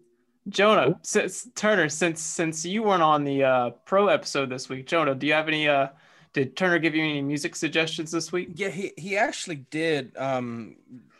Jonah, 0.49 0.99
since 1.03 1.47
Turner, 1.55 1.89
since 1.89 2.21
since 2.21 2.65
you 2.65 2.83
weren't 2.83 3.03
on 3.03 3.23
the 3.23 3.43
uh, 3.43 3.69
pro 3.85 4.07
episode 4.07 4.49
this 4.49 4.69
week, 4.69 4.87
Jonah, 4.87 5.15
do 5.15 5.27
you 5.27 5.33
have 5.33 5.47
any? 5.47 5.67
Uh, 5.67 5.89
did 6.33 6.55
Turner 6.55 6.79
give 6.79 6.95
you 6.95 7.03
any 7.03 7.21
music 7.21 7.55
suggestions 7.55 8.11
this 8.11 8.31
week? 8.31 8.49
Yeah, 8.55 8.69
he 8.69 8.91
he 8.97 9.17
actually 9.17 9.67
did. 9.69 10.15
Um, 10.17 10.77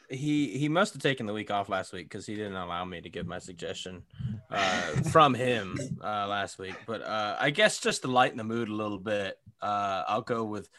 he 0.09 0.57
he 0.57 0.67
must 0.67 0.93
have 0.93 1.01
taken 1.01 1.25
the 1.25 1.33
week 1.33 1.51
off 1.51 1.69
last 1.69 1.93
week 1.93 2.09
because 2.09 2.25
he 2.25 2.35
didn't 2.35 2.55
allow 2.55 2.83
me 2.83 2.99
to 3.01 3.09
give 3.09 3.27
my 3.27 3.39
suggestion 3.39 4.03
uh, 4.49 4.81
from 5.11 5.33
him 5.33 5.77
uh, 6.03 6.27
last 6.27 6.59
week. 6.59 6.75
But 6.85 7.01
uh, 7.01 7.37
I 7.39 7.51
guess 7.51 7.79
just 7.79 8.01
to 8.01 8.07
lighten 8.07 8.37
the 8.37 8.43
mood 8.43 8.69
a 8.69 8.73
little 8.73 8.97
bit, 8.97 9.37
uh, 9.61 10.03
I'll 10.07 10.21
go 10.21 10.43
with 10.43 10.69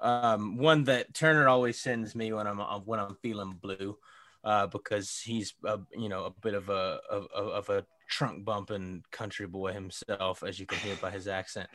um, 0.00 0.56
one 0.56 0.84
that 0.84 1.14
Turner 1.14 1.48
always 1.48 1.80
sends 1.80 2.14
me 2.14 2.32
when 2.32 2.46
I'm 2.46 2.58
when 2.58 3.00
I'm 3.00 3.16
feeling 3.22 3.58
blue, 3.60 3.96
uh, 4.44 4.66
because 4.66 5.20
he's 5.20 5.54
a, 5.64 5.78
you 5.92 6.08
know 6.08 6.24
a 6.24 6.30
bit 6.30 6.54
of 6.54 6.68
a 6.68 7.00
of, 7.10 7.26
of 7.34 7.68
a 7.68 7.84
trunk 8.08 8.44
bumping 8.44 9.02
country 9.10 9.46
boy 9.46 9.72
himself, 9.72 10.42
as 10.42 10.58
you 10.58 10.66
can 10.66 10.78
hear 10.78 10.96
by 10.96 11.10
his 11.10 11.28
accent. 11.28 11.68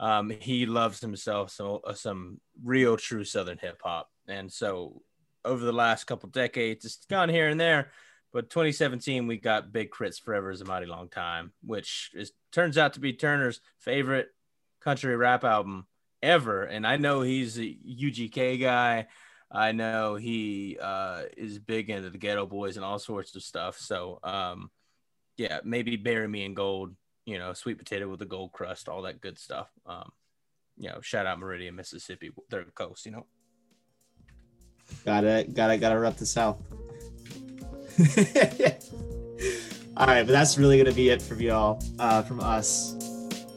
Um, 0.00 0.30
he 0.30 0.66
loves 0.66 1.00
himself 1.00 1.50
some 1.50 1.80
some 1.94 2.40
real 2.62 2.96
true 2.96 3.24
Southern 3.24 3.58
hip 3.58 3.80
hop, 3.82 4.08
and 4.26 4.52
so 4.52 5.02
over 5.44 5.64
the 5.64 5.72
last 5.72 6.04
couple 6.04 6.28
decades. 6.28 6.84
It's 6.84 7.06
gone 7.06 7.28
here 7.28 7.48
and 7.48 7.60
there, 7.60 7.90
but 8.32 8.50
2017 8.50 9.26
we 9.26 9.38
got 9.38 9.72
Big 9.72 9.90
K.R.I.T.'s 9.90 10.18
Forever 10.18 10.50
is 10.50 10.60
a 10.60 10.64
Mighty 10.64 10.86
Long 10.86 11.08
Time, 11.08 11.52
which 11.64 12.10
is 12.14 12.32
turns 12.52 12.78
out 12.78 12.94
to 12.94 13.00
be 13.00 13.12
Turner's 13.12 13.60
favorite 13.78 14.28
country 14.80 15.16
rap 15.16 15.44
album 15.44 15.86
ever. 16.22 16.64
And 16.64 16.86
I 16.86 16.96
know 16.96 17.22
he's 17.22 17.58
a 17.58 17.62
UGK 17.62 18.60
guy. 18.60 19.06
I 19.50 19.72
know 19.72 20.16
he 20.16 20.76
uh, 20.80 21.22
is 21.36 21.58
big 21.58 21.90
into 21.90 22.10
the 22.10 22.18
Geto 22.18 22.48
Boys 22.48 22.76
and 22.76 22.84
all 22.84 22.98
sorts 22.98 23.34
of 23.34 23.42
stuff. 23.42 23.78
So 23.78 24.18
um, 24.22 24.70
yeah, 25.36 25.60
maybe 25.64 25.96
bury 25.96 26.28
me 26.28 26.44
in 26.44 26.54
gold. 26.54 26.94
You 27.24 27.38
know, 27.38 27.52
sweet 27.52 27.78
potato 27.78 28.08
with 28.08 28.22
a 28.22 28.26
gold 28.26 28.52
crust, 28.52 28.88
all 28.88 29.02
that 29.02 29.20
good 29.20 29.38
stuff. 29.38 29.68
Um, 29.84 30.10
you 30.78 30.88
know, 30.88 31.00
shout 31.02 31.26
out 31.26 31.38
Meridian, 31.38 31.76
Mississippi, 31.76 32.30
third 32.50 32.74
coast. 32.74 33.04
You 33.06 33.12
know. 33.12 33.26
Gotta, 35.04 35.46
gotta, 35.52 35.76
gotta 35.76 35.98
rep 35.98 36.16
the 36.16 36.26
South. 36.26 36.62
All 39.96 40.06
right, 40.06 40.22
but 40.22 40.32
that's 40.32 40.56
really 40.56 40.78
gonna 40.78 40.92
be 40.92 41.08
it 41.10 41.20
from 41.20 41.40
y'all, 41.40 41.82
uh, 41.98 42.22
from 42.22 42.40
us 42.40 42.94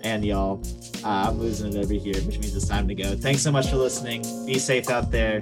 and 0.04 0.26
y'all. 0.26 0.62
Uh, 1.04 1.28
I'm 1.30 1.40
losing 1.40 1.74
it 1.74 1.78
over 1.78 1.94
here, 1.94 2.16
which 2.24 2.40
means 2.40 2.56
it's 2.56 2.68
time 2.68 2.88
to 2.88 2.96
go. 2.96 3.16
Thanks 3.16 3.42
so 3.42 3.52
much 3.52 3.70
for 3.70 3.78
listening. 3.78 4.24
Be 4.46 4.58
safe 4.58 4.90
out 4.90 5.12
there. 5.12 5.42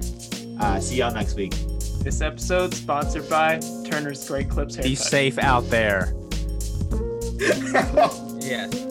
Uh, 0.60 0.80
see 0.80 0.97
y'all 0.97 1.14
next 1.14 1.36
week. 1.36 1.53
This 2.03 2.22
episode 2.22 2.74
sponsored 2.74 3.30
by 3.30 3.60
Turner's 3.86 4.28
Great 4.28 4.49
Clips 4.49 4.76
Haircut. 4.76 4.89
Be 4.89 4.95
safe 4.95 5.38
out 5.38 5.70
there. 5.70 6.14
yes. 8.39 8.88